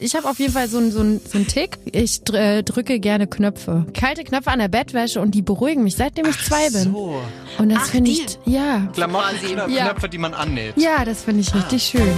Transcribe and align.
Ich 0.00 0.16
habe 0.16 0.28
auf 0.28 0.40
jeden 0.40 0.52
Fall 0.52 0.66
so 0.68 0.78
einen 0.78 0.90
so 0.90 0.98
einen- 0.98 1.20
so 1.24 1.38
einen 1.38 1.46
Tick. 1.46 1.78
Ich 1.92 2.24
dr 2.24 2.40
äh, 2.40 2.62
drücke 2.64 2.98
gerne 2.98 3.28
Knöpfe. 3.28 3.86
Kalte 3.94 4.24
Knöpfe 4.24 4.50
an 4.50 4.58
der 4.58 4.66
Bettwäsche 4.66 5.20
und 5.20 5.36
die 5.36 5.40
beruhigen 5.42 5.84
mich, 5.84 5.94
seitdem 5.94 6.26
ich 6.26 6.36
zwei 6.44 6.68
bin. 6.70 6.92
So. 6.92 7.22
Und 7.58 7.68
das 7.68 7.78
Ach, 7.84 7.86
finde 7.90 8.10
ich, 8.10 8.26
ja. 8.44 8.88
Klamottenknöpfe, 8.92 9.70
Ja. 9.70 9.84
Knöpfe, 9.90 10.08
die 10.08 10.18
man 10.18 10.34
annäht. 10.34 10.74
Ja, 10.76 11.04
das 11.04 11.22
finde 11.22 11.42
ich 11.42 11.54
richtig 11.54 11.84
schön. 11.84 12.12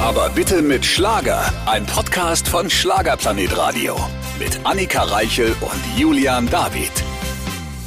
Aber 0.00 0.30
bitte 0.30 0.62
mit 0.62 0.86
Schlager. 0.86 1.52
Ein 1.66 1.84
Podcast 1.84 2.48
von 2.48 2.70
Schlagerplanet 2.70 3.54
Radio. 3.54 3.96
Mit 4.38 4.58
Annika 4.64 5.02
Reichel 5.02 5.54
und 5.60 5.98
Julian 6.00 6.48
David. 6.48 6.90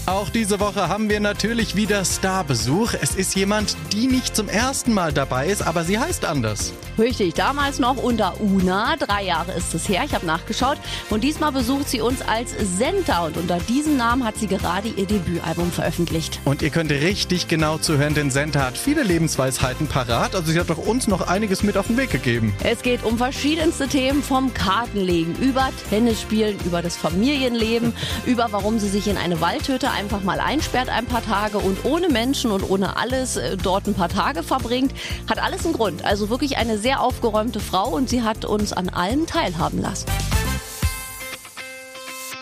Auch 0.07 0.29
diese 0.29 0.61
Woche 0.61 0.87
haben 0.87 1.09
wir 1.09 1.19
natürlich 1.19 1.75
wieder 1.75 2.05
Starbesuch. 2.05 2.93
Es 2.93 3.13
ist 3.13 3.35
jemand, 3.35 3.75
die 3.91 4.07
nicht 4.07 4.37
zum 4.37 4.47
ersten 4.47 4.93
Mal 4.93 5.11
dabei 5.11 5.47
ist, 5.47 5.61
aber 5.61 5.83
sie 5.83 5.99
heißt 5.99 6.23
anders. 6.23 6.71
Richtig, 6.97 7.33
damals 7.33 7.77
noch 7.77 7.97
unter 7.97 8.39
Una. 8.39 8.95
Drei 8.95 9.25
Jahre 9.25 9.51
ist 9.51 9.73
es 9.75 9.89
her, 9.89 10.03
ich 10.05 10.15
habe 10.15 10.25
nachgeschaut. 10.25 10.77
Und 11.09 11.25
diesmal 11.25 11.51
besucht 11.51 11.89
sie 11.89 11.99
uns 11.99 12.21
als 12.21 12.55
Senta. 12.77 13.25
Und 13.25 13.35
unter 13.35 13.59
diesem 13.59 13.97
Namen 13.97 14.23
hat 14.23 14.37
sie 14.37 14.47
gerade 14.47 14.87
ihr 14.87 15.05
Debütalbum 15.05 15.73
veröffentlicht. 15.73 16.39
Und 16.45 16.61
ihr 16.61 16.69
könnt 16.69 16.89
richtig 16.89 17.49
genau 17.49 17.77
zuhören, 17.77 18.13
denn 18.13 18.31
Senta 18.31 18.65
hat 18.65 18.77
viele 18.77 19.03
Lebensweisheiten 19.03 19.87
parat. 19.87 20.35
Also 20.35 20.53
sie 20.53 20.59
hat 20.59 20.69
doch 20.69 20.77
uns 20.77 21.07
noch 21.07 21.27
einiges 21.27 21.63
mit 21.63 21.77
auf 21.77 21.87
den 21.87 21.97
Weg 21.97 22.11
gegeben. 22.11 22.55
Es 22.63 22.81
geht 22.81 23.03
um 23.03 23.17
verschiedenste 23.17 23.89
Themen, 23.89 24.23
vom 24.23 24.53
Kartenlegen 24.53 25.35
über 25.35 25.69
Tennisspielen, 25.89 26.57
über 26.65 26.81
das 26.81 26.95
Familienleben, 26.95 27.93
über 28.25 28.47
warum 28.51 28.79
sie 28.79 28.87
sich 28.89 29.07
in 29.07 29.17
eine 29.17 29.41
Waldhütte 29.41 29.96
einfach 29.97 30.21
mal 30.21 30.39
einsperrt 30.39 30.89
ein 30.89 31.05
paar 31.05 31.23
Tage 31.23 31.57
und 31.57 31.83
ohne 31.83 32.09
Menschen 32.09 32.51
und 32.51 32.69
ohne 32.69 32.97
alles 32.97 33.35
äh, 33.35 33.57
dort 33.57 33.87
ein 33.87 33.95
paar 33.95 34.09
Tage 34.09 34.43
verbringt. 34.43 34.93
Hat 35.27 35.39
alles 35.39 35.65
einen 35.65 35.73
Grund. 35.73 36.05
Also 36.05 36.29
wirklich 36.29 36.57
eine 36.57 36.77
sehr 36.77 37.01
aufgeräumte 37.01 37.59
Frau 37.59 37.89
und 37.89 38.09
sie 38.09 38.21
hat 38.21 38.45
uns 38.45 38.73
an 38.73 38.89
allem 38.89 39.25
teilhaben 39.25 39.81
lassen. 39.81 40.05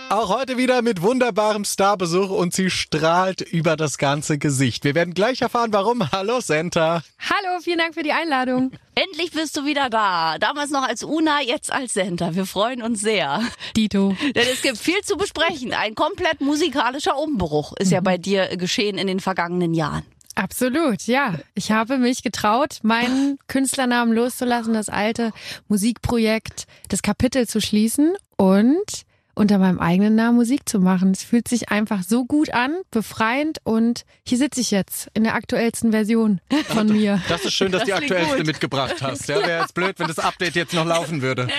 Auch 0.10 0.30
heute 0.30 0.56
wieder 0.58 0.84
mit 0.84 1.02
wunderbarem 1.02 1.66
Starbesuch 1.66 2.30
und 2.30 2.54
sie 2.54 2.70
strahlt 2.70 3.42
über 3.42 3.76
das 3.76 3.98
ganze 3.98 4.38
Gesicht. 4.38 4.84
Wir 4.84 4.94
werden 4.94 5.16
gleich 5.16 5.42
erfahren, 5.42 5.74
warum. 5.74 6.12
Hallo 6.12 6.42
Senta. 6.42 7.02
Hallo, 7.20 7.60
vielen 7.62 7.80
Dank 7.80 7.96
für 7.96 8.04
die 8.04 8.12
Einladung. 8.12 8.72
Endlich 8.94 9.32
bist 9.32 9.58
du 9.58 9.66
wieder 9.66 9.90
da. 9.90 10.38
Damals 10.38 10.70
noch 10.70 10.84
als 10.88 11.04
Una, 11.04 11.42
jetzt 11.42 11.72
als 11.74 11.96
Senta. 11.96 12.36
Wir 12.36 12.46
freuen 12.46 12.84
uns 12.84 13.02
sehr. 13.02 13.42
Dito. 13.76 14.16
Denn 14.36 14.48
es 14.54 14.62
gibt 14.62 14.78
viel 14.78 15.02
zu 15.02 15.18
besprechen. 15.18 15.74
Ein 15.74 15.96
komplett 15.96 16.40
musikalischer 16.40 17.18
Umbruch 17.18 17.74
ist 17.78 17.92
ja 17.92 18.00
bei 18.00 18.20
dir 18.20 18.56
geschehen 18.58 19.00
in 19.00 19.08
den 19.08 19.20
vergangenen 19.20 19.74
Jahren. 19.74 20.04
Absolut, 20.36 21.08
ja. 21.08 21.40
Ich 21.56 21.72
habe 21.72 21.98
mich 21.98 22.22
getraut, 22.22 22.80
meinen 22.84 23.40
Künstlernamen 23.48 24.14
loszulassen, 24.14 24.74
das 24.74 24.90
alte 24.90 25.32
Musikprojekt, 25.68 26.68
das 26.90 27.02
Kapitel 27.02 27.48
zu 27.48 27.60
schließen 27.60 28.16
und 28.38 29.06
unter 29.36 29.58
meinem 29.58 29.80
eigenen 29.80 30.16
Namen 30.16 30.38
Musik 30.38 30.62
zu 30.68 30.80
machen. 30.80 31.12
Es 31.12 31.24
fühlt 31.24 31.48
sich 31.48 31.70
einfach 31.70 32.04
so 32.04 32.26
gut 32.26 32.54
an, 32.54 32.74
befreiend 32.92 33.60
und 33.64 34.06
hier 34.26 34.38
sitze 34.38 34.62
ich 34.62 34.72
jetzt 34.72 35.10
in 35.14 35.24
der 35.24 35.36
aktuellsten 35.36 35.92
Version 35.92 36.40
von 36.70 36.88
mir. 36.88 37.22
Das 37.28 37.44
ist 37.46 37.54
schön, 37.54 37.72
dass 37.72 37.82
Das 37.82 37.88
die 37.88 37.94
aktuellste 37.94 38.38
gut. 38.38 38.46
mitgebracht 38.48 38.96
hast. 39.02 39.28
Ja, 39.28 39.46
wäre 39.46 39.62
jetzt 39.62 39.74
blöd, 39.74 40.00
wenn 40.00 40.08
das 40.08 40.20
Update 40.20 40.56
jetzt 40.56 40.74
noch 40.74 40.86
laufen 40.86 41.22
würde. 41.22 41.48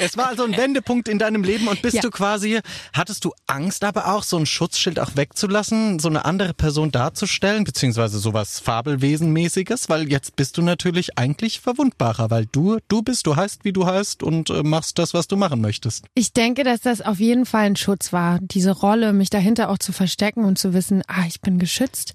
Es 0.00 0.16
war 0.16 0.28
also 0.28 0.44
ein 0.44 0.56
Wendepunkt 0.56 1.08
in 1.08 1.18
deinem 1.18 1.42
Leben 1.42 1.66
und 1.68 1.82
bist 1.82 1.96
Ja. 1.96 2.02
du 2.02 2.10
quasi, 2.10 2.60
hattest 2.92 3.24
du 3.24 3.32
Angst 3.46 3.82
aber 3.84 4.12
auch, 4.14 4.22
so 4.22 4.36
ein 4.36 4.46
Schutzschild 4.46 4.98
auch 5.00 5.16
wegzulassen, 5.16 5.98
so 5.98 6.08
eine 6.08 6.24
andere 6.24 6.54
Person 6.54 6.90
darzustellen, 6.90 7.64
beziehungsweise 7.64 8.18
sowas 8.18 8.60
Fabelwesenmäßiges, 8.60 9.88
weil 9.88 10.10
jetzt 10.10 10.36
bist 10.36 10.56
du 10.58 10.62
natürlich 10.62 11.18
eigentlich 11.18 11.60
verwundbarer, 11.60 12.30
weil 12.30 12.46
du, 12.46 12.78
du 12.88 13.02
bist, 13.02 13.26
du 13.26 13.36
heißt, 13.36 13.64
wie 13.64 13.72
du 13.72 13.86
heißt 13.86 14.22
und 14.22 14.50
äh, 14.50 14.62
machst 14.62 14.98
das, 14.98 15.14
was 15.14 15.26
du 15.28 15.36
machen 15.36 15.60
möchtest. 15.60 16.04
Ich 16.14 16.32
denke, 16.32 16.64
dass 16.64 16.80
das 16.80 16.89
auf 17.00 17.20
jeden 17.20 17.46
Fall 17.46 17.66
ein 17.66 17.76
Schutz 17.76 18.12
war, 18.12 18.38
diese 18.40 18.72
Rolle, 18.72 19.12
mich 19.12 19.30
dahinter 19.30 19.70
auch 19.70 19.78
zu 19.78 19.92
verstecken 19.92 20.44
und 20.44 20.58
zu 20.58 20.74
wissen, 20.74 21.02
ah, 21.06 21.24
ich 21.28 21.40
bin 21.40 21.60
geschützt. 21.60 22.14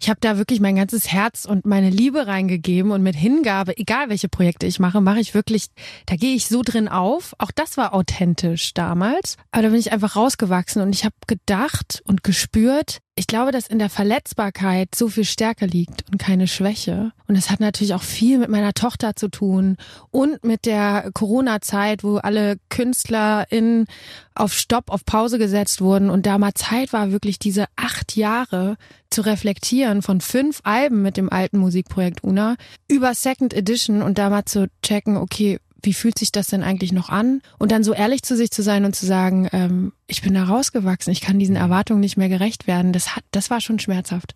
Ich 0.00 0.08
habe 0.08 0.20
da 0.20 0.38
wirklich 0.38 0.60
mein 0.60 0.76
ganzes 0.76 1.10
Herz 1.10 1.44
und 1.44 1.66
meine 1.66 1.90
Liebe 1.90 2.28
reingegeben 2.28 2.92
und 2.92 3.02
mit 3.02 3.16
Hingabe, 3.16 3.76
egal 3.76 4.08
welche 4.08 4.28
Projekte 4.28 4.66
ich 4.66 4.78
mache, 4.78 5.00
mache 5.00 5.18
ich 5.18 5.34
wirklich, 5.34 5.66
da 6.06 6.14
gehe 6.14 6.36
ich 6.36 6.46
so 6.46 6.62
drin 6.62 6.88
auf. 6.88 7.34
Auch 7.38 7.50
das 7.50 7.76
war 7.76 7.94
authentisch 7.94 8.72
damals, 8.74 9.36
aber 9.50 9.64
da 9.64 9.68
bin 9.70 9.80
ich 9.80 9.92
einfach 9.92 10.14
rausgewachsen 10.14 10.82
und 10.82 10.94
ich 10.94 11.04
habe 11.04 11.16
gedacht 11.26 12.02
und 12.04 12.22
gespürt, 12.22 13.00
ich 13.14 13.26
glaube, 13.26 13.52
dass 13.52 13.66
in 13.66 13.78
der 13.78 13.90
Verletzbarkeit 13.90 14.94
so 14.94 15.08
viel 15.08 15.24
Stärke 15.24 15.66
liegt 15.66 16.04
und 16.10 16.18
keine 16.18 16.48
Schwäche. 16.48 17.12
Und 17.28 17.36
es 17.36 17.50
hat 17.50 17.60
natürlich 17.60 17.92
auch 17.92 18.02
viel 18.02 18.38
mit 18.38 18.48
meiner 18.48 18.72
Tochter 18.72 19.14
zu 19.16 19.28
tun 19.28 19.76
und 20.10 20.42
mit 20.44 20.64
der 20.64 21.10
Corona-Zeit, 21.12 22.04
wo 22.04 22.16
alle 22.16 22.56
KünstlerInnen 22.70 23.86
auf 24.34 24.54
Stopp, 24.54 24.90
auf 24.90 25.04
Pause 25.04 25.38
gesetzt 25.38 25.82
wurden 25.82 26.08
und 26.08 26.24
da 26.24 26.38
mal 26.38 26.54
Zeit 26.54 26.94
war, 26.94 27.12
wirklich 27.12 27.38
diese 27.38 27.66
acht 27.76 28.16
Jahre 28.16 28.76
zu 29.10 29.20
reflektieren 29.20 30.00
von 30.00 30.22
fünf 30.22 30.60
Alben 30.62 31.02
mit 31.02 31.18
dem 31.18 31.30
alten 31.30 31.58
Musikprojekt 31.58 32.24
Una 32.24 32.56
über 32.88 33.14
Second 33.14 33.52
Edition 33.52 34.00
und 34.00 34.16
da 34.16 34.30
mal 34.30 34.46
zu 34.46 34.68
checken, 34.82 35.18
okay, 35.18 35.58
wie 35.82 35.94
fühlt 35.94 36.18
sich 36.18 36.32
das 36.32 36.48
denn 36.48 36.62
eigentlich 36.62 36.92
noch 36.92 37.08
an? 37.08 37.42
Und 37.58 37.72
dann 37.72 37.84
so 37.84 37.92
ehrlich 37.92 38.22
zu 38.22 38.36
sich 38.36 38.50
zu 38.50 38.62
sein 38.62 38.84
und 38.84 38.94
zu 38.94 39.06
sagen, 39.06 39.48
ähm, 39.52 39.92
ich 40.06 40.22
bin 40.22 40.34
da 40.34 40.44
rausgewachsen, 40.44 41.12
ich 41.12 41.20
kann 41.20 41.38
diesen 41.38 41.56
Erwartungen 41.56 42.00
nicht 42.00 42.16
mehr 42.16 42.28
gerecht 42.28 42.66
werden. 42.66 42.92
Das 42.92 43.16
hat, 43.16 43.24
das 43.30 43.50
war 43.50 43.60
schon 43.60 43.78
schmerzhaft. 43.78 44.34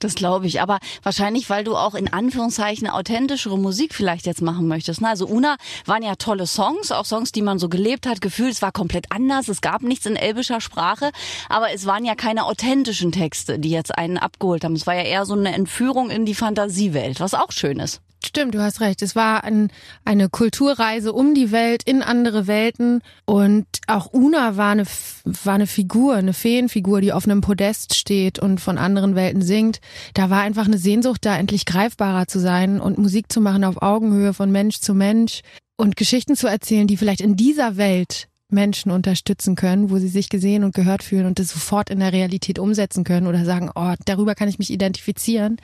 Das 0.00 0.14
glaube 0.14 0.46
ich. 0.46 0.60
Aber 0.60 0.78
wahrscheinlich, 1.02 1.50
weil 1.50 1.64
du 1.64 1.76
auch 1.76 1.94
in 1.94 2.12
Anführungszeichen 2.12 2.88
authentischere 2.88 3.58
Musik 3.58 3.94
vielleicht 3.94 4.26
jetzt 4.26 4.42
machen 4.42 4.68
möchtest. 4.68 5.02
Ne? 5.02 5.08
Also 5.08 5.26
Una 5.26 5.56
waren 5.84 6.02
ja 6.02 6.14
tolle 6.16 6.46
Songs, 6.46 6.90
auch 6.90 7.04
Songs, 7.04 7.32
die 7.32 7.42
man 7.42 7.58
so 7.58 7.68
gelebt 7.68 8.06
hat, 8.06 8.20
gefühlt, 8.20 8.52
es 8.52 8.62
war 8.62 8.72
komplett 8.72 9.06
anders, 9.10 9.48
es 9.48 9.60
gab 9.60 9.82
nichts 9.82 10.06
in 10.06 10.16
elbischer 10.16 10.60
Sprache, 10.60 11.10
aber 11.48 11.72
es 11.72 11.86
waren 11.86 12.04
ja 12.04 12.14
keine 12.14 12.46
authentischen 12.46 13.12
Texte, 13.12 13.58
die 13.58 13.70
jetzt 13.70 13.96
einen 13.96 14.18
abgeholt 14.18 14.64
haben. 14.64 14.74
Es 14.74 14.86
war 14.86 14.94
ja 14.94 15.02
eher 15.02 15.26
so 15.26 15.34
eine 15.34 15.54
Entführung 15.54 16.10
in 16.10 16.24
die 16.24 16.34
Fantasiewelt, 16.34 17.20
was 17.20 17.34
auch 17.34 17.52
schön 17.52 17.78
ist. 17.78 18.00
Stimmt, 18.24 18.54
du 18.54 18.62
hast 18.62 18.80
recht. 18.80 19.02
Es 19.02 19.14
war 19.14 19.44
ein, 19.44 19.70
eine 20.04 20.28
Kulturreise 20.28 21.12
um 21.12 21.34
die 21.34 21.52
Welt, 21.52 21.82
in 21.84 22.02
andere 22.02 22.46
Welten. 22.46 23.02
Und 23.26 23.66
auch 23.86 24.12
Una 24.12 24.56
war 24.56 24.70
eine, 24.70 24.84
war 25.24 25.54
eine 25.54 25.66
Figur, 25.66 26.14
eine 26.14 26.32
Feenfigur, 26.32 27.00
die 27.00 27.12
auf 27.12 27.26
einem 27.26 27.42
Podest 27.42 27.94
steht 27.94 28.38
und 28.38 28.60
von 28.60 28.78
anderen 28.78 29.14
Welten 29.14 29.42
singt. 29.42 29.80
Da 30.14 30.30
war 30.30 30.40
einfach 30.40 30.66
eine 30.66 30.78
Sehnsucht 30.78 31.24
da, 31.26 31.36
endlich 31.36 31.66
greifbarer 31.66 32.26
zu 32.26 32.38
sein 32.38 32.80
und 32.80 32.98
Musik 32.98 33.30
zu 33.30 33.40
machen 33.40 33.64
auf 33.64 33.82
Augenhöhe 33.82 34.32
von 34.32 34.50
Mensch 34.50 34.80
zu 34.80 34.94
Mensch 34.94 35.42
und 35.76 35.96
Geschichten 35.96 36.36
zu 36.36 36.46
erzählen, 36.46 36.86
die 36.86 36.96
vielleicht 36.96 37.20
in 37.20 37.36
dieser 37.36 37.76
Welt 37.76 38.28
Menschen 38.48 38.90
unterstützen 38.90 39.56
können, 39.56 39.90
wo 39.90 39.98
sie 39.98 40.08
sich 40.08 40.28
gesehen 40.28 40.64
und 40.64 40.74
gehört 40.74 41.02
fühlen 41.02 41.26
und 41.26 41.38
das 41.38 41.48
sofort 41.48 41.90
in 41.90 42.00
der 42.00 42.12
Realität 42.12 42.58
umsetzen 42.58 43.04
können 43.04 43.26
oder 43.26 43.44
sagen, 43.44 43.70
oh, 43.74 43.94
darüber 44.04 44.34
kann 44.34 44.48
ich 44.48 44.58
mich 44.58 44.70
identifizieren. 44.70 45.56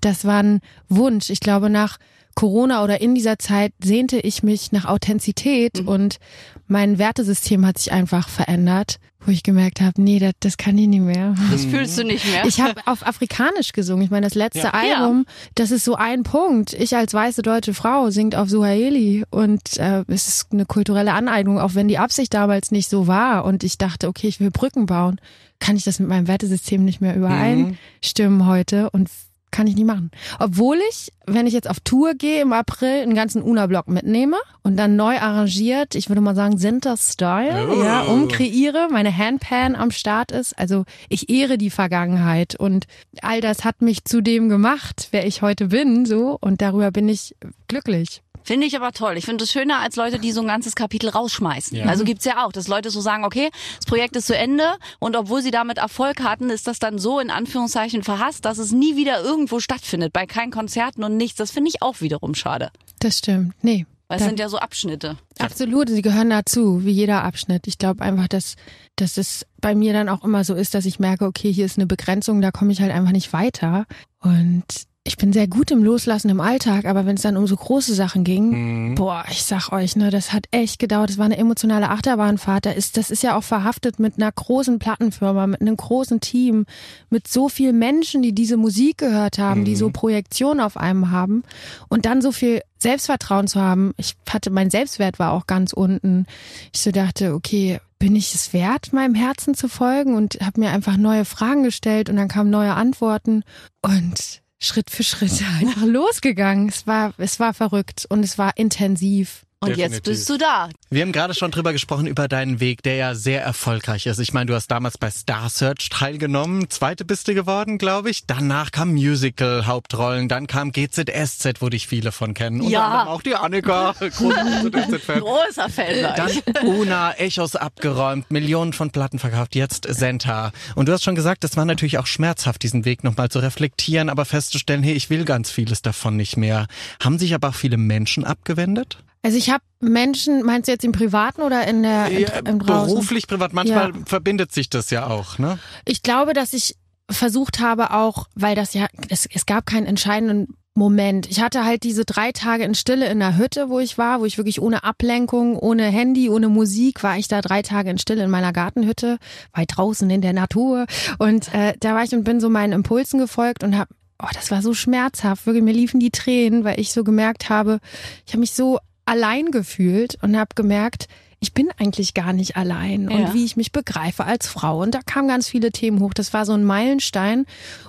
Das 0.00 0.24
war 0.24 0.42
ein 0.42 0.60
Wunsch. 0.88 1.30
Ich 1.30 1.40
glaube, 1.40 1.70
nach 1.70 1.98
Corona 2.34 2.82
oder 2.82 3.00
in 3.00 3.14
dieser 3.14 3.38
Zeit 3.38 3.72
sehnte 3.82 4.18
ich 4.18 4.42
mich 4.42 4.72
nach 4.72 4.86
Authentizität 4.86 5.80
und 5.80 6.18
mein 6.66 6.98
Wertesystem 6.98 7.66
hat 7.66 7.78
sich 7.78 7.92
einfach 7.92 8.28
verändert, 8.28 8.98
wo 9.24 9.30
ich 9.30 9.42
gemerkt 9.42 9.80
habe, 9.80 10.00
nee, 10.02 10.18
das, 10.18 10.32
das 10.40 10.56
kann 10.56 10.76
ich 10.78 10.88
nicht 10.88 11.02
mehr. 11.02 11.34
Das 11.50 11.64
fühlst 11.64 11.96
du 11.98 12.04
nicht 12.04 12.26
mehr. 12.30 12.44
Ich 12.44 12.60
habe 12.60 12.80
auf 12.86 13.06
Afrikanisch 13.06 13.72
gesungen. 13.72 14.04
Ich 14.04 14.10
meine, 14.10 14.26
das 14.26 14.34
letzte 14.34 14.58
Ja. 14.68 14.70
Album, 14.72 15.26
das 15.54 15.70
ist 15.70 15.84
so 15.84 15.94
ein 15.94 16.22
Punkt. 16.24 16.72
Ich 16.72 16.96
als 16.96 17.14
weiße 17.14 17.42
deutsche 17.42 17.74
Frau 17.74 18.10
singt 18.10 18.34
auf 18.34 18.48
Suaheli 18.48 19.24
und 19.30 19.60
äh, 19.78 20.04
es 20.08 20.26
ist 20.28 20.52
eine 20.52 20.66
kulturelle 20.66 21.12
Aneignung, 21.12 21.58
auch 21.60 21.74
wenn 21.74 21.88
die 21.88 21.98
Absicht 21.98 22.34
damals 22.34 22.70
nicht 22.70 22.88
so 22.90 23.06
war. 23.06 23.44
Und 23.44 23.62
ich 23.64 23.78
dachte, 23.78 24.08
okay, 24.08 24.26
ich 24.28 24.40
will 24.40 24.50
Brücken 24.50 24.86
bauen. 24.86 25.20
Kann 25.60 25.76
ich 25.76 25.84
das 25.84 26.00
mit 26.00 26.08
meinem 26.08 26.26
Wertesystem 26.26 26.84
nicht 26.84 27.00
mehr 27.00 27.14
übereinstimmen 27.14 28.46
heute 28.46 28.90
und 28.90 29.08
kann 29.52 29.68
ich 29.68 29.76
nie 29.76 29.84
machen. 29.84 30.10
Obwohl 30.40 30.78
ich, 30.90 31.12
wenn 31.26 31.46
ich 31.46 31.52
jetzt 31.52 31.70
auf 31.70 31.78
Tour 31.78 32.14
gehe 32.14 32.42
im 32.42 32.52
April, 32.52 33.02
einen 33.02 33.14
ganzen 33.14 33.42
Una-Block 33.42 33.86
mitnehme 33.86 34.36
und 34.64 34.76
dann 34.76 34.96
neu 34.96 35.18
arrangiert, 35.18 35.94
ich 35.94 36.08
würde 36.08 36.20
mal 36.20 36.34
sagen, 36.34 36.58
Center-Style, 36.58 37.68
Oh. 37.70 37.82
ja, 37.84 38.02
umkreiere, 38.02 38.88
meine 38.90 39.16
Handpan 39.16 39.76
am 39.76 39.90
Start 39.92 40.32
ist. 40.32 40.58
Also 40.58 40.84
ich 41.08 41.28
ehre 41.30 41.58
die 41.58 41.70
Vergangenheit 41.70 42.56
und 42.56 42.86
all 43.20 43.40
das 43.40 43.64
hat 43.64 43.82
mich 43.82 44.04
zu 44.04 44.20
dem 44.22 44.48
gemacht, 44.48 45.08
wer 45.12 45.26
ich 45.26 45.42
heute 45.42 45.68
bin, 45.68 46.06
so. 46.06 46.36
Und 46.40 46.60
darüber 46.62 46.90
bin 46.90 47.08
ich 47.08 47.36
glücklich. 47.72 48.22
Finde 48.44 48.66
ich 48.66 48.76
aber 48.76 48.92
toll. 48.92 49.16
Ich 49.16 49.24
finde 49.24 49.44
es 49.44 49.52
schöner 49.52 49.78
als 49.78 49.96
Leute, 49.96 50.18
die 50.18 50.32
so 50.32 50.40
ein 50.40 50.46
ganzes 50.46 50.74
Kapitel 50.74 51.08
rausschmeißen. 51.08 51.78
Ja. 51.78 51.86
Also 51.86 52.04
gibt's 52.04 52.24
ja 52.24 52.44
auch, 52.44 52.52
dass 52.52 52.68
Leute 52.68 52.90
so 52.90 53.00
sagen, 53.00 53.24
okay, 53.24 53.50
das 53.76 53.86
Projekt 53.86 54.16
ist 54.16 54.26
zu 54.26 54.36
Ende 54.36 54.64
und 54.98 55.16
obwohl 55.16 55.42
sie 55.42 55.50
damit 55.50 55.78
Erfolg 55.78 56.22
hatten, 56.22 56.50
ist 56.50 56.66
das 56.66 56.78
dann 56.78 56.98
so 56.98 57.20
in 57.20 57.30
Anführungszeichen 57.30 58.02
verhasst, 58.02 58.44
dass 58.44 58.58
es 58.58 58.72
nie 58.72 58.96
wieder 58.96 59.22
irgendwo 59.22 59.60
stattfindet, 59.60 60.12
bei 60.12 60.26
keinen 60.26 60.50
Konzerten 60.50 61.04
und 61.04 61.16
nichts. 61.16 61.38
Das 61.38 61.50
finde 61.50 61.70
ich 61.70 61.82
auch 61.82 62.00
wiederum 62.00 62.34
schade. 62.34 62.70
Das 62.98 63.18
stimmt. 63.18 63.54
Nee. 63.62 63.86
Weil 64.08 64.18
es 64.18 64.26
sind 64.26 64.38
ja 64.38 64.50
so 64.50 64.58
Abschnitte. 64.58 65.16
Absolut, 65.38 65.88
sie 65.88 66.02
gehören 66.02 66.28
dazu, 66.28 66.84
wie 66.84 66.90
jeder 66.90 67.24
Abschnitt. 67.24 67.66
Ich 67.66 67.78
glaube 67.78 68.02
einfach, 68.02 68.28
dass, 68.28 68.56
dass 68.96 69.16
es 69.16 69.46
bei 69.62 69.74
mir 69.74 69.94
dann 69.94 70.10
auch 70.10 70.22
immer 70.22 70.44
so 70.44 70.54
ist, 70.54 70.74
dass 70.74 70.84
ich 70.84 70.98
merke, 70.98 71.24
okay, 71.24 71.50
hier 71.50 71.64
ist 71.64 71.78
eine 71.78 71.86
Begrenzung, 71.86 72.42
da 72.42 72.50
komme 72.50 72.72
ich 72.72 72.82
halt 72.82 72.92
einfach 72.92 73.12
nicht 73.12 73.32
weiter. 73.32 73.86
Und 74.18 74.66
ich 75.04 75.16
bin 75.16 75.32
sehr 75.32 75.48
gut 75.48 75.72
im 75.72 75.82
Loslassen 75.82 76.28
im 76.28 76.40
Alltag, 76.40 76.84
aber 76.84 77.06
wenn 77.06 77.16
es 77.16 77.22
dann 77.22 77.36
um 77.36 77.48
so 77.48 77.56
große 77.56 77.92
Sachen 77.94 78.22
ging, 78.22 78.90
Mhm. 78.90 78.94
boah, 78.94 79.24
ich 79.28 79.42
sag 79.42 79.72
euch, 79.72 79.96
ne, 79.96 80.10
das 80.10 80.32
hat 80.32 80.44
echt 80.52 80.78
gedauert. 80.78 81.10
Das 81.10 81.18
war 81.18 81.24
eine 81.24 81.38
emotionale 81.38 81.90
Achterbahnfahrt. 81.90 82.66
Da 82.66 82.70
ist, 82.70 82.96
das 82.96 83.10
ist 83.10 83.22
ja 83.24 83.36
auch 83.36 83.42
verhaftet 83.42 83.98
mit 83.98 84.16
einer 84.16 84.30
großen 84.30 84.78
Plattenfirma, 84.78 85.48
mit 85.48 85.60
einem 85.60 85.76
großen 85.76 86.20
Team, 86.20 86.66
mit 87.10 87.26
so 87.26 87.48
vielen 87.48 87.80
Menschen, 87.80 88.22
die 88.22 88.32
diese 88.32 88.56
Musik 88.56 88.98
gehört 88.98 89.38
haben, 89.38 89.64
die 89.64 89.74
so 89.76 89.90
Projektion 89.90 90.60
auf 90.60 90.76
einem 90.76 91.10
haben 91.10 91.42
und 91.88 92.06
dann 92.06 92.22
so 92.22 92.30
viel 92.30 92.60
Selbstvertrauen 92.78 93.48
zu 93.48 93.60
haben. 93.60 93.94
Ich 93.96 94.14
hatte, 94.28 94.50
mein 94.50 94.70
Selbstwert 94.70 95.18
war 95.18 95.32
auch 95.32 95.48
ganz 95.48 95.72
unten. 95.72 96.26
Ich 96.72 96.80
so 96.80 96.92
dachte, 96.92 97.34
okay, 97.34 97.80
bin 97.98 98.14
ich 98.16 98.34
es 98.34 98.52
wert, 98.52 98.92
meinem 98.92 99.14
Herzen 99.14 99.54
zu 99.54 99.68
folgen 99.68 100.14
und 100.16 100.38
habe 100.42 100.60
mir 100.60 100.70
einfach 100.70 100.96
neue 100.96 101.24
Fragen 101.24 101.64
gestellt 101.64 102.08
und 102.08 102.16
dann 102.16 102.28
kamen 102.28 102.50
neue 102.50 102.74
Antworten 102.74 103.44
und 103.82 104.41
Schritt 104.62 104.90
für 104.90 105.02
Schritt 105.02 105.42
einfach 105.60 105.84
losgegangen. 105.84 106.68
Es 106.68 106.86
war, 106.86 107.12
es 107.18 107.40
war 107.40 107.52
verrückt 107.52 108.06
und 108.08 108.24
es 108.24 108.38
war 108.38 108.56
intensiv. 108.56 109.44
Und 109.62 109.68
Definitiv. 109.68 109.92
jetzt 109.94 110.04
bist 110.04 110.28
du 110.28 110.38
da. 110.38 110.68
Wir 110.90 111.02
haben 111.02 111.12
gerade 111.12 111.34
schon 111.34 111.52
drüber 111.52 111.72
gesprochen, 111.72 112.08
über 112.08 112.26
deinen 112.26 112.58
Weg, 112.58 112.82
der 112.82 112.96
ja 112.96 113.14
sehr 113.14 113.42
erfolgreich 113.44 114.06
ist. 114.06 114.18
Ich 114.18 114.32
meine, 114.32 114.46
du 114.46 114.54
hast 114.56 114.66
damals 114.72 114.98
bei 114.98 115.08
Star 115.08 115.48
Search 115.48 115.88
teilgenommen, 115.88 116.68
zweite 116.68 117.04
bist 117.04 117.28
du 117.28 117.34
geworden, 117.34 117.78
glaube 117.78 118.10
ich. 118.10 118.26
Danach 118.26 118.72
kam 118.72 118.92
Musical-Hauptrollen, 118.92 120.28
dann 120.28 120.48
kam 120.48 120.72
GZSZ, 120.72 121.60
wo 121.60 121.68
dich 121.68 121.86
viele 121.86 122.10
von 122.10 122.34
kennen. 122.34 122.60
Unter 122.60 122.72
Ja. 122.72 123.06
auch 123.06 123.22
die 123.22 123.36
Annika, 123.36 123.92
großer 124.00 124.68
GZSZ-Fan. 124.70 125.20
Großer 125.20 125.68
Fan. 125.68 126.12
Dann 126.16 126.66
Una, 126.66 127.12
Echos 127.18 127.54
abgeräumt, 127.54 128.30
Millionen 128.32 128.72
von 128.72 128.90
Platten 128.90 129.20
verkauft, 129.20 129.54
jetzt 129.54 129.86
Senta. 129.88 130.50
Und 130.74 130.88
du 130.88 130.92
hast 130.92 131.04
schon 131.04 131.14
gesagt, 131.14 131.44
es 131.44 131.56
war 131.56 131.64
natürlich 131.64 131.98
auch 131.98 132.06
schmerzhaft, 132.06 132.64
diesen 132.64 132.84
Weg 132.84 133.04
nochmal 133.04 133.28
zu 133.28 133.38
reflektieren, 133.38 134.08
aber 134.08 134.24
festzustellen, 134.24 134.82
hey, 134.82 134.94
ich 134.94 135.08
will 135.08 135.24
ganz 135.24 135.50
vieles 135.52 135.82
davon 135.82 136.16
nicht 136.16 136.36
mehr. 136.36 136.66
Haben 137.00 137.18
sich 137.20 137.32
aber 137.32 137.50
auch 137.50 137.54
viele 137.54 137.76
Menschen 137.76 138.24
abgewendet? 138.24 138.98
Also 139.22 139.38
ich 139.38 139.50
habe 139.50 139.62
Menschen, 139.80 140.42
meinst 140.42 140.66
du 140.68 140.72
jetzt 140.72 140.84
im 140.84 140.92
Privaten 140.92 141.42
oder 141.42 141.66
in 141.66 141.82
der 141.82 142.08
in, 142.08 142.20
Ja, 142.22 142.38
im 142.44 142.58
draußen? 142.58 142.94
beruflich, 142.94 143.26
privat, 143.28 143.52
manchmal 143.52 143.88
Ja. 143.90 144.00
verbindet 144.04 144.52
sich 144.52 144.68
das 144.68 144.90
ja 144.90 145.06
auch, 145.06 145.38
ne? 145.38 145.58
Ich 145.84 146.02
glaube, 146.02 146.32
dass 146.32 146.52
ich 146.52 146.76
versucht 147.10 147.60
habe 147.60 147.92
auch, 147.92 148.26
weil 148.34 148.54
das 148.56 148.74
ja, 148.74 148.86
es, 149.08 149.26
es 149.32 149.46
gab 149.46 149.66
keinen 149.66 149.86
entscheidenden 149.86 150.54
Moment. 150.74 151.30
Ich 151.30 151.40
hatte 151.42 151.64
halt 151.64 151.82
diese 151.82 152.04
drei 152.06 152.32
Tage 152.32 152.64
in 152.64 152.74
Stille 152.74 153.06
in 153.10 153.18
der 153.20 153.36
Hütte, 153.36 153.68
wo 153.68 153.78
ich 153.78 153.98
war, 153.98 154.20
wo 154.20 154.24
ich 154.24 154.38
wirklich 154.38 154.60
ohne 154.62 154.82
Ablenkung, 154.84 155.56
ohne 155.58 155.84
Handy, 155.84 156.30
ohne 156.30 156.48
Musik, 156.48 157.02
war 157.02 157.18
ich 157.18 157.28
da 157.28 157.42
drei 157.42 157.60
Tage 157.62 157.90
in 157.90 157.98
Stille 157.98 158.24
in 158.24 158.30
meiner 158.30 158.52
Gartenhütte, 158.54 159.18
weit 159.52 159.68
draußen 159.76 160.08
in 160.08 160.22
der 160.22 160.32
Natur. 160.32 160.86
Und 161.18 161.52
äh, 161.54 161.74
da 161.78 161.94
war 161.94 162.02
ich 162.04 162.12
und 162.14 162.24
bin 162.24 162.40
so 162.40 162.48
meinen 162.48 162.72
Impulsen 162.72 163.20
gefolgt 163.20 163.62
und 163.62 163.78
hab 163.78 163.88
Oh, 164.24 164.28
das 164.34 164.52
war 164.52 164.62
so 164.62 164.72
schmerzhaft. 164.72 165.46
Wirklich, 165.46 165.64
mir 165.64 165.72
liefen 165.72 165.98
die 165.98 166.12
Tränen, 166.12 166.62
weil 166.62 166.78
ich 166.78 166.92
so 166.92 167.02
gemerkt 167.02 167.48
habe, 167.48 167.80
ich 168.24 168.32
habe 168.32 168.38
mich 168.40 168.52
so 168.52 168.78
allein 169.04 169.50
gefühlt 169.50 170.16
und 170.22 170.36
habe 170.36 170.50
gemerkt, 170.54 171.08
ich 171.40 171.54
bin 171.54 171.70
eigentlich 171.78 172.14
gar 172.14 172.32
nicht 172.32 172.56
allein 172.56 173.10
Ja. 173.10 173.16
und 173.16 173.34
wie 173.34 173.44
ich 173.44 173.56
mich 173.56 173.72
begreife 173.72 174.24
als 174.24 174.46
Frau. 174.46 174.80
Und 174.80 174.94
da 174.94 175.00
kamen 175.04 175.26
ganz 175.28 175.48
viele 175.48 175.72
Themen 175.72 175.98
hoch. 176.00 176.14
Das 176.14 176.32
war 176.32 176.46
so 176.46 176.52
ein 176.52 176.64
Meilenstein. 176.64 177.46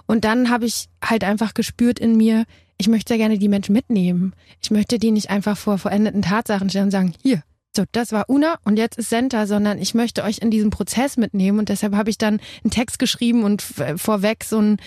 Und 0.07 0.25
dann 0.25 0.49
habe 0.49 0.65
ich 0.65 0.87
halt 1.03 1.23
einfach 1.23 1.53
gespürt 1.53 1.99
in 1.99 2.17
mir, 2.17 2.45
ich 2.79 2.87
möchte 2.87 3.13
ja 3.13 3.17
gerne 3.17 3.37
die 3.37 3.49
Menschen 3.49 3.73
mitnehmen. 3.73 4.33
Ich 4.61 4.71
möchte 4.71 4.97
die 4.97 5.11
nicht 5.11 5.29
einfach 5.29 5.55
vor 5.55 5.77
verendeten 5.77 6.23
Tatsachen 6.23 6.69
stellen 6.69 6.85
und 6.85 6.91
sagen, 6.91 7.13
hier, 7.21 7.43
so, 7.77 7.83
das 7.91 8.11
war 8.11 8.27
Una 8.29 8.57
und 8.65 8.77
jetzt 8.77 8.97
ist 8.97 9.09
Senta, 9.09 9.45
sondern 9.47 9.77
ich 9.79 9.93
möchte 9.93 10.23
euch 10.23 10.39
in 10.39 10.49
diesen 10.51 10.69
Prozess 10.71 11.17
mitnehmen. 11.17 11.59
Und 11.59 11.69
deshalb 11.69 11.95
habe 11.95 12.09
ich 12.09 12.17
dann 12.17 12.39
einen 12.63 12.71
Text 12.71 12.97
geschrieben 12.97 13.43
und 13.43 13.61
f- 13.61 14.01
vorweg 14.01 14.43
so 14.43 14.59
ein 14.59 14.77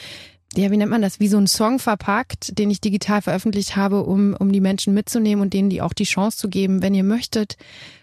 ja, 0.56 0.70
wie 0.70 0.76
nennt 0.76 0.90
man 0.90 1.02
das, 1.02 1.20
wie 1.20 1.28
so 1.28 1.36
ein 1.38 1.46
Song 1.46 1.78
verpackt, 1.78 2.58
den 2.58 2.70
ich 2.70 2.80
digital 2.80 3.22
veröffentlicht 3.22 3.76
habe, 3.76 4.02
um, 4.02 4.34
um 4.38 4.50
die 4.52 4.60
Menschen 4.60 4.94
mitzunehmen 4.94 5.42
und 5.42 5.52
denen 5.52 5.70
die 5.70 5.82
auch 5.82 5.92
die 5.92 6.04
Chance 6.04 6.38
zu 6.38 6.48
geben, 6.48 6.82
wenn 6.82 6.94
ihr 6.94 7.04
möchtet, 7.04 7.56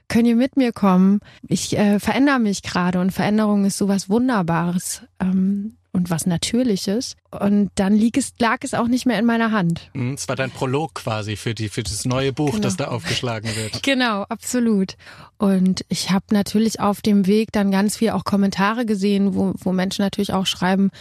könnt 0.08 0.28
ihr 0.28 0.36
mit 0.36 0.56
mir 0.58 0.72
kommen. 0.72 1.20
Ich 1.48 1.78
äh, 1.78 2.00
verändere 2.00 2.40
mich 2.40 2.62
gerade 2.62 3.00
und 3.00 3.12
Veränderung 3.12 3.66
ist 3.66 3.78
sowas 3.78 4.10
Wunderbares 4.10 5.02
ähm, 5.20 5.76
und 5.92 6.10
was 6.10 6.26
Natürliches. 6.26 7.16
Und 7.32 7.72
dann 7.76 7.94
lieg 7.96 8.18
es, 8.18 8.34
lag 8.40 8.58
es 8.62 8.74
auch 8.74 8.88
nicht 8.88 9.06
mehr 9.06 9.18
in 9.18 9.26
meiner 9.26 9.52
Hand. 9.52 9.90
Mhm, 9.94 10.14
Es 10.14 10.28
war 10.28 10.36
dein 10.36 10.52
Prolog 10.52 10.96
quasi 10.96 11.36
für 11.36 11.54
die 11.56 11.70
für 11.70 11.84
das 11.84 12.06
neue 12.06 12.34
Buch, 12.34 12.52
Genau. 12.52 12.62
das 12.64 12.78
da 12.78 12.88
aufgeschlagen 12.90 13.50
wird. 13.56 13.82
Genau, 13.84 14.24
absolut. 14.24 14.96
Und 15.38 15.86
ich 15.90 16.12
habe 16.12 16.26
natürlich 16.32 16.80
auf 16.80 17.02
dem 17.02 17.26
Weg 17.26 17.52
dann 17.52 17.72
ganz 17.72 17.98
viel 17.98 18.12
auch 18.12 18.24
Kommentare 18.26 18.86
gesehen, 18.86 19.34
wo, 19.36 19.54
wo 19.58 19.72
Menschen 19.72 20.04
natürlich 20.04 20.34
auch 20.34 20.46
schreiben, 20.46 20.92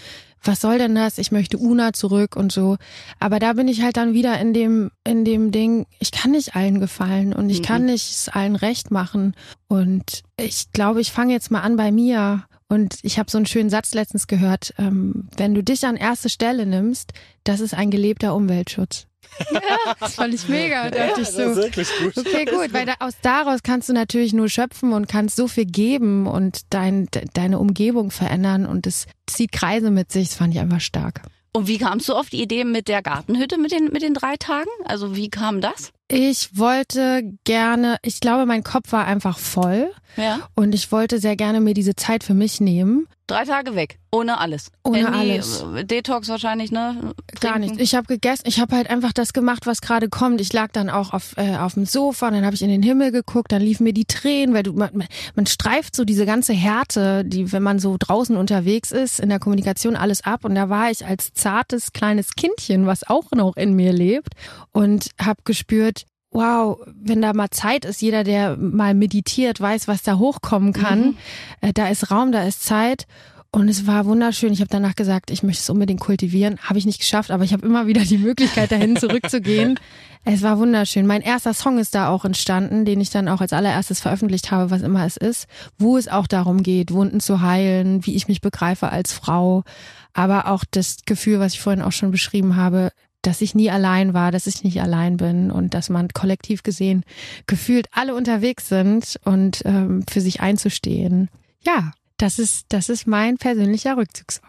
was 0.42 0.60
soll 0.60 0.78
denn 0.78 0.94
das? 0.94 1.18
Ich 1.18 1.32
möchte 1.32 1.58
Una 1.58 1.92
zurück 1.92 2.36
und 2.36 2.52
so. 2.52 2.76
Aber 3.18 3.38
da 3.38 3.52
bin 3.52 3.68
ich 3.68 3.82
halt 3.82 3.96
dann 3.96 4.12
wieder 4.12 4.38
in 4.40 4.52
dem, 4.52 4.90
in 5.04 5.24
dem 5.24 5.52
Ding, 5.52 5.86
ich 5.98 6.12
kann 6.12 6.32
nicht 6.32 6.56
allen 6.56 6.80
gefallen 6.80 7.32
und 7.32 7.50
ich 7.50 7.62
kann 7.62 7.86
nicht 7.86 8.10
es 8.10 8.28
allen 8.28 8.56
recht 8.56 8.90
machen. 8.90 9.34
Und 9.68 10.22
ich 10.36 10.72
glaube, 10.72 11.00
ich 11.00 11.12
fange 11.12 11.32
jetzt 11.32 11.50
mal 11.50 11.60
an 11.60 11.76
bei 11.76 11.92
mir. 11.92 12.44
Und 12.72 13.00
ich 13.02 13.18
habe 13.18 13.30
so 13.30 13.36
einen 13.36 13.44
schönen 13.44 13.68
Satz 13.68 13.92
letztens 13.92 14.26
gehört, 14.26 14.72
ähm, 14.78 15.28
wenn 15.36 15.54
du 15.54 15.62
dich 15.62 15.84
an 15.84 15.94
erste 15.94 16.30
Stelle 16.30 16.64
nimmst, 16.64 17.12
das 17.44 17.60
ist 17.60 17.74
ein 17.74 17.90
gelebter 17.90 18.34
Umweltschutz. 18.34 19.08
das 20.00 20.14
fand 20.14 20.32
ich 20.32 20.48
mega, 20.48 20.88
dachte 20.88 21.20
ich 21.20 21.28
so. 21.28 21.54
wirklich 21.54 21.90
gut. 21.98 22.16
Okay, 22.16 22.46
gut, 22.46 22.72
weil 22.72 22.86
da, 22.86 22.94
aus 23.00 23.12
daraus 23.20 23.62
kannst 23.62 23.90
du 23.90 23.92
natürlich 23.92 24.32
nur 24.32 24.48
schöpfen 24.48 24.94
und 24.94 25.06
kannst 25.06 25.36
so 25.36 25.48
viel 25.48 25.66
geben 25.66 26.26
und 26.26 26.60
dein, 26.70 27.08
de, 27.10 27.26
deine 27.34 27.58
Umgebung 27.58 28.10
verändern 28.10 28.64
und 28.64 28.86
es 28.86 29.06
zieht 29.26 29.52
Kreise 29.52 29.90
mit 29.90 30.10
sich. 30.10 30.28
Das 30.28 30.38
fand 30.38 30.54
ich 30.54 30.60
einfach 30.60 30.80
stark. 30.80 31.20
Und 31.52 31.68
wie 31.68 31.76
kamst 31.76 32.08
du 32.08 32.14
auf 32.14 32.30
die 32.30 32.40
Idee 32.40 32.64
mit 32.64 32.88
der 32.88 33.02
Gartenhütte 33.02 33.58
mit 33.58 33.72
den, 33.72 33.90
mit 33.92 34.00
den 34.00 34.14
drei 34.14 34.36
Tagen? 34.38 34.70
Also 34.86 35.14
wie 35.14 35.28
kam 35.28 35.60
das? 35.60 35.92
Ich 36.08 36.58
wollte 36.58 37.22
gerne, 37.44 37.96
ich 38.02 38.20
glaube, 38.20 38.44
mein 38.44 38.62
Kopf 38.62 38.92
war 38.92 39.06
einfach 39.06 39.38
voll 39.38 39.90
Ja. 40.16 40.40
und 40.54 40.74
ich 40.74 40.92
wollte 40.92 41.18
sehr 41.18 41.36
gerne 41.36 41.60
mir 41.60 41.72
diese 41.74 41.96
Zeit 41.96 42.22
für 42.22 42.34
mich 42.34 42.60
nehmen. 42.60 43.06
Drei 43.28 43.44
Tage 43.46 43.74
weg. 43.76 43.98
Ohne 44.14 44.38
alles. 44.40 44.70
Ohne 44.84 45.06
Handy, 45.10 45.30
alles. 45.32 45.64
äh, 45.74 45.84
Detox 45.86 46.28
wahrscheinlich, 46.28 46.70
ne? 46.70 47.14
Gar 47.40 47.52
Trinken. 47.54 47.70
nicht. 47.76 47.80
Ich 47.80 47.94
habe 47.94 48.06
gegessen. 48.06 48.42
Ich 48.46 48.60
habe 48.60 48.76
halt 48.76 48.90
einfach 48.90 49.12
das 49.14 49.32
gemacht, 49.32 49.64
was 49.64 49.80
gerade 49.80 50.10
kommt. 50.10 50.42
Ich 50.42 50.52
lag 50.52 50.70
dann 50.72 50.90
auch 50.90 51.14
auf, 51.14 51.34
äh, 51.38 51.56
auf 51.56 51.74
dem 51.74 51.86
Sofa, 51.86 52.30
dann 52.30 52.44
habe 52.44 52.54
ich 52.54 52.60
in 52.60 52.68
den 52.68 52.82
Himmel 52.82 53.10
geguckt, 53.10 53.52
dann 53.52 53.62
liefen 53.62 53.84
mir 53.84 53.94
die 53.94 54.04
Tränen, 54.04 54.54
weil 54.54 54.64
du 54.64 54.74
man, 54.74 54.90
man- 54.92 55.06
man 55.34 55.46
streift 55.46 55.96
so 55.96 56.04
diese 56.04 56.26
ganze 56.26 56.52
Härte, 56.52 57.24
die 57.24 57.52
wenn 57.52 57.62
man 57.62 57.78
so 57.78 57.96
draußen 57.98 58.36
unterwegs 58.36 58.90
ist 58.92 59.18
in 59.18 59.30
der 59.30 59.38
Kommunikation 59.38 59.96
alles 59.96 60.24
ab 60.24 60.44
und 60.44 60.54
da 60.56 60.68
war 60.68 60.90
ich 60.90 61.06
als 61.06 61.32
zartes 61.32 61.92
kleines 61.94 62.34
Kindchen, 62.34 62.86
was 62.86 63.08
auch 63.08 63.30
noch 63.34 63.56
in 63.56 63.72
mir 63.74 63.94
lebt 63.94 64.34
und 64.72 65.08
habe 65.18 65.40
gespürt, 65.44 66.01
wow, 66.32 66.78
wenn 66.86 67.22
da 67.22 67.32
mal 67.32 67.50
Zeit 67.50 67.84
ist, 67.84 68.02
jeder, 68.02 68.24
der 68.24 68.56
mal 68.56 68.94
meditiert, 68.94 69.60
weiß, 69.60 69.86
was 69.86 70.02
da 70.02 70.18
hochkommen 70.18 70.72
kann. 70.72 71.16
Äh, 71.60 71.72
da 71.72 71.88
ist 71.88 72.10
Raum, 72.10 72.32
da 72.32 72.44
ist 72.44 72.64
Zeit. 72.64 73.06
Und 73.54 73.68
es 73.68 73.86
war 73.86 74.06
wunderschön. 74.06 74.52
Ich 74.54 74.60
habe 74.60 74.70
danach 74.70 74.94
gesagt, 74.94 75.30
ich 75.30 75.42
möchte 75.42 75.60
es 75.60 75.68
unbedingt 75.68 76.00
kultivieren. 76.00 76.58
Habe 76.62 76.78
ich 76.78 76.86
nicht 76.86 77.00
geschafft, 77.00 77.30
aber 77.30 77.44
ich 77.44 77.52
habe 77.52 77.66
immer 77.66 77.86
wieder 77.86 78.00
die 78.00 78.16
Möglichkeit, 78.16 78.72
dahin 78.72 78.96
zurückzugehen. 78.96 79.78
Es 80.24 80.42
war 80.42 80.56
wunderschön. 80.56 81.04
Mein 81.04 81.20
erster 81.20 81.52
Song 81.52 81.78
ist 81.78 81.96
da 81.96 82.08
auch 82.08 82.24
entstanden, 82.24 82.84
den 82.84 83.00
ich 83.00 83.10
dann 83.10 83.26
auch 83.26 83.40
als 83.40 83.52
allererstes 83.52 83.98
veröffentlicht 83.98 84.52
habe, 84.52 84.70
was 84.70 84.82
immer 84.82 85.04
es 85.04 85.16
ist, 85.16 85.48
wo 85.78 85.96
es 85.96 86.06
auch 86.06 86.28
darum 86.28 86.62
geht, 86.62 86.92
Wunden 86.92 87.18
zu 87.18 87.40
heilen, 87.40 88.06
wie 88.06 88.14
ich 88.14 88.28
mich 88.28 88.40
begreife 88.40 88.90
als 88.90 89.12
Frau, 89.12 89.64
aber 90.12 90.46
auch 90.46 90.62
das 90.70 90.98
Gefühl, 91.06 91.40
was 91.40 91.54
ich 91.54 91.60
vorhin 91.60 91.82
auch 91.82 91.90
schon 91.90 92.12
beschrieben 92.12 92.54
habe, 92.54 92.92
dass 93.22 93.40
ich 93.40 93.54
nie 93.54 93.70
allein 93.70 94.14
war, 94.14 94.30
dass 94.32 94.46
ich 94.46 94.64
nicht 94.64 94.82
allein 94.82 95.16
bin 95.16 95.50
und 95.50 95.74
dass 95.74 95.88
man 95.88 96.08
kollektiv 96.08 96.62
gesehen 96.62 97.04
gefühlt 97.46 97.86
alle 97.92 98.14
unterwegs 98.14 98.68
sind 98.68 99.18
und 99.24 99.62
ähm, 99.64 100.04
für 100.10 100.20
sich 100.20 100.40
einzustehen. 100.40 101.28
Ja, 101.64 101.92
das 102.22 102.38
ist, 102.38 102.66
das 102.68 102.88
ist 102.88 103.08
mein 103.08 103.36
persönlicher 103.36 103.96
Rückzugsort. 103.96 104.46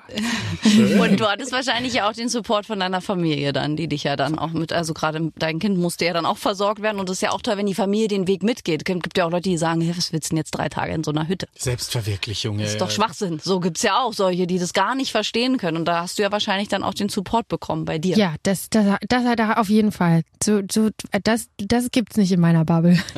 Und 1.00 1.20
du 1.20 1.26
hattest 1.26 1.52
wahrscheinlich 1.52 1.96
ja 1.96 2.08
auch 2.08 2.14
den 2.14 2.30
Support 2.30 2.68
von 2.68 2.80
deiner 2.80 3.02
Familie 3.02 3.52
dann, 3.52 3.76
die 3.76 3.88
dich 3.88 4.04
ja 4.04 4.16
dann 4.16 4.38
auch 4.38 4.52
mit, 4.52 4.72
also 4.72 4.94
gerade 4.94 5.32
dein 5.40 5.58
Kind 5.58 5.80
musste 5.80 6.06
ja 6.06 6.14
dann 6.14 6.28
auch 6.28 6.38
versorgt 6.38 6.84
werden 6.84 7.00
und 7.00 7.10
es 7.10 7.18
ist 7.18 7.22
ja 7.22 7.32
auch 7.32 7.42
toll, 7.42 7.58
wenn 7.58 7.66
die 7.66 7.74
Familie 7.74 8.10
den 8.10 8.28
Weg 8.28 8.44
mitgeht. 8.44 8.84
Es 8.88 9.02
gibt 9.02 9.18
ja 9.18 9.26
auch 9.26 9.32
Leute, 9.32 9.50
die 9.50 9.58
sagen, 9.58 9.82
hey, 9.82 9.98
was 9.98 10.14
willst 10.14 10.28
du 10.28 10.36
denn 10.36 10.38
jetzt 10.38 10.52
drei 10.52 10.70
Tage 10.70 10.94
in 10.94 11.04
so 11.04 11.10
einer 11.10 11.28
Hütte? 11.28 11.48
Selbstverwirklichung. 11.58 12.60
Das 12.60 12.74
ist 12.74 12.82
doch 12.82 12.92
Schwachsinn. 12.92 13.40
So 13.44 13.60
gibt's 13.60 13.82
ja 13.82 14.04
auch 14.04 14.14
solche, 14.14 14.46
die 14.46 14.60
das 14.60 14.74
gar 14.74 14.94
nicht 14.94 15.12
verstehen 15.12 15.58
können. 15.58 15.78
Und 15.78 15.86
da 15.86 16.02
hast 16.02 16.20
du 16.20 16.22
ja 16.22 16.32
wahrscheinlich 16.32 16.68
dann 16.68 16.84
auch 16.84 16.94
den 16.94 17.10
Support 17.10 17.48
bekommen 17.48 17.86
bei 17.86 17.98
dir. 17.98 18.16
Ja, 18.16 18.36
das, 18.44 18.70
das, 18.70 18.86
das 19.10 19.26
hat 19.26 19.40
er 19.40 19.58
auf 19.58 19.70
jeden 19.70 19.92
Fall. 19.92 20.22
So, 20.44 20.62
so, 20.72 20.90
das, 21.24 21.48
das 21.58 21.90
gibt's 21.90 22.18
nicht 22.18 22.32
in 22.32 22.40
meiner 22.40 22.66
Bubble. 22.66 23.02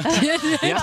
Ja, 0.62 0.82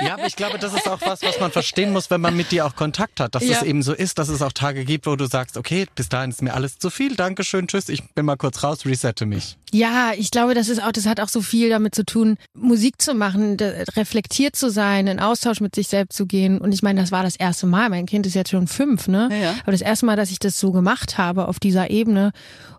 ja, 0.00 0.14
aber 0.14 0.26
ich 0.26 0.36
glaube, 0.36 0.58
das 0.58 0.74
ist 0.74 0.88
auch 0.88 1.00
was, 1.00 1.22
was 1.22 1.40
man 1.40 1.50
verstehen 1.50 1.92
muss, 1.92 2.10
wenn 2.10 2.20
man 2.20 2.36
mit 2.36 2.50
dir 2.50 2.66
auch 2.66 2.76
Kontakt 2.76 3.13
geklappt 3.14 3.20
hat, 3.20 3.34
dass 3.34 3.48
Ja. 3.48 3.58
es 3.58 3.62
eben 3.62 3.82
so 3.82 3.92
ist, 3.92 4.18
dass 4.18 4.28
es 4.28 4.42
auch 4.42 4.52
Tage 4.52 4.84
gibt, 4.84 5.06
wo 5.06 5.16
du 5.16 5.26
sagst, 5.26 5.56
okay, 5.56 5.86
bis 5.94 6.08
dahin 6.08 6.30
ist 6.30 6.42
mir 6.42 6.54
alles 6.54 6.78
zu 6.78 6.90
viel, 6.90 7.16
Dankeschön, 7.16 7.66
tschüss, 7.68 7.88
ich 7.88 8.02
bin 8.14 8.26
mal 8.26 8.36
kurz 8.36 8.62
raus, 8.62 8.84
resette 8.84 9.26
mich. 9.26 9.56
Ja, 9.72 10.12
ich 10.16 10.30
glaube, 10.30 10.54
das 10.54 10.68
ist 10.68 10.82
auch, 10.82 10.92
das 10.92 11.06
hat 11.06 11.20
auch 11.20 11.28
so 11.28 11.40
viel 11.40 11.68
damit 11.68 11.94
zu 11.94 12.04
tun, 12.04 12.36
Musik 12.54 13.00
zu 13.02 13.14
machen, 13.14 13.56
reflektiert 13.96 14.54
zu 14.56 14.70
sein, 14.70 15.06
in 15.08 15.18
Austausch 15.20 15.60
mit 15.60 15.74
sich 15.74 15.88
selbst 15.88 16.16
zu 16.16 16.26
gehen. 16.26 16.58
Und 16.58 16.72
ich 16.72 16.82
meine, 16.82 17.00
das 17.00 17.10
war 17.10 17.24
das 17.24 17.34
erste 17.36 17.66
Mal. 17.66 17.88
Mein 17.88 18.06
Kind 18.06 18.26
ist 18.26 18.34
jetzt 18.34 18.50
schon 18.50 18.68
fünf, 18.68 19.08
ne? 19.08 19.28
Ja, 19.32 19.36
ja. 19.36 19.54
Aber 19.62 19.72
das 19.72 19.80
erste 19.80 20.06
Mal, 20.06 20.14
dass 20.16 20.30
ich 20.30 20.38
das 20.38 20.60
so 20.60 20.70
gemacht 20.70 21.18
habe 21.18 21.48
auf 21.48 21.58
dieser 21.58 21.90
Ebene. 21.90 22.30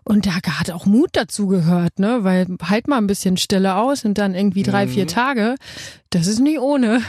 Und 0.04 0.24
da 0.26 0.34
hat 0.36 0.70
auch 0.70 0.86
Mut 0.86 1.10
dazu 1.12 1.48
gehört, 1.48 1.98
ne? 1.98 2.20
Weil 2.22 2.46
halt 2.62 2.88
mal 2.88 2.96
ein 2.98 3.06
bisschen 3.06 3.36
Stille 3.36 3.76
aus 3.76 4.04
und 4.06 4.16
dann 4.16 4.34
irgendwie 4.34 4.62
drei, 4.62 4.88
vier 4.88 5.06
Tage. 5.06 5.56
Das 6.08 6.26
ist 6.26 6.38
nicht 6.38 6.60
ohne. 6.60 7.02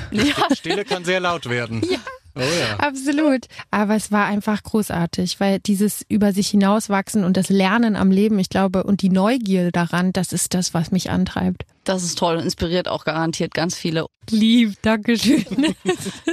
Stille 0.53 0.83
kann 0.83 1.05
sehr 1.05 1.19
laut 1.21 1.47
werden. 1.49 1.81
Ja. 1.89 1.99
Oh 2.37 2.41
ja. 2.41 2.77
Absolut. 2.77 3.45
Aber 3.71 3.95
es 3.95 4.11
war 4.11 4.25
einfach 4.25 4.63
großartig, 4.63 5.39
weil 5.39 5.59
dieses 5.59 6.05
über 6.09 6.33
sich 6.33 6.49
hinauswachsen 6.49 7.23
und 7.23 7.37
das 7.37 7.49
Lernen 7.49 7.95
am 7.95 8.11
Leben, 8.11 8.39
ich 8.39 8.49
glaube, 8.49 8.83
und 8.83 9.01
die 9.01 9.09
Neugier 9.09 9.71
daran, 9.71 10.13
das 10.13 10.33
ist 10.33 10.53
das, 10.53 10.73
was 10.73 10.91
mich 10.91 11.09
antreibt. 11.09 11.63
Das 11.83 12.03
ist 12.03 12.17
toll 12.17 12.35
und 12.35 12.43
inspiriert 12.43 12.89
auch 12.89 13.05
garantiert 13.05 13.53
ganz 13.53 13.75
viele. 13.75 14.07
Lieb, 14.29 14.73
Dankeschön. 14.81 15.45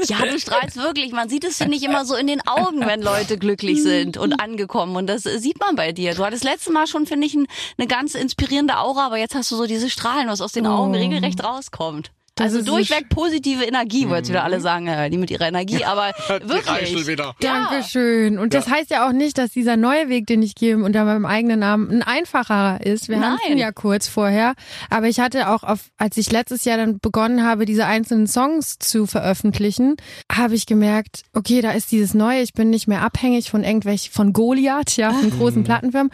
Ja, 0.08 0.26
du 0.26 0.38
strahlst 0.38 0.76
wirklich. 0.76 1.12
Man 1.12 1.28
sieht 1.28 1.44
es, 1.44 1.58
finde 1.58 1.76
ich, 1.76 1.82
immer 1.84 2.04
so 2.04 2.14
in 2.16 2.26
den 2.26 2.46
Augen, 2.46 2.80
wenn 2.80 3.00
Leute 3.00 3.38
glücklich 3.38 3.82
sind 3.82 4.16
und 4.18 4.34
angekommen. 4.40 4.96
Und 4.96 5.06
das 5.06 5.22
sieht 5.22 5.60
man 5.60 5.76
bei 5.76 5.92
dir. 5.92 6.14
Du 6.14 6.24
hattest 6.24 6.44
letztes 6.44 6.72
Mal 6.72 6.86
schon, 6.86 7.06
finde 7.06 7.26
ich, 7.26 7.34
ein, 7.34 7.46
eine 7.78 7.86
ganz 7.86 8.14
inspirierende 8.14 8.78
Aura, 8.78 9.06
aber 9.06 9.16
jetzt 9.16 9.34
hast 9.34 9.50
du 9.52 9.56
so 9.56 9.66
diese 9.66 9.88
Strahlen, 9.88 10.28
was 10.28 10.40
aus 10.40 10.52
den 10.52 10.66
Augen 10.66 10.92
Oh. 10.94 10.98
regelrecht 10.98 11.42
rauskommt. 11.42 12.10
Das 12.36 12.52
also 12.52 12.64
durchweg 12.64 13.08
positive 13.10 13.62
Energie, 13.62 14.08
wo 14.08 14.14
jetzt 14.16 14.28
wieder 14.28 14.42
alle 14.42 14.60
sagen, 14.60 14.88
äh, 14.88 15.08
die 15.08 15.18
mit 15.18 15.30
ihrer 15.30 15.46
Energie, 15.46 15.84
aber 15.84 16.10
wirklich. 16.42 17.06
wieder. 17.06 17.36
Ja. 17.40 17.68
Dankeschön. 17.68 18.38
Und 18.38 18.54
das 18.54 18.68
heißt 18.68 18.90
ja 18.90 19.06
auch 19.08 19.12
nicht, 19.12 19.38
dass 19.38 19.52
dieser 19.52 19.76
neue 19.76 20.08
Weg, 20.08 20.26
den 20.26 20.42
ich 20.42 20.56
gehe 20.56 20.76
unter 20.76 21.04
meinem 21.04 21.26
eigenen 21.26 21.60
Namen, 21.60 21.90
ein 21.90 22.02
einfacher 22.02 22.84
ist. 22.84 23.08
Wir 23.08 23.20
hatten 23.20 23.56
ja 23.56 23.70
kurz 23.70 24.08
vorher. 24.08 24.54
Aber 24.90 25.06
ich 25.06 25.20
hatte 25.20 25.48
auch, 25.50 25.62
auf, 25.62 25.90
als 25.96 26.16
ich 26.16 26.32
letztes 26.32 26.64
Jahr 26.64 26.76
dann 26.76 26.98
begonnen 26.98 27.44
habe, 27.44 27.66
diese 27.66 27.86
einzelnen 27.86 28.26
Songs 28.26 28.78
zu 28.80 29.06
veröffentlichen, 29.06 29.96
habe 30.30 30.56
ich 30.56 30.66
gemerkt, 30.66 31.22
okay, 31.34 31.60
da 31.60 31.70
ist 31.70 31.92
dieses 31.92 32.14
Neue. 32.14 32.42
Ich 32.42 32.52
bin 32.52 32.68
nicht 32.68 32.88
mehr 32.88 33.02
abhängig 33.02 33.50
von 33.50 33.62
irgendwelchen, 33.62 34.12
von 34.12 34.32
Goliath, 34.32 34.96
ja, 34.96 35.12
von 35.12 35.30
großen 35.30 35.62
Plattenfirmen. 35.62 36.10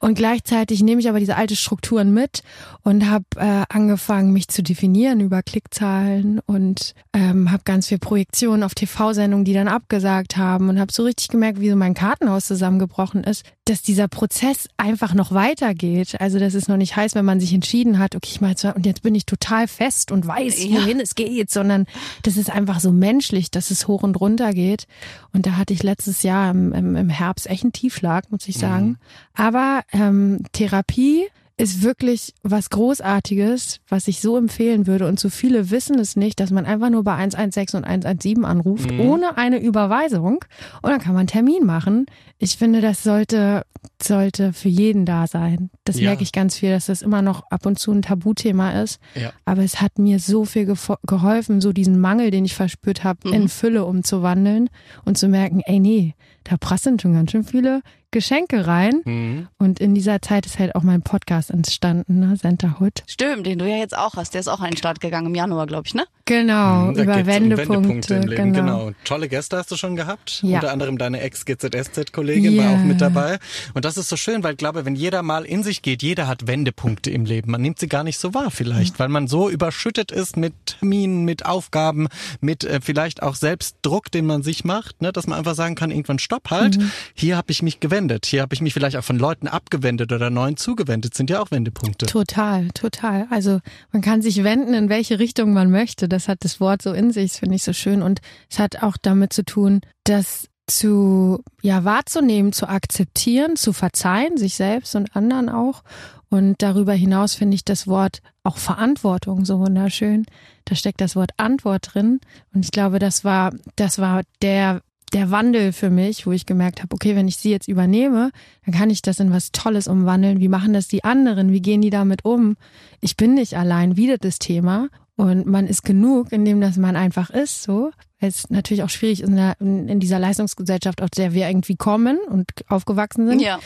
Und 0.00 0.16
gleichzeitig 0.16 0.82
nehme 0.82 1.00
ich 1.00 1.08
aber 1.08 1.18
diese 1.18 1.36
alte 1.36 1.56
Strukturen 1.56 2.12
mit 2.12 2.42
und 2.82 3.08
habe 3.08 3.24
äh, 3.36 3.64
angefangen, 3.70 4.32
mich 4.32 4.48
zu 4.48 4.62
definieren 4.62 5.20
über 5.20 5.42
Klickzahlen 5.62 6.40
und 6.46 6.94
ähm, 7.12 7.50
habe 7.50 7.62
ganz 7.64 7.86
viel 7.88 7.98
Projektionen 7.98 8.62
auf 8.62 8.74
TV-Sendungen, 8.74 9.44
die 9.44 9.54
dann 9.54 9.68
abgesagt 9.68 10.36
haben 10.36 10.68
und 10.68 10.78
habe 10.80 10.92
so 10.92 11.04
richtig 11.04 11.28
gemerkt, 11.28 11.60
wie 11.60 11.70
so 11.70 11.76
mein 11.76 11.94
Kartenhaus 11.94 12.46
zusammengebrochen 12.46 13.24
ist, 13.24 13.44
dass 13.64 13.82
dieser 13.82 14.08
Prozess 14.08 14.68
einfach 14.76 15.14
noch 15.14 15.32
weitergeht. 15.32 16.16
Also 16.20 16.38
dass 16.38 16.54
es 16.54 16.68
noch 16.68 16.76
nicht 16.76 16.96
heißt, 16.96 17.14
wenn 17.14 17.24
man 17.24 17.40
sich 17.40 17.52
entschieden 17.54 17.98
hat, 17.98 18.14
okay, 18.16 18.28
ich 18.32 18.40
mache 18.40 18.52
jetzt 18.52 18.64
und 18.64 18.86
jetzt 18.86 19.02
bin 19.02 19.14
ich 19.14 19.26
total 19.26 19.68
fest 19.68 20.10
und 20.12 20.26
weiß, 20.26 20.64
Ja. 20.64 20.82
wohin 20.82 21.00
es 21.00 21.14
geht, 21.14 21.50
sondern 21.50 21.86
das 22.22 22.36
ist 22.36 22.50
einfach 22.50 22.80
so 22.80 22.92
menschlich, 22.92 23.50
dass 23.50 23.70
es 23.70 23.88
hoch 23.88 24.02
und 24.02 24.16
runter 24.20 24.52
geht. 24.52 24.86
Und 25.32 25.46
da 25.46 25.56
hatte 25.56 25.72
ich 25.72 25.82
letztes 25.82 26.22
Jahr 26.22 26.50
im, 26.50 26.72
im, 26.72 26.96
im 26.96 27.08
Herbst 27.08 27.48
echt 27.48 27.64
einen 27.64 27.72
Tiefschlag, 27.72 28.30
muss 28.30 28.48
ich 28.48 28.58
sagen. 28.58 28.98
Aber 29.34 29.82
ähm, 29.92 30.42
Therapie 30.52 31.24
ist 31.58 31.82
wirklich 31.82 32.34
was 32.42 32.70
Großartiges, 32.70 33.80
was 33.88 34.08
ich 34.08 34.20
so 34.20 34.36
empfehlen 34.36 34.86
würde. 34.86 35.06
Und 35.06 35.20
so 35.20 35.28
viele 35.28 35.70
wissen 35.70 35.98
es 35.98 36.16
nicht, 36.16 36.40
dass 36.40 36.50
man 36.50 36.66
einfach 36.66 36.90
nur 36.90 37.04
bei 37.04 37.14
116 37.14 37.78
und 37.78 37.84
117 37.84 38.44
anruft, 38.44 38.90
ohne 38.98 39.36
eine 39.36 39.60
Überweisung. 39.60 40.44
Und 40.82 40.90
dann 40.90 40.98
kann 41.00 41.12
man 41.12 41.20
einen 41.20 41.26
Termin 41.28 41.64
machen. 41.64 42.06
Ich 42.38 42.56
finde, 42.56 42.80
das 42.80 43.02
sollte, 43.02 43.62
sollte 44.02 44.52
für 44.52 44.68
jeden 44.68 45.04
da 45.04 45.26
sein. 45.26 45.70
Das 45.84 45.98
Ja. 46.00 46.08
merke 46.08 46.22
ich 46.22 46.32
ganz 46.32 46.56
viel, 46.56 46.70
dass 46.70 46.86
das 46.86 47.02
immer 47.02 47.22
noch 47.22 47.42
ab 47.50 47.66
und 47.66 47.78
zu 47.78 47.92
ein 47.92 48.02
Tabuthema 48.02 48.82
ist. 48.82 48.98
Ja. 49.14 49.32
Aber 49.44 49.62
es 49.62 49.80
hat 49.80 49.98
mir 49.98 50.18
so 50.18 50.44
viel 50.44 50.72
geholfen, 51.06 51.60
so 51.60 51.72
diesen 51.72 52.00
Mangel, 52.00 52.30
den 52.30 52.44
ich 52.44 52.54
verspürt 52.54 53.04
habe, 53.04 53.28
in 53.30 53.48
Fülle 53.48 53.84
umzuwandeln 53.84 54.70
und 55.04 55.18
zu 55.18 55.28
merken, 55.28 55.60
ey 55.66 55.80
nee, 55.80 56.14
da 56.44 56.56
prasseln 56.56 56.98
schon 56.98 57.14
ganz 57.14 57.30
schön 57.30 57.44
viele 57.44 57.82
Geschenke 58.12 58.66
rein. 58.66 59.00
Mhm. 59.04 59.48
Und 59.58 59.80
in 59.80 59.94
dieser 59.94 60.22
Zeit 60.22 60.46
ist 60.46 60.58
halt 60.60 60.74
auch 60.76 60.82
mein 60.84 61.02
Podcast 61.02 61.50
entstanden, 61.50 62.20
ne? 62.20 62.36
Centerhood. 62.40 63.02
Stimmt, 63.08 63.46
den 63.46 63.58
du 63.58 63.68
ja 63.68 63.76
jetzt 63.78 63.96
auch 63.98 64.14
hast. 64.14 64.34
Der 64.34 64.40
ist 64.40 64.48
auch 64.48 64.60
an 64.60 64.70
den 64.70 64.76
Start 64.76 65.00
gegangen 65.00 65.26
im 65.26 65.34
Januar, 65.34 65.66
glaube 65.66 65.88
ich, 65.88 65.94
ne? 65.94 66.04
Genau, 66.24 66.86
Mhm, 66.86 66.94
Da 66.94 67.02
über 67.02 67.16
um 67.16 67.26
Wendepunkte. 67.26 68.14
im 68.14 68.22
Leben. 68.28 68.52
genau. 68.52 68.84
Genau. 68.86 68.90
Tolle 69.04 69.28
Gäste 69.28 69.56
hast 69.56 69.72
du 69.72 69.76
schon 69.76 69.96
gehabt. 69.96 70.40
Ja. 70.44 70.58
Unter 70.60 70.70
anderem 70.70 70.96
deine 70.96 71.20
Ex-GZSZ-Kollegin 71.20 72.56
war 72.58 72.64
Ja. 72.64 72.74
auch 72.76 72.84
mit 72.84 73.00
dabei. 73.00 73.38
Und 73.74 73.84
das 73.84 73.96
ist 73.96 74.08
so 74.08 74.16
schön, 74.16 74.42
weil 74.44 74.52
ich 74.52 74.58
glaube, 74.58 74.84
wenn 74.84 74.94
jeder 74.94 75.22
mal 75.22 75.44
in 75.44 75.62
sich 75.64 75.82
geht, 75.82 76.02
jeder 76.02 76.28
hat 76.28 76.46
Wendepunkte 76.46 77.10
im 77.10 77.24
Leben. 77.24 77.50
Man 77.50 77.60
nimmt 77.62 77.78
sie 77.80 77.88
gar 77.88 78.04
nicht 78.04 78.18
so 78.18 78.34
wahr 78.34 78.50
vielleicht, 78.52 78.98
weil 79.00 79.08
man 79.08 79.26
so 79.26 79.48
überschüttet 79.50 80.12
ist 80.12 80.36
mit 80.36 80.52
Terminen, 80.66 81.24
mit 81.24 81.44
Aufgaben, 81.46 82.08
mit 82.40 82.62
äh, 82.64 82.80
vielleicht 82.80 83.22
auch 83.22 83.34
Selbstdruck, 83.34 84.10
den 84.12 84.26
man 84.26 84.42
sich 84.42 84.64
macht, 84.64 85.02
ne? 85.02 85.12
dass 85.12 85.26
man 85.26 85.38
einfach 85.38 85.54
sagen 85.54 85.74
kann, 85.74 85.90
irgendwann 85.90 86.18
stopp 86.18 86.50
halt. 86.50 86.78
Mhm. 86.78 86.90
Hier 87.14 87.36
habe 87.36 87.50
ich 87.50 87.62
mich 87.62 87.80
gewendet. 87.80 88.01
Hier 88.24 88.42
habe 88.42 88.54
ich 88.54 88.60
mich 88.60 88.74
vielleicht 88.74 88.96
auch 88.96 89.04
von 89.04 89.18
Leuten 89.18 89.48
abgewendet 89.48 90.12
oder 90.12 90.30
neuen 90.30 90.56
zugewendet. 90.56 91.14
Sind 91.14 91.30
ja 91.30 91.40
auch 91.40 91.50
Wendepunkte. 91.50 92.06
Total, 92.06 92.68
total. 92.70 93.26
Also 93.30 93.60
man 93.92 94.02
kann 94.02 94.22
sich 94.22 94.44
wenden, 94.44 94.74
in 94.74 94.88
welche 94.88 95.18
Richtung 95.18 95.52
man 95.52 95.70
möchte. 95.70 96.08
Das 96.08 96.28
hat 96.28 96.44
das 96.44 96.60
Wort 96.60 96.82
so 96.82 96.92
in 96.92 97.10
sich, 97.10 97.32
das 97.32 97.38
finde 97.38 97.56
ich 97.56 97.62
so 97.62 97.72
schön. 97.72 98.02
Und 98.02 98.20
es 98.50 98.58
hat 98.58 98.82
auch 98.82 98.96
damit 99.00 99.32
zu 99.32 99.44
tun, 99.44 99.80
das 100.04 100.48
zu, 100.66 101.42
ja, 101.60 101.84
wahrzunehmen, 101.84 102.52
zu 102.52 102.68
akzeptieren, 102.68 103.56
zu 103.56 103.72
verzeihen, 103.72 104.36
sich 104.36 104.54
selbst 104.54 104.94
und 104.94 105.14
anderen 105.16 105.48
auch. 105.48 105.82
Und 106.30 106.62
darüber 106.62 106.94
hinaus 106.94 107.34
finde 107.34 107.56
ich 107.56 107.64
das 107.64 107.86
Wort 107.86 108.20
auch 108.42 108.56
Verantwortung 108.56 109.44
so 109.44 109.58
wunderschön. 109.58 110.24
Da 110.64 110.74
steckt 110.74 111.00
das 111.00 111.14
Wort 111.14 111.32
Antwort 111.36 111.94
drin. 111.94 112.20
Und 112.54 112.64
ich 112.64 112.70
glaube, 112.70 112.98
das 112.98 113.24
war, 113.24 113.52
das 113.76 113.98
war 113.98 114.22
der, 114.40 114.80
der 115.12 115.30
Wandel 115.30 115.72
für 115.72 115.90
mich, 115.90 116.26
wo 116.26 116.32
ich 116.32 116.46
gemerkt 116.46 116.82
habe, 116.82 116.94
okay, 116.94 117.14
wenn 117.16 117.28
ich 117.28 117.36
sie 117.36 117.50
jetzt 117.50 117.68
übernehme, 117.68 118.30
dann 118.64 118.74
kann 118.74 118.90
ich 118.90 119.02
das 119.02 119.20
in 119.20 119.30
was 119.32 119.52
Tolles 119.52 119.86
umwandeln. 119.88 120.40
Wie 120.40 120.48
machen 120.48 120.72
das 120.72 120.88
die 120.88 121.04
anderen? 121.04 121.52
Wie 121.52 121.60
gehen 121.62 121.82
die 121.82 121.90
damit 121.90 122.24
um? 122.24 122.56
Ich 123.00 123.16
bin 123.16 123.34
nicht 123.34 123.54
allein, 123.56 123.96
wieder 123.96 124.18
das 124.18 124.38
Thema. 124.38 124.88
Und 125.16 125.46
man 125.46 125.66
ist 125.66 125.84
genug, 125.84 126.32
indem 126.32 126.60
dass 126.60 126.78
man 126.78 126.96
einfach 126.96 127.30
ist, 127.30 127.62
so. 127.62 127.90
Weil 128.18 128.30
es 128.30 128.48
natürlich 128.50 128.82
auch 128.82 128.88
schwierig 128.88 129.20
ist 129.20 129.28
in, 129.28 129.36
der, 129.36 129.60
in 129.60 130.00
dieser 130.00 130.18
Leistungsgesellschaft, 130.18 131.02
aus 131.02 131.10
der 131.10 131.34
wir 131.34 131.48
irgendwie 131.48 131.76
kommen 131.76 132.18
und 132.28 132.50
aufgewachsen 132.68 133.28
sind 133.28 133.40
Ja. 133.42 133.58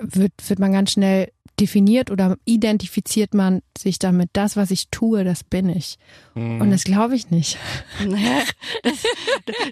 wird, 0.00 0.32
wird 0.46 0.58
man 0.58 0.72
ganz 0.72 0.92
schnell 0.92 1.30
definiert 1.60 2.10
oder 2.10 2.36
identifiziert 2.44 3.34
man 3.34 3.62
sich 3.76 3.98
damit, 3.98 4.30
das, 4.32 4.56
was 4.56 4.70
ich 4.70 4.88
tue, 4.90 5.24
das 5.24 5.44
bin 5.44 5.68
ich. 5.68 5.98
Und 6.34 6.70
das 6.70 6.84
glaube 6.84 7.14
ich 7.14 7.30
nicht. 7.30 7.58
Das, 8.82 9.04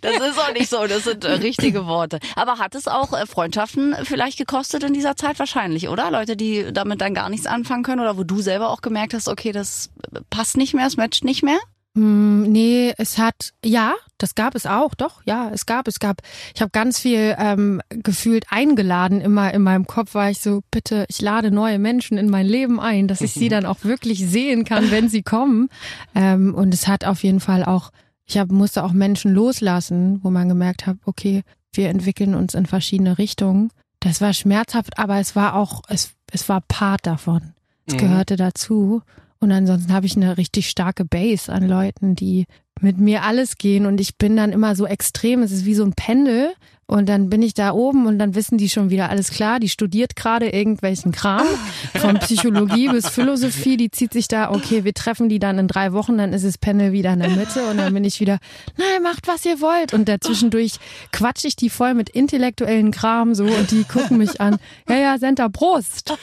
das 0.03 0.29
ist 0.29 0.39
auch 0.39 0.53
nicht 0.53 0.69
so, 0.69 0.87
das 0.87 1.05
sind 1.05 1.25
äh, 1.25 1.33
richtige 1.33 1.87
Worte. 1.87 2.19
Aber 2.35 2.59
hat 2.59 2.75
es 2.75 2.89
auch 2.89 3.13
äh, 3.13 3.27
Freundschaften 3.27 3.95
vielleicht 4.05 4.39
gekostet 4.39 4.83
in 4.83 4.93
dieser 4.93 5.17
Zeit 5.17 5.39
wahrscheinlich, 5.39 5.89
oder? 5.89 6.11
Leute, 6.11 6.37
die 6.37 6.73
damit 6.73 7.01
dann 7.01 7.15
gar 7.15 7.29
nichts 7.29 7.47
anfangen 7.47 7.83
können 7.83 8.01
oder 8.01 8.17
wo 8.17 8.25
du 8.25 8.41
selber 8.41 8.71
auch 8.71 8.81
gemerkt 8.81 9.15
hast, 9.15 9.29
okay, 9.29 9.53
das 9.53 9.91
äh, 10.13 10.21
passt 10.31 10.57
nicht 10.57 10.75
mehr, 10.75 10.87
es 10.87 10.97
matcht 10.97 11.25
nicht 11.25 11.43
mehr? 11.43 11.59
Hm, 11.97 12.43
nee, 12.43 12.93
es 12.99 13.17
hat, 13.17 13.53
ja, 13.65 13.95
das 14.19 14.35
gab 14.35 14.55
es 14.55 14.67
auch, 14.67 14.95
doch, 14.95 15.23
ja, 15.25 15.51
es 15.51 15.65
gab, 15.65 15.89
es 15.89 15.99
gab, 15.99 16.21
ich 16.55 16.61
habe 16.61 16.71
ganz 16.71 16.99
viel 17.01 17.35
ähm, 17.39 17.81
gefühlt 17.89 18.45
eingeladen, 18.51 19.23
immer 19.23 19.53
in 19.55 19.63
meinem 19.63 19.87
Kopf 19.87 20.15
war 20.15 20.31
ich 20.31 20.41
so, 20.41 20.61
bitte, 20.71 21.07
ich 21.09 21.23
lade 21.23 21.51
neue 21.51 21.79
Menschen 21.79 22.19
in 22.19 22.29
mein 22.29 22.45
Leben 22.47 22.79
ein, 22.81 23.09
dass 23.09 23.23
ich 23.23 23.33
sie 23.33 23.49
dann 23.51 23.65
auch 23.65 23.83
wirklich 23.83 24.27
sehen 24.29 24.65
kann, 24.65 24.91
wenn 24.91 25.09
sie 25.09 25.23
kommen. 25.23 25.71
Ähm, 26.15 26.55
und 26.55 26.75
es 26.75 26.87
hat 26.87 27.07
auf 27.07 27.23
jeden 27.23 27.41
Fall 27.41 27.65
auch, 27.65 27.91
ich 28.27 28.37
hab, 28.37 28.51
musste 28.51 28.85
auch 28.85 28.93
Menschen 28.93 29.33
loslassen, 29.33 30.21
wo 30.23 30.29
man 30.31 30.49
gemerkt 30.51 30.87
hat, 30.87 30.97
okay, 31.07 31.43
wir 31.73 31.89
entwickeln 31.89 32.35
uns 32.35 32.53
in 32.55 32.67
verschiedene 32.67 33.17
Richtungen. 33.17 33.71
Das 34.01 34.21
war 34.21 34.35
schmerzhaft, 34.35 34.99
aber 34.99 35.19
es 35.19 35.35
war 35.35 35.55
auch, 35.55 35.81
es, 35.89 36.13
es 36.31 36.47
war 36.51 36.61
Part 36.69 37.07
davon. 37.07 37.55
Es 37.87 37.95
Mhm. 37.95 37.99
gehörte 37.99 38.37
dazu. 38.37 39.01
Und 39.47 39.53
ansonsten 39.53 39.93
habe 39.93 40.07
ich 40.07 40.17
eine 40.17 40.39
richtig 40.39 40.69
starke 40.69 41.05
Base 41.05 41.53
an 41.53 41.69
Leuten, 41.69 42.17
die 42.17 42.47
mit 42.81 42.99
mir 42.99 43.23
alles 43.23 43.59
gehen. 43.59 43.87
Und 43.87 44.01
ich 44.01 44.19
bin 44.19 44.37
dann 44.37 44.51
immer 44.51 44.75
so 44.75 44.89
extrem. 44.89 45.41
Es 45.41 45.53
ist 45.53 45.65
wie 45.65 45.77
so 45.77 45.85
ein 45.85 45.93
Pendel, 45.93 46.53
Und 46.89 47.09
dann 47.09 47.29
bin 47.29 47.43
ich 47.43 47.53
da 47.53 47.73
oben 47.73 48.07
und 48.07 48.19
dann 48.21 48.37
wissen 48.37 48.59
die 48.59 48.69
schon 48.69 48.91
wieder, 48.91 49.11
alles 49.11 49.31
klar, 49.31 49.59
die 49.59 49.69
studiert 49.69 50.15
gerade 50.15 50.49
irgendwelchen 50.51 51.11
Kram, 51.11 51.47
von 51.99 52.19
Psychologie 52.21 52.89
bis 52.93 53.09
Philosophie, 53.09 53.77
die 53.77 53.91
zieht 53.91 54.13
sich 54.13 54.29
da, 54.29 54.53
okay, 54.53 54.85
wir 54.85 54.95
treffen 54.95 55.29
die 55.29 55.41
dann 55.41 55.59
in 55.59 55.67
drei 55.67 55.93
Wochen, 55.93 56.17
dann 56.19 56.33
ist 56.33 56.45
das 56.45 56.59
Panel 56.59 56.93
wieder 56.93 57.13
in 57.13 57.19
der 57.19 57.31
Mitte 57.31 57.67
und 57.67 57.79
dann 57.79 57.93
bin 57.93 58.05
ich 58.05 58.21
wieder, 58.21 58.39
nein, 58.77 59.03
macht 59.03 59.27
was 59.27 59.45
ihr 59.45 59.61
wollt. 59.61 59.95
Und 59.95 60.09
dazwischendurch 60.09 60.77
quatsche 61.11 61.49
ich 61.49 61.57
die 61.57 61.71
voll 61.71 61.95
mit 61.95 62.09
intellektuellen 62.09 62.93
Kram 62.93 63.35
so 63.35 63.45
und 63.45 63.73
die 63.73 63.83
gucken 63.83 64.19
mich 64.19 64.41
an. 64.41 64.59
Ja, 64.89 64.97
ja, 64.97 65.19
Senta, 65.19 65.49
Prost. 65.49 66.15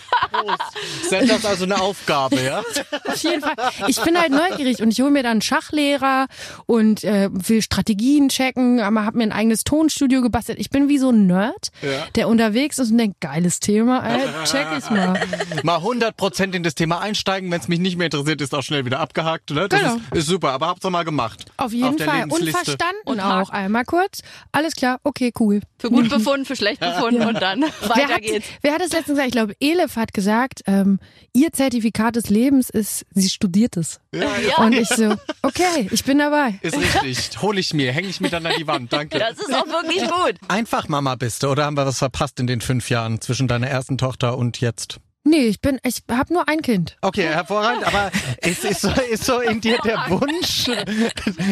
Sind 1.10 1.30
das 1.30 1.46
also 1.46 1.66
eine 1.66 1.82
Aufgabe, 1.82 2.42
ja? 2.42 2.60
Auf 3.06 3.24
jeden 3.24 3.42
Fall. 3.42 3.56
Ich 3.88 4.02
bin 4.02 4.18
halt 4.18 4.32
neugierig 4.32 4.82
und 4.82 4.92
ich 4.92 5.02
hole 5.02 5.12
mir 5.12 5.24
dann 5.24 5.34
einen 5.34 5.42
Schachlehrer 5.42 6.28
und 6.68 7.04
äh, 7.04 7.30
will 7.32 7.62
Strategien 7.62 8.30
checken, 8.30 8.80
aber 8.80 9.04
habe 9.04 9.18
mir 9.18 9.24
ein 9.24 9.32
eigenes 9.34 9.66
Tonstudio 9.66 10.22
gebastelt. 10.22 10.53
Ich 10.58 10.70
bin 10.70 10.90
wie 10.90 10.98
so 10.98 11.10
ein 11.10 11.28
Nerd, 11.28 11.70
Ja. 11.82 12.08
der 12.16 12.28
unterwegs 12.28 12.80
ist 12.80 12.92
und 12.92 12.98
denkt, 12.98 13.20
geiles 13.22 13.60
Thema, 13.60 14.06
ey, 14.08 14.22
check 14.46 14.68
ich 14.78 14.90
mal. 14.90 15.20
Mal 15.64 15.78
100% 15.80 16.54
in 16.54 16.64
das 16.64 16.76
Thema 16.76 17.00
einsteigen, 17.00 17.52
wenn 17.52 17.60
es 17.62 17.68
mich 17.68 17.80
nicht 17.80 17.98
mehr 17.98 18.06
interessiert, 18.06 18.42
ist 18.42 18.54
auch 18.54 18.62
schnell 18.64 18.86
wieder 18.86 19.00
abgehakt. 19.00 19.50
Ne? 19.52 19.68
Das 19.70 19.80
Genau. 19.80 19.96
ist, 19.96 20.20
ist 20.20 20.28
super, 20.28 20.52
aber 20.52 20.68
habt's 20.68 20.82
doch 20.82 20.90
mal 20.90 21.04
gemacht. 21.04 21.46
Auf 21.58 21.74
jeden 21.74 21.98
der 21.98 22.08
Fall. 22.08 22.24
Und 22.30 22.50
verstanden 22.50 22.96
Und 23.06 23.20
auch. 23.20 23.50
Einmal 23.50 23.86
kurz. 23.86 24.22
Alles 24.52 24.76
klar, 24.76 25.00
okay, 25.04 25.32
cool. 25.40 25.62
Für 25.80 25.90
gut 25.90 26.10
befunden, 26.10 26.46
für 26.46 26.56
schlecht 26.56 26.80
befunden 26.80 27.22
und 27.24 27.42
dann 27.42 27.62
Wer 27.62 27.90
weiter 27.90 28.14
hat, 28.16 28.22
geht's. 28.22 28.48
wer 28.62 28.74
hat 28.74 28.82
es 28.82 28.92
letztens 28.92 29.18
gesagt? 29.18 29.28
Ich 29.28 29.34
glaube, 29.34 29.56
Elif 29.60 29.96
hat 29.96 30.14
gesagt, 30.14 30.62
ähm, 30.68 31.00
ihr 31.34 31.52
Zertifikat 31.52 32.16
des 32.16 32.30
Lebens 32.30 32.70
ist, 32.70 33.06
sie 33.14 33.30
studiert 33.30 33.78
es. 33.78 34.00
Ja. 34.14 34.28
Und 34.58 34.74
ich 34.74 34.88
so, 34.88 35.16
okay, 35.42 35.88
ich 35.92 36.04
bin 36.04 36.20
dabei. 36.20 36.60
Ist 36.62 36.78
richtig. 36.78 37.42
Hol 37.42 37.58
ich 37.58 37.74
mir, 37.74 37.92
hänge 37.92 38.08
ich 38.08 38.20
mir 38.22 38.30
dann 38.30 38.46
an 38.46 38.54
die 38.58 38.68
Wand. 38.68 38.92
Danke. 38.94 39.18
Das 39.20 39.38
ist 39.40 39.54
auch 39.54 39.66
wirklich 39.68 40.02
gut. 40.04 40.36
Einfach 40.48 40.88
Mama 40.88 41.16
bist 41.16 41.44
du, 41.44 41.48
oder 41.50 41.66
haben 41.66 41.78
wir 41.78 41.86
was 41.86 42.00
verpasst 42.00 42.40
in 42.40 42.48
den 42.48 42.62
fünf 42.62 42.90
Jahren 42.90 43.22
zwischen 43.22 43.48
deiner 43.48 43.68
ersten 43.68 43.98
Tochter 43.98 44.38
und 44.38 44.60
jetzt? 44.62 45.00
Nee, 45.26 45.46
ich 45.46 45.62
bin, 45.62 45.80
ich 45.84 46.04
habe 46.12 46.34
nur 46.34 46.50
ein 46.50 46.62
Kind. 46.62 46.98
Okay, 47.02 47.24
hervorragend, 47.24 47.88
aber 47.88 48.12
ist, 48.42 48.66
ist, 48.66 48.82
so, 48.82 48.90
ist 49.12 49.24
so 49.24 49.40
in 49.40 49.62
dir 49.62 49.78
der 49.84 50.06
Wunsch, 50.10 50.70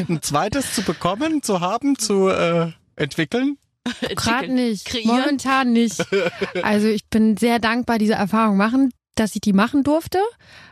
ein 0.09 0.21
zweites 0.21 0.75
zu 0.75 0.83
bekommen, 0.83 1.41
zu 1.41 1.61
haben, 1.61 1.97
zu 1.97 2.27
äh, 2.27 2.71
entwickeln? 2.97 3.57
Gerade 4.01 4.49
nicht. 4.49 4.85
Kreieren. 4.85 5.07
Momentan 5.07 5.73
nicht. 5.73 6.05
Also 6.61 6.87
ich 6.87 7.07
bin 7.07 7.37
sehr 7.37 7.59
dankbar, 7.59 7.97
diese 7.97 8.13
Erfahrung 8.13 8.57
machen, 8.57 8.91
dass 9.15 9.35
ich 9.35 9.41
die 9.41 9.53
machen 9.53 9.83
durfte, 9.83 10.19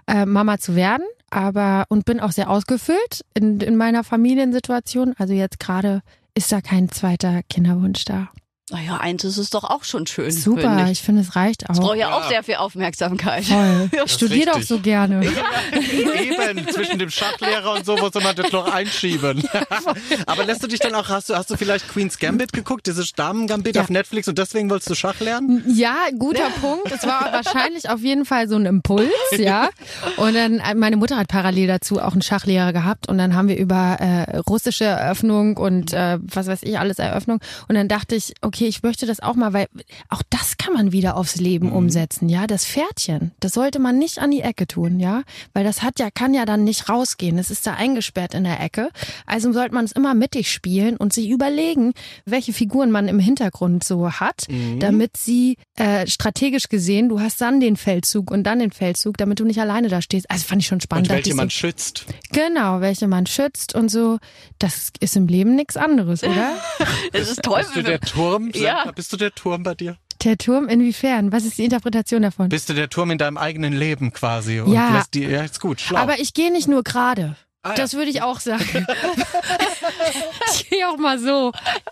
äh, 0.08 0.26
Mama 0.26 0.58
zu 0.60 0.76
werden. 0.76 1.06
Aber 1.32 1.86
und 1.90 2.06
bin 2.06 2.20
auch 2.20 2.32
sehr 2.32 2.50
ausgefüllt 2.50 3.24
in, 3.34 3.60
in 3.62 3.76
meiner 3.76 4.04
Familiensituation. 4.04 5.14
Also 5.18 5.34
jetzt 5.34 5.60
gerade 5.60 6.02
ist 6.34 6.52
da 6.52 6.62
kein 6.62 6.90
zweiter 6.90 7.44
Kinderwunsch 7.44 8.06
da. 8.06 8.30
Naja, 8.72 8.98
eins 8.98 9.24
ist 9.24 9.38
es 9.38 9.50
doch 9.50 9.64
auch 9.64 9.84
schon 9.84 10.06
schön. 10.06 10.30
Super, 10.32 10.62
finde 10.62 10.84
ich. 10.86 10.92
ich 10.92 11.02
finde 11.02 11.22
es 11.22 11.36
reicht 11.36 11.64
Ich 11.64 11.80
brauche 11.80 11.92
auch. 11.92 11.96
ja 11.96 12.14
auch 12.14 12.28
sehr 12.30 12.44
viel 12.44 12.56
Aufmerksamkeit. 12.56 13.46
Voll. 13.46 13.90
Ich 14.06 14.12
studiere 14.12 14.52
doch 14.52 14.62
so 14.62 14.80
gerne. 14.80 15.26
Eben, 15.74 16.68
zwischen 16.70 17.00
dem 17.00 17.10
Schachlehrer 17.10 17.74
und 17.74 17.86
so 17.86 17.96
muss 17.98 18.14
man 18.14 18.36
das 18.36 18.52
noch 18.52 18.72
einschieben. 18.72 19.44
Aber 20.26 20.46
lässt 20.46 20.64
du 20.64 20.68
dich 20.68 20.80
dann 20.80 20.96
auch, 20.96 21.10
hast 21.10 21.30
du, 21.30 21.36
hast 21.36 21.50
du 21.50 21.58
vielleicht 21.58 21.88
Queen's 21.90 22.18
Gambit 22.20 22.54
geguckt, 22.54 22.88
dieses 22.88 23.14
Damen-Gambit 23.14 23.76
Ja. 23.76 23.82
auf 23.84 23.90
Netflix 23.90 24.28
und 24.28 24.38
deswegen 24.38 24.70
wolltest 24.70 24.90
du 24.90 24.96
Schach 24.96 25.20
lernen? 25.20 25.64
Ja, 25.68 25.96
guter 26.18 26.50
Punkt. 26.62 26.92
Es 26.92 27.04
war 27.06 27.32
wahrscheinlich 27.32 27.90
auf 27.90 28.02
jeden 28.02 28.26
Fall 28.26 28.48
so 28.48 28.56
ein 28.56 28.66
Impuls, 28.66 29.10
ja. 29.38 29.70
Und 30.18 30.36
dann, 30.36 30.60
äh, 30.60 30.76
meine 30.76 30.98
Mutter 30.98 31.18
hat 31.18 31.28
parallel 31.28 31.68
dazu 31.68 32.00
auch 32.02 32.14
einen 32.14 32.22
Schachlehrer 32.22 32.74
gehabt 32.74 33.08
und 33.10 33.18
dann 33.18 33.36
haben 33.36 33.48
wir 33.48 33.58
über 33.58 33.98
äh, 34.00 34.38
russische 34.40 34.86
Eröffnung 34.86 35.58
und 35.58 35.94
äh, 35.94 36.18
was 36.22 36.48
weiß 36.48 36.60
ich 36.64 36.78
alles 36.80 37.00
Eröffnung. 37.00 37.40
Und 37.68 37.76
dann 37.76 37.88
dachte 37.88 38.16
ich, 38.16 38.34
okay, 38.42 38.59
ich 38.68 38.84
möchte 38.84 39.06
das 39.06 39.20
auch 39.20 39.36
mal, 39.36 39.54
weil 39.54 39.68
auch 40.10 40.24
das 40.30 40.58
kann 40.58 40.74
man 40.74 40.92
wieder 40.92 41.16
aufs 41.16 41.36
Leben 41.36 41.72
umsetzen, 41.72 42.30
ja. 42.30 42.48
Das 42.48 42.66
Pferdchen, 42.66 43.32
das 43.40 43.54
sollte 43.54 43.80
man 43.80 43.98
nicht 43.98 44.20
an 44.20 44.32
die 44.32 44.42
Ecke 44.42 44.68
tun, 44.68 45.00
ja. 45.00 45.24
Weil 45.54 45.64
das 45.64 45.82
hat 45.84 46.00
ja, 46.00 46.10
kann 46.12 46.34
ja 46.34 46.46
dann 46.46 46.64
nicht 46.64 46.90
rausgehen. 46.90 47.38
Es 47.38 47.52
ist 47.52 47.66
da 47.66 47.74
eingesperrt 47.74 48.34
in 48.34 48.44
der 48.44 48.60
Ecke. 48.60 48.90
Also 49.26 49.52
sollte 49.52 49.74
man 49.74 49.86
es 49.86 49.92
immer 49.92 50.14
mittig 50.14 50.52
spielen 50.52 50.98
und 50.98 51.14
sich 51.14 51.30
überlegen, 51.30 51.94
welche 52.26 52.54
Figuren 52.54 52.92
man 52.92 53.08
im 53.08 53.20
Hintergrund 53.20 53.84
so 53.84 54.12
hat, 54.12 54.48
damit 54.80 55.18
sie 55.18 55.58
äh, 55.76 56.08
strategisch 56.08 56.70
gesehen, 56.70 57.10
du 57.10 57.20
hast 57.20 57.40
dann 57.42 57.60
den 57.60 57.78
Feldzug 57.78 58.32
und 58.32 58.44
dann 58.44 58.60
den 58.60 58.72
Feldzug, 58.72 59.18
damit 59.18 59.40
du 59.40 59.46
nicht 59.46 59.60
alleine 59.60 59.88
da 59.88 60.02
stehst. 60.02 60.30
Also 60.30 60.46
fand 60.46 60.62
ich 60.62 60.68
schon 60.68 60.82
spannend. 60.82 61.10
Und 61.10 61.16
welche 61.16 61.34
man 61.34 61.48
so, 61.48 61.52
schützt. 61.52 62.06
genau, 62.32 62.82
welche 62.82 63.08
man 63.08 63.26
schützt 63.26 63.76
und 63.76 63.90
so. 63.90 64.20
Das 64.58 64.92
ist 65.00 65.16
im 65.16 65.28
Leben 65.28 65.56
nichts 65.56 65.78
anderes, 65.78 66.24
oder? 66.24 66.58
Es 67.14 67.30
ist 67.32 67.44
toll. 67.44 67.60
Bist 67.60 67.76
du 67.76 67.84
der 67.84 68.00
Turm? 68.00 68.49
Ja. 68.56 68.92
Bist 68.96 69.12
du 69.14 69.18
der 69.18 69.32
Turm 69.34 69.64
bei 69.64 69.76
dir? 69.76 69.98
Der 70.24 70.38
Turm 70.38 70.68
inwiefern? 70.68 71.32
Was 71.32 71.46
ist 71.46 71.58
die 71.58 71.64
Interpretation 71.64 72.22
davon? 72.22 72.50
Bist 72.50 72.70
du 72.70 72.74
der 72.74 72.90
Turm 72.90 73.12
in 73.12 73.18
deinem 73.18 73.38
eigenen 73.38 73.74
Leben 73.74 74.12
quasi? 74.12 74.60
Und 74.60 74.74
Ja. 74.74 74.94
lässt 74.98 75.14
die, 75.14 75.24
ja, 75.24 75.44
ist 75.44 75.60
gut, 75.62 75.80
schlau. 75.80 76.00
Aber 76.00 76.20
ich 76.20 76.34
gehe 76.34 76.52
nicht 76.52 76.68
nur 76.68 76.84
gerade. 76.84 77.38
Ah, 77.62 77.72
ja. 77.72 77.76
Das 77.76 77.94
würde 77.94 78.10
ich 78.10 78.22
auch 78.22 78.40
sagen. 78.40 78.64
ich 80.54 80.70
gehe 80.70 80.88
auch 80.88 80.98
mal 80.98 81.20
so. 81.20 81.52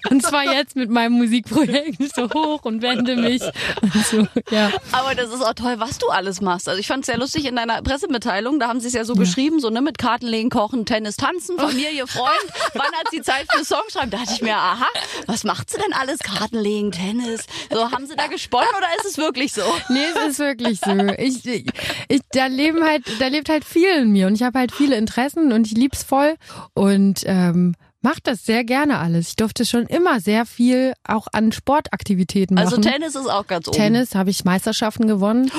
Und 0.10 0.24
zwar 0.24 0.46
jetzt 0.46 0.78
mit 0.78 0.90
meinem 0.90 1.14
Musikprojekt 1.14 2.16
so 2.16 2.30
hoch 2.30 2.64
und 2.64 2.82
wende 2.82 3.18
mich 3.18 3.42
und 3.82 4.06
so. 4.06 4.28
Ja. 4.50 4.72
Aber 4.94 5.14
das 5.16 5.34
ist 5.34 5.42
auch 5.42 5.54
toll, 5.54 5.76
was 5.78 5.98
du 5.98 6.08
alles 6.08 6.40
machst. 6.40 6.70
Also 6.70 6.80
ich 6.80 6.88
fand 6.88 7.02
es 7.02 7.08
sehr 7.08 7.18
lustig 7.18 7.46
in 7.46 7.58
deiner 7.58 7.82
Pressemitteilung, 7.82 8.60
da 8.60 8.70
haben 8.70 8.80
sie 8.80 8.88
es 8.88 8.94
ja 8.94 9.04
so 9.04 9.16
geschrieben, 9.16 9.60
so 9.60 9.70
ne, 9.70 9.82
mit 9.82 9.98
Kartenlegen, 9.98 10.50
Kochen, 10.50 10.86
Tennis, 10.86 11.18
Tanzen, 11.18 11.58
Familie, 11.58 12.08
Freund. 12.08 12.32
Wann 12.74 12.94
hat 12.94 13.08
sie 13.12 13.22
Zeit 13.22 13.48
für 13.52 13.66
Songschreiben? 13.66 14.10
Da 14.10 14.18
dachte 14.20 14.34
ich 14.36 14.42
mir, 14.42 14.56
aha, 14.56 14.88
was 15.26 15.44
macht 15.44 15.70
sie 15.70 15.78
denn 15.78 15.94
alles? 15.94 16.20
Kartenlegen, 16.20 16.94
Tennis. 16.94 17.46
So, 17.70 17.91
haben 17.91 18.08
sie 18.08 18.15
da 18.15 18.28
gesponnen 18.28 18.70
oder 18.78 18.88
ist 19.00 19.06
es 19.06 19.18
wirklich 19.18 19.52
so? 19.52 19.63
Nee, 19.89 20.06
es 20.15 20.32
ist 20.32 20.39
wirklich 20.39 20.80
so. 20.80 20.91
Ich, 21.18 21.46
ich, 21.46 21.65
ich, 22.08 22.22
da 22.32 22.48
leben 22.48 22.84
halt, 22.86 23.04
da 23.20 23.28
lebt 23.28 23.50
halt 23.50 23.65
viel 23.65 23.89
in 23.89 24.12
mir 24.12 24.28
und 24.28 24.36
ich 24.36 24.44
habe 24.44 24.60
halt 24.60 24.72
viele 24.72 24.96
Interessen 24.96 25.52
und 25.58 25.67
ich 25.67 25.74
lieb's 25.74 26.04
voll 26.04 26.36
und 26.74 27.24
ähm, 27.26 27.76
mach 28.02 28.20
das 28.22 28.46
sehr 28.46 28.63
gerne 28.63 29.00
alles. 29.00 29.30
Ich 29.30 29.36
durfte 29.36 29.65
schon 29.65 29.86
immer 29.88 30.20
sehr 30.20 30.46
viel 30.46 30.93
auch 31.06 31.28
an 31.34 31.52
Sportaktivitäten 31.52 32.56
machen. 32.56 32.67
Also 32.67 32.82
Tennis 32.82 33.15
ist 33.15 33.28
auch 33.30 33.48
ganz 33.48 33.67
oben. 33.67 33.76
Tennis 33.76 34.15
habe 34.15 34.30
ich 34.30 34.46
Meisterschaften 34.46 35.08
gewonnen. 35.08 35.52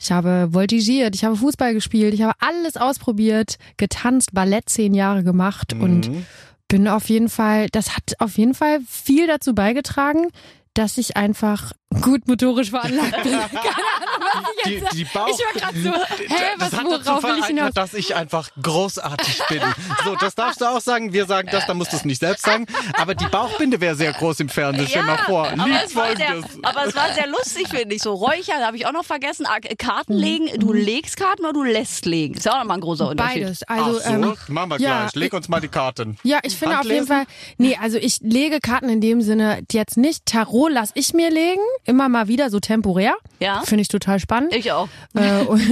Ich 0.00 0.10
habe 0.10 0.48
voltigiert, 0.52 1.14
ich 1.14 1.24
habe 1.24 1.36
Fußball 1.36 1.72
gespielt, 1.72 2.14
ich 2.14 2.22
habe 2.22 2.34
alles 2.40 2.76
ausprobiert, 2.76 3.58
getanzt, 3.76 4.34
Ballett 4.34 4.68
zehn 4.68 4.92
Jahre 4.92 5.22
gemacht 5.22 5.72
und 5.72 6.10
bin 6.68 6.88
auf 6.88 7.08
jeden 7.08 7.28
Fall, 7.28 7.68
das 7.70 7.96
hat 7.96 8.14
auf 8.18 8.36
jeden 8.36 8.54
Fall 8.54 8.80
viel 8.88 9.26
dazu 9.26 9.54
beigetragen, 9.54 10.28
dass 10.74 10.98
ich 10.98 11.16
einfach 11.16 11.72
gut 12.00 12.26
motorisch 12.28 12.70
veranlagt 12.70 13.22
bin. 13.22 13.32
Keine 13.32 13.42
Ahnung, 13.42 14.24
was 14.32 14.42
ich 14.56 14.62
die, 14.64 14.70
jetzt 14.72 14.82
sag. 14.84 14.90
die 14.92 15.04
Bauch, 15.04 15.28
Ich 15.28 15.38
war 15.44 15.52
gerade 15.72 15.80
so, 15.82 15.90
hä, 15.90 16.44
was, 16.58 16.70
das 16.70 16.80
hat 16.80 16.86
worauf 17.06 17.22
will 17.22 17.38
ich 17.40 17.46
hinaus? 17.46 17.72
dass 17.74 17.94
ich 17.94 18.14
einfach 18.14 18.50
großartig 18.60 19.42
bin. 19.48 19.60
So, 20.04 20.16
das 20.16 20.34
darfst 20.34 20.60
du 20.60 20.64
auch 20.66 20.80
sagen. 20.80 21.12
Wir 21.12 21.26
sagen 21.26 21.48
das, 21.50 21.66
dann 21.66 21.76
musst 21.78 21.92
du 21.92 21.96
es 21.96 22.04
nicht 22.04 22.20
selbst 22.20 22.44
sagen. 22.44 22.66
Aber 22.98 23.14
die 23.14 23.26
Bauchbinde 23.26 23.80
wäre 23.80 23.94
sehr 23.94 24.12
groß 24.12 24.40
im 24.40 24.48
Fernsehen. 24.48 24.86
Stell 24.88 25.02
dir 25.02 25.06
mal 25.06 25.18
vor. 25.18 25.46
aber 25.48 25.66
es, 25.84 25.94
war 25.94 26.16
sehr, 26.16 26.26
folgendes. 26.28 26.58
aber 26.62 26.86
es 26.86 26.94
war 26.94 27.12
sehr 27.14 27.26
lustig, 27.28 27.68
finde 27.68 27.94
ich. 27.94 28.02
So 28.02 28.12
Räucher, 28.14 28.54
habe 28.64 28.76
ich 28.76 28.86
auch 28.86 28.92
noch 28.92 29.04
vergessen. 29.04 29.46
Ah, 29.46 29.54
Mhm. 29.64 29.76
Karten 29.78 30.12
legen, 30.14 30.48
du 30.58 30.72
legst 30.72 31.16
Karten 31.16 31.42
oder 31.44 31.52
du 31.52 31.62
lässt 31.62 32.04
legen. 32.06 32.34
Ist 32.34 32.44
ja 32.44 32.54
auch 32.54 32.58
nochmal 32.58 32.78
ein 32.78 32.80
großer 32.80 33.08
Unterschied. 33.08 33.42
Beides. 33.44 33.62
Also, 33.64 33.98
Ach 34.00 34.04
so, 34.06 34.10
ähm, 34.12 34.34
machen 34.48 34.68
wir 34.70 34.80
ja, 34.80 35.00
gleich. 35.02 35.14
Leg 35.14 35.32
uns 35.32 35.48
mal 35.48 35.60
die 35.60 35.68
Karten. 35.68 36.16
Ja, 36.22 36.38
ich 36.42 36.56
finde 36.56 36.78
auf 36.78 36.84
jeden 36.84 37.00
Handlesen? 37.08 37.26
Fall, 37.26 37.34
nee, 37.58 37.78
also 37.80 37.96
ich 37.98 38.18
lege 38.20 38.58
Karten 38.60 38.88
in 38.88 39.00
dem 39.00 39.20
Sinne 39.22 39.62
jetzt 39.72 39.96
nicht. 39.96 40.26
Tarot 40.26 40.72
lasse 40.72 40.92
ich 40.96 41.12
mir 41.14 41.30
legen, 41.30 41.60
immer 41.84 42.08
mal 42.08 42.28
wieder 42.28 42.50
so 42.50 42.60
temporär. 42.60 43.14
Ja. 43.40 43.62
Finde 43.62 43.82
ich 43.82 43.88
total 43.88 44.18
spannend. 44.20 44.54
Ich 44.54 44.72
auch. 44.72 44.88
Äh, 45.14 45.42
und 45.44 45.64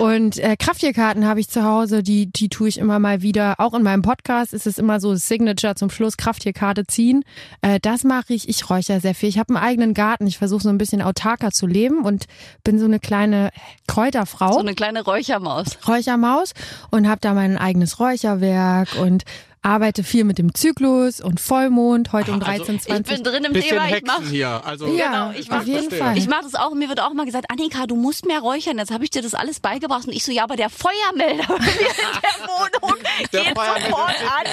und 0.16 0.38
äh, 0.38 0.56
Krafttierkarten 0.56 1.26
habe 1.26 1.40
ich 1.40 1.48
zu 1.48 1.62
Hause, 1.62 2.02
die, 2.02 2.26
die 2.26 2.48
tue 2.48 2.68
ich 2.68 2.78
immer 2.78 2.98
mal 2.98 3.22
wieder. 3.22 3.56
Auch 3.58 3.74
in 3.74 3.82
meinem 3.82 4.02
Podcast 4.02 4.52
ist 4.52 4.66
es 4.66 4.78
immer 4.78 4.98
so 4.98 5.14
Signature 5.14 5.74
zum 5.74 5.90
Schluss, 5.90 6.16
Krafttierkarte 6.16 6.86
ziehen. 6.86 7.22
Äh, 7.60 7.78
das 7.80 8.02
mache 8.04 8.34
ich. 8.34 8.48
Ich 8.48 8.68
räuchere 8.70 9.00
sehr 9.00 9.14
viel. 9.14 9.28
Ich 9.28 9.38
habe 9.38 9.54
einen 9.54 9.64
eigenen 9.64 9.94
Garten. 9.94 10.26
Ich 10.26 10.38
versuche 10.38 10.62
so 10.62 10.68
ein 10.68 10.78
bisschen 10.78 11.02
autarker 11.02 11.50
zu 11.50 11.66
leben 11.66 12.02
und 12.02 12.24
bin 12.64 12.78
so 12.78 12.86
eine 12.86 12.98
kleine 12.98 13.50
Kräuterfrau. 13.86 14.52
So 14.52 14.58
eine 14.58 14.74
kleine 14.74 15.04
Räuchermaus. 15.04 15.78
Räuchermaus 15.86 16.54
und 16.90 17.08
habe 17.08 17.20
da 17.20 17.34
mein 17.34 17.58
eigenes 17.58 18.00
Räucherwerk 18.00 18.96
und 18.98 19.24
arbeite 19.66 20.04
viel 20.04 20.22
mit 20.24 20.38
dem 20.38 20.54
Zyklus 20.54 21.20
und 21.20 21.40
Vollmond, 21.40 22.12
heute 22.12 22.30
um 22.30 22.40
Also, 22.40 22.64
13, 22.64 22.76
Ich 22.76 22.82
20. 22.82 23.14
bin 23.16 23.24
drin 23.24 23.44
im 23.44 23.52
Thema. 23.60 23.88
Ich 23.88 24.02
mach, 24.06 24.22
hier. 24.22 24.64
Also, 24.64 24.86
ja, 24.86 25.06
genau, 25.08 25.30
ich 25.32 25.50
auf 25.50 25.58
mach- 25.58 25.64
jeden. 25.64 25.90
Fall. 25.90 26.16
ich 26.16 26.28
mache 26.28 26.44
das 26.44 26.54
auch. 26.54 26.72
Mir 26.74 26.88
wird 26.88 27.00
auch 27.00 27.12
mal 27.14 27.26
gesagt, 27.26 27.46
Annika, 27.50 27.86
du 27.86 27.96
musst 27.96 28.26
mehr 28.26 28.38
räuchern. 28.40 28.78
Jetzt 28.78 28.92
habe 28.92 29.02
ich 29.02 29.10
dir 29.10 29.22
das 29.22 29.34
alles 29.34 29.58
beigebracht. 29.58 30.06
Und 30.06 30.12
ich 30.14 30.24
so, 30.24 30.30
ja, 30.30 30.44
aber 30.44 30.54
der 30.54 30.70
Feuermelder 30.70 31.44
bei 31.48 31.58
mir 31.58 31.70
in 31.70 32.20
der 32.22 32.48
Wohnung 32.48 32.96
Der 33.32 33.42
geht 33.42 33.58
Feuermelder 33.58 33.86
sofort 33.90 34.10
an. 34.10 34.46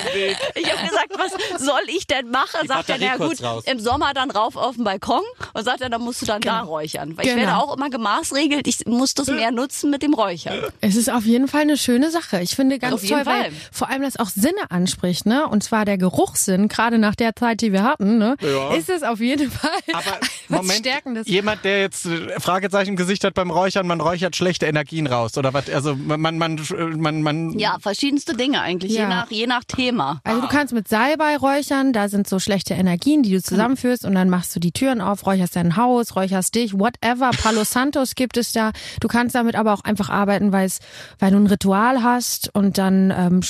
Ich 0.55 0.71
habe 0.73 0.87
gesagt, 0.87 1.11
was 1.17 1.61
soll 1.63 1.81
ich 1.87 2.07
denn 2.07 2.31
machen? 2.31 2.59
Die 2.63 2.67
Sagt 2.67 2.89
er, 2.89 2.97
na 2.99 3.17
gut, 3.17 3.27
kurz 3.27 3.43
raus. 3.43 3.63
im 3.67 3.79
Sommer 3.79 4.13
dann 4.15 4.31
rauf 4.31 4.55
auf 4.55 4.75
den 4.75 4.83
Balkon. 4.83 5.21
Und 5.53 5.63
sagt 5.63 5.81
er, 5.81 5.89
dann 5.91 6.01
musst 6.01 6.23
du 6.23 6.25
dann 6.25 6.41
da 6.41 6.61
räuchern. 6.61 7.15
Weil 7.17 7.25
ich 7.27 7.33
Genau. 7.35 7.45
werde 7.45 7.57
auch 7.57 7.75
immer 7.77 7.89
gemaßregelt. 7.91 8.67
Ich 8.67 8.85
muss 8.87 9.13
das 9.13 9.27
mehr 9.27 9.51
nutzen 9.51 9.91
mit 9.91 10.01
dem 10.01 10.15
Räuchern. 10.15 10.59
Es 10.81 10.95
ist 10.95 11.11
auf 11.11 11.25
jeden 11.25 11.47
Fall 11.47 11.61
eine 11.61 11.77
schöne 11.77 12.09
Sache. 12.09 12.41
Ich 12.41 12.55
finde 12.55 12.79
ganz 12.79 12.95
Auf 12.95 13.03
jeden 13.03 13.23
toll, 13.23 13.25
weil 13.31 13.51
vor 13.71 13.89
allem 13.89 14.01
das 14.01 14.17
auch 14.17 14.29
Sinne 14.29 14.69
anspricht. 14.71 15.02
Anspricht, 15.03 15.25
ne, 15.25 15.47
und 15.47 15.63
zwar 15.63 15.85
der 15.85 15.97
Geruchssinn, 15.97 16.67
gerade 16.67 16.97
nach 16.97 17.15
der 17.15 17.35
Zeit, 17.35 17.61
die 17.61 17.71
wir 17.73 17.83
hatten, 17.83 18.17
ne, 18.17 18.35
Ja. 18.41 18.73
ist 18.75 18.89
es 18.89 19.03
auf 19.03 19.19
jeden 19.19 19.51
Fall 19.51 19.69
Aber 19.93 20.17
was 20.49 20.61
Moment, 20.61 20.79
Stärkendes. 20.79 21.27
jemand, 21.27 21.65
der 21.65 21.81
jetzt 21.81 22.05
äh, 22.05 22.39
Fragezeichen 22.39 22.91
im 22.91 22.95
Gesicht 22.95 23.23
hat 23.23 23.33
beim 23.33 23.51
Räuchern, 23.51 23.85
man 23.87 23.99
räuchert 24.01 24.35
schlechte 24.35 24.65
Energien 24.65 25.07
raus 25.07 25.37
oder 25.37 25.53
was? 25.53 25.69
Also 25.69 25.95
man, 25.95 26.21
man, 26.21 26.37
man, 26.37 26.59
man, 26.97 27.21
man 27.21 27.59
Ja, 27.59 27.77
verschiedenste 27.79 28.33
Dinge 28.35 28.61
eigentlich, 28.61 28.93
Ja. 28.93 29.01
je, 29.03 29.07
nach, 29.07 29.31
je 29.31 29.47
nach 29.47 29.63
Thema. 29.65 30.21
Also 30.23 30.41
du 30.41 30.47
kannst 30.47 30.73
mit 30.73 30.87
Salbei 30.87 31.37
räuchern, 31.37 31.93
da 31.93 32.07
sind 32.09 32.27
so 32.27 32.39
schlechte 32.39 32.73
Energien, 32.73 33.23
die 33.23 33.31
du 33.31 33.41
zusammenführst 33.41 34.05
und 34.05 34.15
dann 34.15 34.29
machst 34.29 34.55
du 34.55 34.59
die 34.59 34.71
Türen 34.71 35.01
auf, 35.01 35.25
räucherst 35.25 35.55
dein 35.55 35.75
Haus, 35.75 36.15
räucherst 36.15 36.55
dich, 36.55 36.73
whatever. 36.73 37.31
Palo 37.43 37.63
Santos 37.63 38.15
gibt 38.15 38.37
es 38.37 38.51
da. 38.53 38.71
Du 39.01 39.07
kannst 39.07 39.35
damit 39.35 39.55
aber 39.55 39.73
auch 39.73 39.81
einfach 39.83 40.09
arbeiten, 40.09 40.51
weil 40.53 40.65
es, 40.65 40.79
weil 41.19 41.31
du 41.31 41.37
ein 41.37 41.47
Ritual 41.47 42.03
hast 42.03 42.53
und 42.53 42.77
dann 42.77 43.11
ähm, 43.15 43.41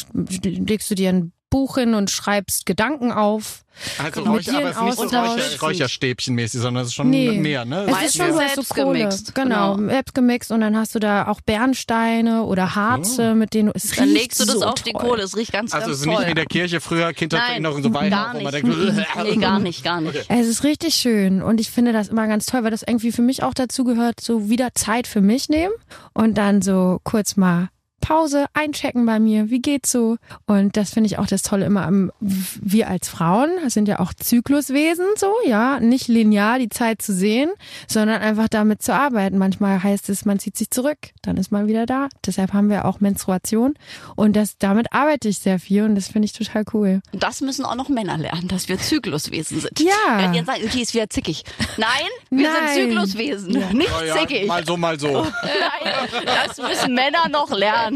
legst 0.43 0.89
du 0.89 0.95
dir 0.95 1.09
ein 1.09 1.31
Buch 1.53 1.77
hin 1.77 1.93
und 1.93 2.09
schreibst 2.09 2.65
Gedanken 2.65 3.11
auf. 3.11 3.63
also. 3.99 4.21
Räucher, 4.23 4.57
aber 4.57 4.69
es 4.69 4.75
ist 4.77 4.81
nicht 4.83 4.97
so 5.11 5.17
Räucher. 5.19 5.57
Räucherstäbchen-mäßig, 5.61 6.59
sondern 6.61 6.81
es 6.83 6.89
ist 6.89 6.93
schon 6.95 7.09
Nee. 7.11 7.39
mehr, 7.39 7.63
ne? 7.65 7.83
Es 7.85 7.91
Meistens 7.91 8.09
ist 8.09 8.17
schon, 8.17 8.31
so 8.33 8.37
selbst 8.39 8.69
Kohle. 8.69 8.99
gemixt, 8.99 9.35
Genau, 9.35 9.75
genau. 9.75 9.89
selbst 9.89 10.13
gemixt 10.15 10.51
und 10.51 10.61
dann 10.61 10.75
hast 10.77 10.95
du 10.95 10.99
da 10.99 11.27
auch 11.27 11.41
Bernsteine 11.41 12.43
oder 12.43 12.75
Harze, 12.75 13.35
mit 13.35 13.53
denen 13.53 13.67
du 13.69 13.73
es 13.75 13.89
Dann 13.95 14.09
legst 14.09 14.39
du 14.39 14.45
das 14.45 14.55
so 14.55 14.65
auf 14.65 14.75
die 14.75 14.91
toll. 14.93 15.01
Kohle, 15.01 15.23
es 15.23 15.35
riecht 15.37 15.51
ganz, 15.53 15.73
Also 15.73 15.91
es 15.91 15.97
ganz 15.97 15.99
ist 16.01 16.05
nicht 16.07 16.15
toll. 16.17 16.25
wie 16.25 16.29
in 16.31 16.35
der 16.35 16.45
Kirche 16.45 16.81
früher 16.81 17.13
Kindheitserinnerung 17.13 17.83
so 17.83 17.89
gar 17.91 18.33
wo 18.35 18.41
man 18.41 18.51
denkt, 18.51 18.69
nee, 19.23 19.35
gar 19.37 19.59
nicht, 19.59 19.83
gar 19.83 20.01
nicht. 20.01 20.25
Es 20.29 20.47
ist 20.47 20.63
richtig 20.63 20.95
schön 20.95 21.41
und 21.41 21.59
ich 21.59 21.69
finde 21.71 21.93
das 21.93 22.07
immer 22.09 22.27
ganz 22.27 22.45
toll, 22.45 22.63
weil 22.63 22.71
das 22.71 22.83
irgendwie 22.83 23.11
für 23.11 23.21
mich 23.21 23.43
auch 23.43 23.53
dazu 23.53 23.83
gehört, 23.83 24.19
so 24.21 24.49
wieder 24.49 24.73
Zeit 24.75 25.07
für 25.07 25.21
mich 25.21 25.49
nehmen 25.49 25.73
und 26.13 26.37
dann 26.37 26.61
so 26.61 26.99
kurz 27.03 27.35
mal 27.37 27.69
Pause, 28.03 28.47
einchecken 28.53 29.05
bei 29.05 29.17
mir, 29.17 29.49
wie 29.49 29.61
geht's 29.61 29.89
so? 29.89 30.17
Und 30.45 30.75
das 30.75 30.91
finde 30.91 31.07
ich 31.07 31.19
auch 31.19 31.25
das 31.25 31.41
Tolle 31.41 31.65
immer 31.65 31.87
am, 31.87 32.11
wir 32.19 32.89
als 32.89 33.07
Frauen 33.07 33.49
sind 33.69 33.87
ja 33.87 34.01
auch 34.01 34.13
Zykluswesen 34.13 35.05
so, 35.15 35.31
ja, 35.45 35.79
nicht 35.79 36.09
linear 36.09 36.59
die 36.59 36.67
Zeit 36.67 37.01
zu 37.01 37.13
sehen, 37.13 37.49
sondern 37.87 38.21
einfach 38.21 38.49
damit 38.49 38.81
zu 38.81 38.93
arbeiten. 38.93 39.37
Manchmal 39.37 39.81
heißt 39.81 40.09
es, 40.09 40.25
man 40.25 40.37
zieht 40.37 40.57
sich 40.57 40.69
zurück, 40.69 40.97
dann 41.21 41.37
ist 41.37 41.53
man 41.53 41.67
wieder 41.67 41.85
da. 41.85 42.09
Deshalb 42.25 42.51
haben 42.51 42.69
wir 42.69 42.83
auch 42.83 42.99
Menstruation 42.99 43.75
und 44.17 44.35
das, 44.35 44.57
damit 44.57 44.91
arbeite 44.91 45.29
ich 45.29 45.39
sehr 45.39 45.57
viel 45.57 45.83
und 45.83 45.95
das 45.95 46.09
finde 46.09 46.25
ich 46.25 46.33
total 46.33 46.65
cool. 46.73 47.01
Und 47.13 47.23
das 47.23 47.39
müssen 47.39 47.63
auch 47.63 47.75
noch 47.75 47.87
Männer 47.87 48.17
lernen, 48.17 48.49
dass 48.49 48.67
wir 48.67 48.77
Zykluswesen 48.77 49.61
sind. 49.61 49.79
Ja. 49.79 50.17
Wenn 50.17 50.33
die 50.33 50.39
jetzt 50.39 50.47
sagen, 50.47 50.69
die 50.73 50.81
ist 50.81 50.93
wieder 50.93 51.09
zickig. 51.09 51.45
Nein, 51.77 51.87
wir 52.29 52.49
Nein. 52.49 52.73
sind 52.73 52.89
Zykluswesen, 52.89 53.51
nicht 53.77 53.89
oh 53.97 54.03
ja, 54.03 54.17
zickig. 54.17 54.47
mal 54.47 54.65
so, 54.65 54.75
mal 54.75 54.99
so. 54.99 55.07
Nein, 55.23 55.93
das 56.25 56.57
müssen 56.57 56.93
Männer 56.93 57.29
noch 57.29 57.49
lernen, 57.49 57.92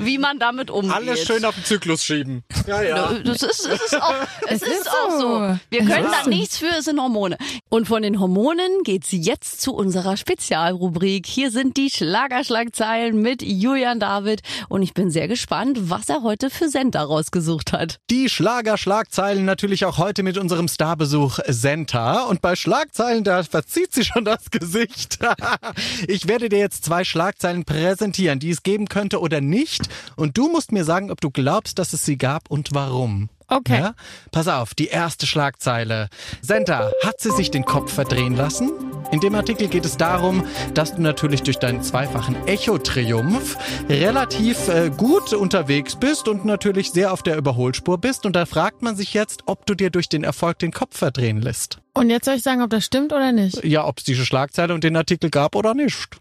wie 0.00 0.18
man 0.18 0.38
damit 0.38 0.70
umgeht. 0.70 0.92
Alles 0.92 1.24
schön 1.24 1.44
auf 1.44 1.54
den 1.54 1.64
Zyklus 1.64 2.04
schieben. 2.04 2.42
Ja, 2.66 2.82
ja. 2.82 3.12
Das 3.24 3.42
ist, 3.42 3.66
es 3.66 3.82
ist 3.82 4.00
auch, 4.02 4.14
es 4.48 4.62
Es 4.62 4.68
ist 4.68 4.72
ist 4.80 4.90
auch 4.90 5.10
so. 5.10 5.18
so. 5.20 5.58
Wir 5.70 5.80
können 5.84 6.06
ist 6.06 6.14
da 6.24 6.28
nichts 6.28 6.58
für, 6.58 6.70
es 6.78 6.84
sind 6.84 7.00
Hormone. 7.00 7.36
Und 7.68 7.86
von 7.88 8.02
den 8.02 8.20
Hormonen 8.20 8.82
geht's 8.84 9.08
jetzt 9.10 9.60
zu 9.60 9.74
unserer 9.74 10.16
Spezialrubrik. 10.16 11.26
Hier 11.26 11.50
sind 11.50 11.76
die 11.76 11.90
Schlagerschlagzeilen 11.90 13.20
mit 13.20 13.42
Julian 13.42 14.00
David. 14.00 14.42
Und 14.68 14.82
ich 14.82 14.94
bin 14.94 15.10
sehr 15.10 15.28
gespannt, 15.28 15.90
was 15.90 16.08
er 16.08 16.22
heute 16.22 16.50
für 16.50 16.68
Sender 16.68 17.02
rausgesucht 17.02 17.72
hat. 17.72 17.98
Die 18.10 18.28
Schlagerschlagzeilen 18.28 19.44
natürlich 19.44 19.84
auch 19.84 19.98
heute 19.98 20.22
mit 20.22 20.38
unserem 20.38 20.68
Starbesuch 20.68 21.38
Senta. 21.46 22.22
Und 22.24 22.42
bei 22.42 22.56
Schlagzeilen, 22.56 23.24
da 23.24 23.42
verzieht 23.42 23.92
sie 23.92 24.04
schon 24.04 24.24
das 24.24 24.50
Gesicht. 24.50 25.18
ich 26.08 26.28
werde 26.28 26.48
dir 26.48 26.58
jetzt 26.58 26.84
zwei 26.84 27.04
Schlagzeilen 27.04 27.64
präsentieren, 27.64 28.38
die 28.38 28.50
es 28.50 28.62
geben 28.62 28.88
könnte 28.88 29.20
oder 29.20 29.31
nicht. 29.40 29.88
Und 30.16 30.36
du 30.36 30.48
musst 30.48 30.72
mir 30.72 30.84
sagen, 30.84 31.10
ob 31.10 31.20
du 31.20 31.30
glaubst, 31.30 31.78
dass 31.78 31.92
es 31.92 32.04
sie 32.04 32.18
gab 32.18 32.50
und 32.50 32.70
warum. 32.72 33.28
Okay. 33.48 33.80
Ja? 33.80 33.94
Pass 34.30 34.48
auf, 34.48 34.74
die 34.74 34.86
erste 34.86 35.26
Schlagzeile. 35.26 36.08
Senta, 36.40 36.90
hat 37.04 37.20
sie 37.20 37.30
sich 37.30 37.50
den 37.50 37.64
Kopf 37.64 37.92
verdrehen 37.92 38.34
lassen? 38.34 38.70
In 39.10 39.20
dem 39.20 39.34
Artikel 39.34 39.68
geht 39.68 39.84
es 39.84 39.98
darum, 39.98 40.46
dass 40.72 40.94
du 40.94 41.02
natürlich 41.02 41.42
durch 41.42 41.58
deinen 41.58 41.82
zweifachen 41.82 42.34
Echo-Triumph 42.46 43.58
relativ 43.90 44.68
äh, 44.68 44.90
gut 44.90 45.34
unterwegs 45.34 45.96
bist 45.96 46.28
und 46.28 46.46
natürlich 46.46 46.92
sehr 46.92 47.12
auf 47.12 47.22
der 47.22 47.36
Überholspur 47.36 47.98
bist. 47.98 48.24
Und 48.24 48.34
da 48.34 48.46
fragt 48.46 48.80
man 48.80 48.96
sich 48.96 49.12
jetzt, 49.12 49.42
ob 49.44 49.66
du 49.66 49.74
dir 49.74 49.90
durch 49.90 50.08
den 50.08 50.24
Erfolg 50.24 50.58
den 50.58 50.72
Kopf 50.72 50.96
verdrehen 50.96 51.42
lässt. 51.42 51.78
Und 51.92 52.08
jetzt 52.08 52.24
soll 52.24 52.36
ich 52.36 52.42
sagen, 52.42 52.62
ob 52.62 52.70
das 52.70 52.86
stimmt 52.86 53.12
oder 53.12 53.32
nicht? 53.32 53.62
Ja, 53.64 53.86
ob 53.86 53.98
es 53.98 54.04
diese 54.04 54.24
Schlagzeile 54.24 54.72
und 54.72 54.82
den 54.82 54.96
Artikel 54.96 55.28
gab 55.28 55.54
oder 55.56 55.74
nicht. 55.74 56.16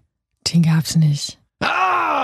Den 0.52 0.64
gab's 0.64 0.98
nicht. 0.98 1.41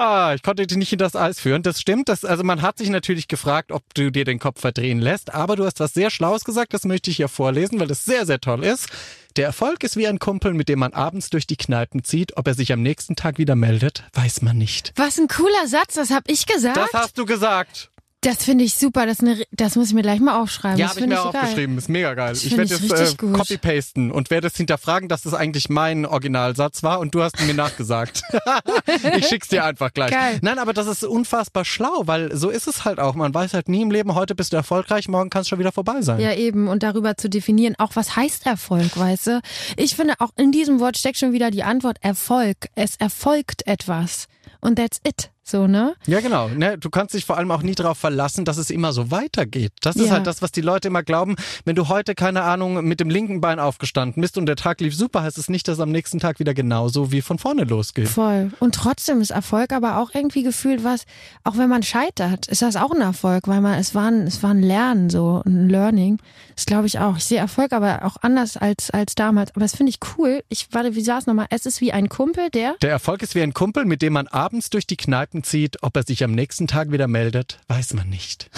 Ah, 0.10 0.34
ich 0.34 0.42
konnte 0.42 0.66
dich 0.66 0.78
nicht 0.78 0.94
in 0.94 1.00
das 1.00 1.18
Eis 1.18 1.42
führen. 1.42 1.64
Das 1.64 1.82
stimmt. 1.82 2.08
Das, 2.08 2.24
also 2.24 2.42
man 2.42 2.62
hat 2.62 2.78
sich 2.78 2.90
natürlich 2.90 3.28
gefragt, 3.28 3.74
ob 3.74 3.94
du 3.94 4.10
dir 4.10 4.24
den 4.24 4.40
Kopf 4.40 4.62
verdrehen 4.62 5.00
lässt. 5.00 5.34
Aber 5.34 5.58
du 5.58 5.66
hast 5.66 5.82
was 5.82 5.94
sehr 5.94 6.10
Schlaues 6.10 6.46
gesagt. 6.46 6.74
Das 6.74 6.86
möchte 6.86 7.10
ich 7.10 7.18
hier 7.18 7.28
vorlesen, 7.28 7.78
weil 7.78 7.88
das 7.88 8.06
sehr, 8.06 8.26
sehr 8.26 8.40
toll 8.40 8.64
ist. 8.64 8.88
Der 9.36 9.46
Erfolg 9.46 9.84
ist 9.84 9.98
wie 9.98 10.08
ein 10.08 10.18
Kumpel, 10.18 10.54
mit 10.54 10.70
dem 10.70 10.80
man 10.80 10.94
abends 10.94 11.30
durch 11.30 11.46
die 11.46 11.58
Kneipen 11.58 12.06
zieht. 12.06 12.38
Ob 12.38 12.48
er 12.48 12.54
sich 12.54 12.72
am 12.72 12.82
nächsten 12.82 13.18
Tag 13.18 13.38
wieder 13.38 13.58
meldet, 13.58 14.06
weiß 14.14 14.44
man 14.44 14.58
nicht. 14.58 14.94
Was 14.96 15.18
ein 15.18 15.28
cooler 15.28 15.68
Satz, 15.68 15.96
das 15.96 16.10
habe 16.10 16.32
ich 16.32 16.46
gesagt. 16.46 16.78
Das 16.78 16.94
hast 16.94 17.18
du 17.18 17.26
gesagt. 17.26 17.90
Das 18.22 18.44
finde 18.44 18.64
ich 18.64 18.74
super. 18.74 19.06
Das, 19.06 19.20
eine, 19.20 19.44
das 19.52 19.76
muss 19.76 19.90
ich 19.90 19.94
mir 19.94 20.02
gleich 20.02 20.20
mal 20.20 20.42
aufschreiben. 20.42 20.80
Ja, 20.80 20.88
das 20.88 20.96
habe 20.96 21.06
ich 21.06 21.10
mir 21.10 21.18
so 21.18 21.22
auch 21.22 21.34
geil. 21.34 21.42
aufgeschrieben. 21.44 21.78
Ist 21.78 21.88
mega 21.88 22.14
geil. 22.16 22.30
Das 22.30 22.44
Ich 22.44 22.58
werde 22.58 22.74
ich 22.74 22.82
richtig 22.82 23.24
äh, 23.24 23.32
copy-pasten 23.32 24.12
und 24.12 24.32
werde 24.32 24.48
es 24.48 24.58
hinterfragen, 24.58 25.08
dass 25.08 25.22
das 25.22 25.36
eigentlich 25.36 25.70
mein 25.70 26.06
Originalsatz 26.06 26.82
war 26.82 27.00
und 27.00 27.14
du 27.14 27.22
hast 27.22 27.40
mir 27.40 27.54
nachgesagt. 27.54 28.24
ich 29.18 29.28
schick's 29.28 29.50
dir 29.50 29.64
einfach 29.64 29.94
gleich. 29.94 30.12
Geil. 30.12 30.40
Nein, 30.42 30.58
aber 30.58 30.74
das 30.74 30.88
ist 30.88 31.04
unfassbar 31.04 31.64
schlau, 31.64 32.04
weil 32.06 32.36
so 32.36 32.50
ist 32.50 32.68
es 32.68 32.86
halt 32.86 33.00
auch. 33.00 33.14
Man 33.14 33.34
weiß 33.34 33.54
halt 33.54 33.70
nie 33.70 33.84
im 33.84 33.92
Leben, 33.92 34.16
heute 34.16 34.34
bist 34.34 34.52
du 34.52 34.58
erfolgreich, 34.58 35.08
morgen 35.08 35.30
kann 35.30 35.42
es 35.42 35.50
schon 35.50 35.60
wieder 35.60 35.72
vorbei 35.72 36.02
sein. 36.02 36.20
Ja, 36.20 36.34
eben. 36.34 36.68
Und 36.70 36.82
darüber 36.82 37.18
zu 37.18 37.30
definieren, 37.30 37.76
auch 37.78 37.96
was 37.96 38.16
heißt 38.16 38.48
Erfolg, 38.48 38.98
weißt 38.98 39.28
du? 39.28 39.42
Ich 39.76 39.96
finde, 39.96 40.16
auch 40.18 40.32
in 40.38 40.52
diesem 40.52 40.80
Wort 40.80 40.98
steckt 40.98 41.20
schon 41.20 41.34
wieder 41.34 41.52
die 41.52 41.64
Antwort 41.64 41.98
Erfolg. 42.02 42.58
Es 42.74 42.96
erfolgt 42.96 43.68
etwas. 43.68 44.28
Und 44.60 44.78
that's 44.78 45.00
it. 45.08 45.30
So, 45.50 45.66
ne? 45.66 45.96
Ja, 46.08 46.20
genau. 46.20 46.50
Ne, 46.50 46.78
du 46.78 46.90
kannst 46.90 47.14
dich 47.14 47.24
vor 47.26 47.38
allem 47.38 47.52
auch 47.52 47.62
nie 47.62 47.74
darauf 47.74 47.98
verlassen, 47.98 48.44
dass 48.44 48.58
es 48.58 48.70
immer 48.70 48.92
so 48.92 49.12
weitergeht. 49.12 49.72
Das 49.82 49.96
ist 49.96 50.08
Ja. 50.08 50.12
halt 50.12 50.28
das, 50.28 50.42
was 50.42 50.52
die 50.52 50.60
Leute 50.62 50.90
immer 50.90 51.04
glauben. 51.04 51.36
Wenn 51.64 51.76
du 51.78 51.88
heute, 51.88 52.16
keine 52.16 52.42
Ahnung, 52.44 52.84
mit 52.86 53.00
dem 53.00 53.10
linken 53.10 53.40
Bein 53.40 53.58
aufgestanden 53.60 54.20
bist 54.22 54.38
und 54.38 54.46
der 54.46 54.58
Tag 54.58 54.82
lief 54.82 54.94
super, 54.96 55.24
heißt 55.24 55.38
es 55.38 55.48
nicht, 55.50 55.68
dass 55.68 55.76
es 55.78 55.80
am 55.82 55.92
nächsten 55.92 56.20
Tag 56.20 56.40
wieder 56.40 56.54
genauso 56.54 57.12
wie 57.14 57.22
von 57.22 57.40
vorne 57.40 57.64
losgeht. 57.64 58.10
Voll. 58.10 58.52
Und 58.60 58.76
trotzdem 58.76 59.22
ist 59.22 59.30
Erfolg 59.32 59.72
aber 59.72 60.00
auch 60.00 60.10
irgendwie 60.14 60.44
gefühlt 60.44 60.84
was, 60.84 61.06
auch 61.46 61.58
wenn 61.58 61.70
man 61.70 61.82
scheitert, 61.84 62.48
ist 62.48 62.62
das 62.62 62.76
auch 62.76 62.92
ein 62.92 63.00
Erfolg, 63.02 63.48
weil 63.48 63.62
man, 63.62 63.80
es 63.80 63.96
war 63.96 64.12
ein, 64.12 64.28
es 64.28 64.44
war 64.44 64.50
ein 64.52 64.62
Lernen, 64.62 65.10
so 65.10 65.42
ein 65.46 65.70
Learning. 65.70 66.20
Das 66.56 66.66
glaube 66.66 66.88
ich 66.88 67.00
auch. 67.00 67.16
Ich 67.18 67.24
sehe 67.26 67.38
Erfolg 67.40 67.72
aber 67.72 68.04
auch 68.04 68.18
anders 68.22 68.58
als, 68.58 68.90
als 68.92 69.16
damals. 69.16 69.52
Aber 69.52 69.62
das 69.62 69.76
finde 69.76 69.92
ich 69.92 70.00
cool. 70.18 70.44
Ich, 70.50 70.68
warte, 70.72 70.96
wie 70.96 71.02
sah 71.02 71.20
es 71.20 71.26
nochmal? 71.28 71.48
Es 71.52 71.66
ist 71.66 71.80
wie 71.80 71.94
ein 71.94 72.10
Kumpel, 72.10 72.50
der 72.50 72.76
Der 72.82 72.90
Erfolg 72.90 73.22
ist 73.22 73.34
wie 73.36 73.42
ein 73.42 73.54
Kumpel, 73.54 73.86
mit 73.86 74.02
dem 74.02 74.14
man 74.14 74.28
abends 74.28 74.70
durch 74.70 74.86
die 74.88 74.98
Kneipen 74.98 75.37
zieht. 75.44 75.84
Ob 75.84 75.96
er 75.96 76.04
sich 76.04 76.24
am 76.24 76.32
nächsten 76.32 76.68
Tag 76.68 76.92
wieder 76.92 77.08
meldet, 77.08 77.60
weiß 77.68 77.94
man 77.94 78.10
nicht. 78.10 78.50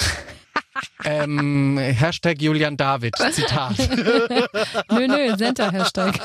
ähm, 1.03 1.77
Hashtag 1.77 2.41
Julian 2.41 2.77
David, 2.77 3.15
Zitat. 3.31 3.77
Nö, 4.91 5.07
nö, 5.07 5.37
Center-Hashtag. 5.37 6.19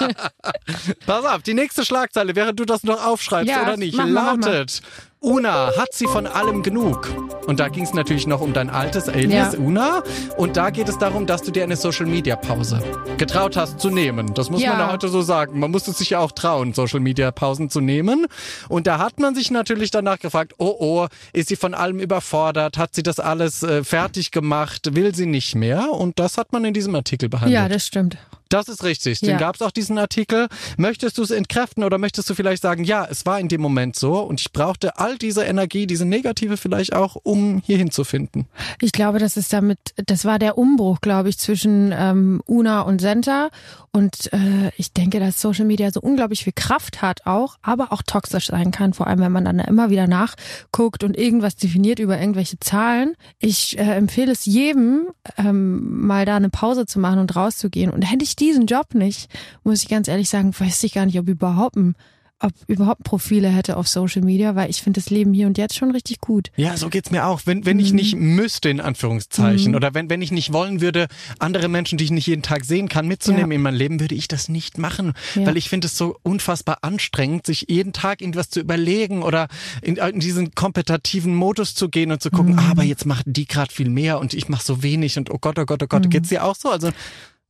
Pass 1.06 1.24
auf, 1.24 1.42
die 1.42 1.54
nächste 1.54 1.84
Schlagzeile, 1.84 2.36
während 2.36 2.60
du 2.60 2.64
das 2.64 2.84
noch 2.84 3.04
aufschreibst 3.04 3.50
Ja, 3.50 3.62
oder 3.62 3.76
nicht, 3.76 3.96
mach 3.96 4.06
mal, 4.06 4.36
mach 4.36 4.46
lautet 4.46 4.82
Una, 5.24 5.70
hat 5.78 5.94
sie 5.94 6.06
von 6.06 6.26
allem 6.26 6.62
genug? 6.62 7.08
Und 7.46 7.58
da 7.58 7.68
ging 7.68 7.84
es 7.84 7.94
natürlich 7.94 8.26
noch 8.26 8.42
um 8.42 8.52
dein 8.52 8.68
altes 8.68 9.08
Alias 9.08 9.54
Ja. 9.54 9.58
Una. 9.58 10.02
Und 10.36 10.58
da 10.58 10.68
geht 10.68 10.86
es 10.88 10.98
darum, 10.98 11.24
dass 11.26 11.40
du 11.42 11.50
dir 11.50 11.62
eine 11.62 11.76
Social-Media-Pause 11.76 12.82
getraut 13.16 13.56
hast 13.56 13.80
zu 13.80 13.88
nehmen. 13.88 14.34
Das 14.34 14.50
muss 14.50 14.60
Ja. 14.62 14.70
man 14.72 14.80
ja 14.80 14.92
heute 14.92 15.08
so 15.08 15.22
sagen. 15.22 15.58
Man 15.58 15.70
musste 15.70 15.92
sich 15.92 16.10
ja 16.10 16.18
auch 16.18 16.32
trauen, 16.32 16.74
Social-Media-Pausen 16.74 17.70
zu 17.70 17.80
nehmen. 17.80 18.26
Und 18.68 18.86
da 18.86 18.98
hat 18.98 19.18
man 19.18 19.34
sich 19.34 19.50
natürlich 19.50 19.90
danach 19.90 20.18
gefragt, 20.18 20.52
oh 20.58 20.76
oh, 20.78 21.06
ist 21.32 21.48
sie 21.48 21.56
von 21.56 21.72
allem 21.72 22.00
überfordert? 22.00 22.76
Hat 22.76 22.94
sie 22.94 23.02
das 23.02 23.18
alles 23.18 23.62
äh, 23.62 23.82
fertig 23.82 24.30
gemacht? 24.30 24.94
Will 24.94 25.14
sie 25.14 25.26
nicht 25.26 25.54
mehr? 25.54 25.90
Und 25.90 26.18
das 26.18 26.36
hat 26.36 26.52
man 26.52 26.66
in 26.66 26.74
diesem 26.74 26.94
Artikel 26.94 27.30
behandelt. 27.30 27.54
Ja, 27.54 27.68
das 27.68 27.86
stimmt. 27.86 28.18
Das 28.48 28.68
ist 28.68 28.84
richtig. 28.84 29.20
Den 29.20 29.30
Ja. 29.30 29.38
gab 29.38 29.56
es 29.56 29.62
auch 29.62 29.70
diesen 29.70 29.98
Artikel. 29.98 30.48
Möchtest 30.76 31.18
du 31.18 31.22
es 31.22 31.30
entkräften 31.30 31.82
oder 31.82 31.98
möchtest 31.98 32.28
du 32.30 32.34
vielleicht 32.34 32.62
sagen, 32.62 32.84
ja, 32.84 33.06
es 33.10 33.26
war 33.26 33.40
in 33.40 33.48
dem 33.48 33.60
Moment 33.60 33.96
so 33.96 34.20
und 34.20 34.40
ich 34.40 34.52
brauchte 34.52 34.98
all 34.98 35.18
diese 35.18 35.44
Energie, 35.44 35.86
diese 35.86 36.04
negative 36.04 36.56
vielleicht 36.56 36.94
auch, 36.94 37.16
um 37.22 37.62
hier 37.64 37.78
hinzufinden? 37.78 38.46
Ich 38.80 38.92
glaube, 38.92 39.18
das 39.18 39.36
ist 39.36 39.52
damit, 39.52 39.78
das 40.06 40.24
war 40.24 40.38
der 40.38 40.58
Umbruch, 40.58 41.00
glaube 41.00 41.28
ich, 41.28 41.38
zwischen 41.38 41.92
ähm, 41.96 42.42
Una 42.46 42.82
und 42.82 43.00
Senta. 43.00 43.50
Und 43.92 44.32
äh, 44.32 44.70
ich 44.76 44.92
denke, 44.92 45.20
dass 45.20 45.40
Social 45.40 45.64
Media 45.64 45.90
so 45.92 46.00
unglaublich 46.00 46.42
viel 46.42 46.52
Kraft 46.52 47.00
hat 47.00 47.26
auch, 47.26 47.56
aber 47.62 47.92
auch 47.92 48.02
toxisch 48.02 48.46
sein 48.48 48.72
kann, 48.72 48.92
vor 48.92 49.06
allem 49.06 49.20
wenn 49.20 49.30
man 49.30 49.44
dann 49.44 49.60
immer 49.60 49.88
wieder 49.88 50.08
nachguckt 50.08 51.04
und 51.04 51.16
irgendwas 51.16 51.54
definiert 51.54 52.00
über 52.00 52.18
irgendwelche 52.18 52.58
Zahlen. 52.58 53.14
Ich 53.38 53.78
äh, 53.78 53.82
empfehle 53.82 54.32
es 54.32 54.46
jedem, 54.46 55.06
ähm, 55.38 56.06
mal 56.06 56.24
da 56.26 56.34
eine 56.36 56.50
Pause 56.50 56.86
zu 56.86 56.98
machen 56.98 57.20
und 57.20 57.36
rauszugehen. 57.36 57.90
Und 57.92 58.02
hätte 58.02 58.24
ich 58.24 58.33
diesen 58.36 58.66
Job 58.66 58.94
nicht, 58.94 59.28
muss 59.62 59.82
ich 59.82 59.88
ganz 59.88 60.08
ehrlich 60.08 60.28
sagen, 60.28 60.52
weiß 60.58 60.82
ich 60.84 60.94
gar 60.94 61.06
nicht, 61.06 61.18
ob 61.18 61.28
überhaupt 61.28 61.76
ein 61.76 61.94
ob 62.40 62.52
überhaupt 62.66 63.04
Profile 63.04 63.48
hätte 63.48 63.76
auf 63.76 63.86
Social 63.88 64.20
Media, 64.20 64.54
weil 64.54 64.68
ich 64.68 64.82
finde 64.82 65.00
das 65.00 65.08
Leben 65.08 65.32
hier 65.32 65.46
und 65.46 65.56
jetzt 65.56 65.76
schon 65.76 65.92
richtig 65.92 66.20
gut. 66.20 66.50
Ja, 66.56 66.76
so 66.76 66.90
geht's 66.90 67.10
mir 67.12 67.26
auch. 67.26 67.42
Wenn, 67.46 67.64
wenn 67.64 67.78
ich 67.78 67.90
Mhm. 67.90 67.96
nicht 67.96 68.16
müsste, 68.16 68.68
in 68.68 68.80
Anführungszeichen, 68.80 69.74
oder 69.74 69.94
wenn, 69.94 70.10
wenn 70.10 70.20
ich 70.20 70.32
nicht 70.32 70.52
wollen 70.52 70.80
würde, 70.82 71.06
andere 71.38 71.68
Menschen, 71.68 71.96
die 71.96 72.04
ich 72.04 72.10
nicht 72.10 72.26
jeden 72.26 72.42
Tag 72.42 72.64
sehen 72.66 72.88
kann, 72.88 73.06
mitzunehmen 73.06 73.52
Ja. 73.52 73.54
in 73.56 73.62
mein 73.62 73.74
Leben, 73.76 74.00
würde 74.00 74.16
ich 74.16 74.28
das 74.28 74.48
nicht 74.48 74.78
machen. 74.78 75.12
Ja. 75.36 75.46
Weil 75.46 75.56
ich 75.56 75.70
finde 75.70 75.86
es 75.86 75.96
so 75.96 76.16
unfassbar 76.22 76.78
anstrengend, 76.82 77.46
sich 77.46 77.66
jeden 77.68 77.92
Tag 77.94 78.20
irgendwas 78.20 78.50
zu 78.50 78.60
überlegen 78.60 79.22
oder 79.22 79.46
in, 79.80 79.96
in 79.96 80.20
diesen 80.20 80.54
kompetitiven 80.54 81.34
Modus 81.34 81.74
zu 81.74 81.88
gehen 81.88 82.10
und 82.10 82.20
zu 82.20 82.30
gucken, 82.30 82.54
Mhm. 82.54 82.58
ah, 82.58 82.70
aber 82.72 82.82
jetzt 82.82 83.06
macht 83.06 83.24
die 83.26 83.46
gerade 83.46 83.72
viel 83.72 83.88
mehr 83.88 84.18
und 84.18 84.34
ich 84.34 84.48
mache 84.48 84.64
so 84.64 84.82
wenig 84.82 85.16
und 85.16 85.30
oh 85.30 85.38
Gott, 85.40 85.58
oh 85.58 85.64
Gott, 85.64 85.82
oh 85.82 85.84
Mhm. 85.84 85.88
Gott. 85.88 86.10
Geht's 86.10 86.28
dir 86.30 86.44
auch 86.44 86.56
so? 86.56 86.68
Also, 86.68 86.90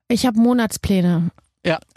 Ich 0.09 0.27
habe 0.27 0.39
Monatspläne. 0.41 1.31
ja. 1.65 1.79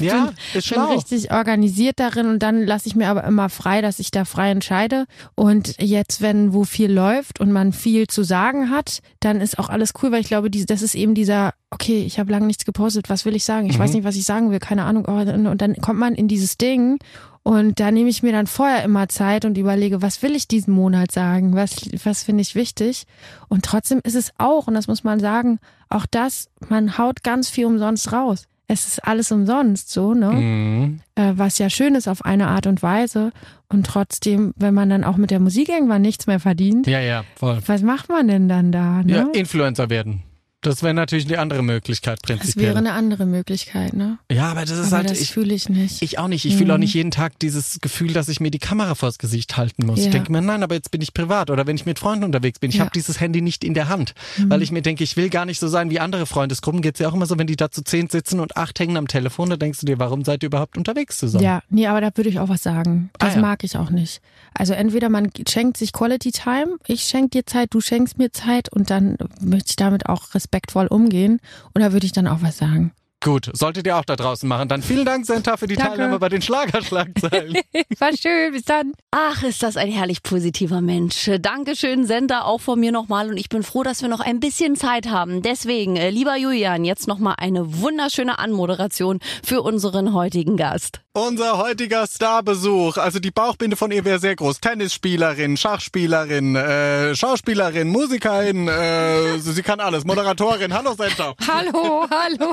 Ja, 0.00 0.32
ist 0.54 0.66
Ich 0.66 0.70
bin 0.74 0.80
richtig 0.82 1.30
organisiert 1.30 2.00
darin 2.00 2.26
und 2.26 2.40
dann 2.40 2.64
lasse 2.66 2.88
ich 2.88 2.96
mir 2.96 3.08
aber 3.08 3.22
immer 3.22 3.48
frei, 3.48 3.80
dass 3.80 4.00
ich 4.00 4.10
da 4.10 4.24
frei 4.24 4.50
entscheide. 4.50 5.04
Und 5.36 5.80
jetzt, 5.80 6.20
wenn 6.20 6.52
wo 6.52 6.64
viel 6.64 6.90
läuft 6.92 7.38
und 7.38 7.52
man 7.52 7.72
viel 7.72 8.08
zu 8.08 8.24
sagen 8.24 8.70
hat, 8.70 8.98
dann 9.20 9.40
ist 9.40 9.56
auch 9.60 9.68
alles 9.68 9.92
cool, 10.02 10.10
weil 10.10 10.20
ich 10.20 10.26
glaube, 10.26 10.50
die- 10.50 10.66
das 10.66 10.82
ist 10.82 10.96
eben 10.96 11.14
dieser, 11.14 11.54
okay, 11.70 12.02
ich 12.04 12.18
habe 12.18 12.32
lange 12.32 12.46
nichts 12.46 12.64
gepostet, 12.64 13.08
was 13.08 13.24
will 13.24 13.36
ich 13.36 13.44
sagen? 13.44 13.70
Ich 13.70 13.78
weiß 13.78 13.92
nicht, 13.92 14.02
was 14.02 14.16
ich 14.16 14.24
sagen 14.24 14.50
will, 14.50 14.58
keine 14.58 14.82
Ahnung. 14.82 15.04
Oh, 15.06 15.12
Und 15.12 15.58
dann 15.62 15.76
kommt 15.76 16.00
man 16.00 16.16
in 16.16 16.26
dieses 16.26 16.56
Ding 16.58 16.98
und 17.44 17.78
da 17.78 17.90
nehme 17.92 18.08
ich 18.08 18.22
mir 18.24 18.32
dann 18.32 18.46
vorher 18.48 18.82
immer 18.84 19.08
Zeit 19.08 19.44
und 19.44 19.56
überlege, 19.58 20.02
was 20.02 20.22
will 20.22 20.34
ich 20.34 20.48
diesen 20.48 20.74
Monat 20.74 21.12
sagen? 21.12 21.54
Was, 21.54 21.76
was 22.04 22.24
finde 22.24 22.40
ich 22.42 22.54
wichtig? 22.56 23.04
Und 23.48 23.64
trotzdem 23.64 24.00
ist 24.02 24.16
es 24.16 24.32
auch, 24.38 24.66
und 24.66 24.74
das 24.74 24.88
muss 24.88 25.04
man 25.04 25.20
sagen, 25.20 25.60
auch 25.90 26.06
das, 26.10 26.48
man 26.68 26.98
haut 26.98 27.22
ganz 27.22 27.50
viel 27.50 27.66
umsonst 27.66 28.12
raus. 28.12 28.46
Es 28.66 28.86
ist 28.88 29.06
alles 29.06 29.30
umsonst, 29.30 29.90
so, 29.90 30.14
ne? 30.14 30.30
Mhm. 30.32 31.00
äh, 31.16 31.32
was 31.36 31.58
ja 31.58 31.68
schön 31.68 31.94
ist 31.94 32.08
auf 32.08 32.24
eine 32.24 32.48
Art 32.48 32.66
und 32.66 32.82
Weise. 32.82 33.30
Und 33.68 33.86
trotzdem, 33.86 34.54
wenn 34.56 34.72
man 34.72 34.88
dann 34.88 35.04
auch 35.04 35.18
mit 35.18 35.30
der 35.30 35.38
Musik 35.38 35.68
irgendwann 35.68 36.00
nichts 36.00 36.26
mehr 36.26 36.40
verdient, 36.40 36.86
Ja, 36.86 37.00
ja, 37.00 37.24
voll. 37.36 37.58
was 37.66 37.82
macht 37.82 38.08
man 38.08 38.26
denn 38.26 38.48
dann 38.48 38.72
da? 38.72 39.02
Ne? 39.02 39.12
Ja, 39.12 39.28
Influencer 39.34 39.90
werden. 39.90 40.22
Das 40.64 40.82
wäre 40.82 40.94
natürlich 40.94 41.26
die 41.26 41.36
andere 41.36 41.62
Möglichkeit 41.62 42.18
das 42.22 42.38
prinzipiell. 42.38 42.68
wäre 42.68 42.78
eine 42.78 42.92
andere 42.92 43.26
Möglichkeit, 43.26 43.92
ne? 43.94 44.18
ja, 44.30 44.50
aber 44.50 44.62
das 44.62 44.72
ist 44.72 44.86
Aber 44.88 44.96
halt, 44.98 45.10
das 45.10 45.20
ich, 45.20 45.30
fühle 45.32 45.54
ich 45.54 45.68
nicht. 45.68 46.02
Ich 46.02 46.18
auch 46.18 46.28
nicht. 46.28 46.44
Ich 46.44 46.56
fühle 46.56 46.72
auch 46.72 46.76
Mhm. 46.78 46.84
nicht 46.84 46.94
jeden 46.94 47.10
Tag 47.10 47.38
dieses 47.38 47.78
Gefühl, 47.80 48.12
dass 48.12 48.28
ich 48.28 48.40
mir 48.40 48.50
die 48.50 48.58
Kamera 48.58 48.94
vors 48.94 49.18
Gesicht 49.18 49.56
halten 49.56 49.86
muss. 49.86 49.98
Ich 50.00 50.06
Ja. 50.06 50.10
denke 50.12 50.32
mir, 50.32 50.40
nein, 50.42 50.62
aber 50.62 50.74
jetzt 50.74 50.90
bin 50.90 51.00
ich 51.00 51.14
privat 51.14 51.50
oder 51.50 51.66
wenn 51.66 51.76
ich 51.76 51.86
mit 51.86 51.98
Freunden 51.98 52.24
unterwegs 52.24 52.58
bin. 52.58 52.70
Ich 52.70 52.76
Ja. 52.76 52.82
Mhm. 52.82 52.86
habe 52.86 52.92
dieses 52.94 53.20
Handy 53.20 53.40
nicht 53.42 53.64
in 53.64 53.74
der 53.74 53.88
Hand, 53.88 54.14
weil 54.48 54.62
ich 54.62 54.72
mir 54.72 54.82
denke, 54.82 55.04
ich 55.04 55.16
will 55.16 55.28
gar 55.30 55.44
nicht 55.44 55.60
so 55.60 55.68
sein 55.68 55.90
wie 55.90 56.00
andere 56.00 56.26
Freundesgruppen. 56.26 56.82
Geht's 56.82 56.98
ja 57.00 57.08
auch 57.08 57.14
immer 57.14 57.26
so, 57.26 57.38
wenn 57.38 57.46
die 57.46 57.56
da 57.56 57.70
zu 57.70 57.82
zehn 57.84 58.08
sitzen 58.08 58.40
und 58.40 58.56
acht 58.56 58.78
hängen 58.80 58.96
am 58.96 59.06
Telefon, 59.08 59.50
da 59.50 59.56
denkst 59.56 59.80
du 59.80 59.86
dir, 59.86 59.98
warum 59.98 60.24
seid 60.24 60.42
ihr 60.42 60.46
überhaupt 60.48 60.76
unterwegs 60.78 61.18
zusammen? 61.18 61.44
Ja, 61.44 61.62
nee, 61.70 61.86
aber 61.86 62.00
da 62.00 62.10
würde 62.14 62.30
ich 62.30 62.38
auch 62.38 62.48
was 62.48 62.62
sagen. 62.62 63.10
Das 63.18 63.32
Ah, 63.32 63.36
ja. 63.36 63.40
mag 63.42 63.64
ich 63.64 63.76
auch 63.76 63.90
nicht. 63.90 64.20
Also 64.54 64.72
entweder 64.72 65.08
man 65.08 65.30
schenkt 65.48 65.76
sich 65.76 65.92
Quality 65.92 66.30
Time, 66.32 66.78
ich 66.86 67.02
schenke 67.02 67.30
dir 67.30 67.46
Zeit, 67.46 67.74
du 67.74 67.80
schenkst 67.80 68.18
mir 68.18 68.32
Zeit 68.32 68.72
und 68.72 68.90
dann 68.90 69.16
möchte 69.40 69.70
ich 69.70 69.76
damit 69.76 70.06
auch 70.06 70.34
respektvoll 70.54 70.86
umgehen 70.86 71.40
da 71.82 71.92
würde 71.92 72.06
ich 72.06 72.12
dann 72.12 72.28
auch 72.28 72.42
was 72.42 72.56
sagen. 72.56 72.92
Gut, 73.24 73.48
solltet 73.54 73.86
ihr 73.86 73.96
auch 73.96 74.04
da 74.04 74.16
draußen 74.16 74.46
machen. 74.46 74.68
Dann 74.68 74.82
vielen 74.82 75.06
Dank, 75.06 75.24
Senta, 75.24 75.56
für 75.56 75.66
die 75.66 75.76
Danke. 75.76 75.96
Teilnahme 75.96 76.18
bei 76.18 76.28
den 76.28 76.42
Schlagerschlagzeilen. 76.42 77.54
War 77.98 78.14
schön, 78.14 78.52
bis 78.52 78.64
dann. 78.64 78.92
Ach, 79.12 79.42
ist 79.42 79.62
das 79.62 79.78
ein 79.78 79.90
herrlich 79.90 80.22
positiver 80.22 80.82
Mensch. 80.82 81.30
Dankeschön, 81.40 82.06
Sender, 82.06 82.44
auch 82.44 82.60
von 82.60 82.78
mir 82.78 82.92
nochmal. 82.92 83.30
Und 83.30 83.38
ich 83.38 83.48
bin 83.48 83.62
froh, 83.62 83.82
dass 83.82 84.02
wir 84.02 84.10
noch 84.10 84.20
ein 84.20 84.40
bisschen 84.40 84.76
Zeit 84.76 85.08
haben. 85.08 85.40
Deswegen, 85.40 85.96
äh, 85.96 86.10
lieber 86.10 86.36
Julian, 86.36 86.84
jetzt 86.84 87.08
nochmal 87.08 87.36
eine 87.38 87.80
wunderschöne 87.80 88.38
Anmoderation 88.38 89.20
für 89.42 89.62
unseren 89.62 90.12
heutigen 90.12 90.58
Gast. 90.58 91.00
Unser 91.16 91.58
heutiger 91.58 92.08
Starbesuch, 92.08 92.96
also 92.96 93.20
die 93.20 93.30
Bauchbinde 93.30 93.76
von 93.76 93.92
ihr 93.92 94.04
wäre 94.04 94.18
sehr 94.18 94.34
groß. 94.34 94.58
Tennisspielerin, 94.60 95.56
Schachspielerin, 95.56 96.56
äh, 96.56 97.14
Schauspielerin, 97.14 97.88
Musikerin, 97.88 98.66
äh, 98.66 99.38
sie 99.38 99.62
kann 99.62 99.78
alles. 99.78 100.04
Moderatorin, 100.04 100.74
hallo 100.74 100.92
Senta. 100.94 101.34
Hallo, 101.46 102.04
hallo. 102.10 102.52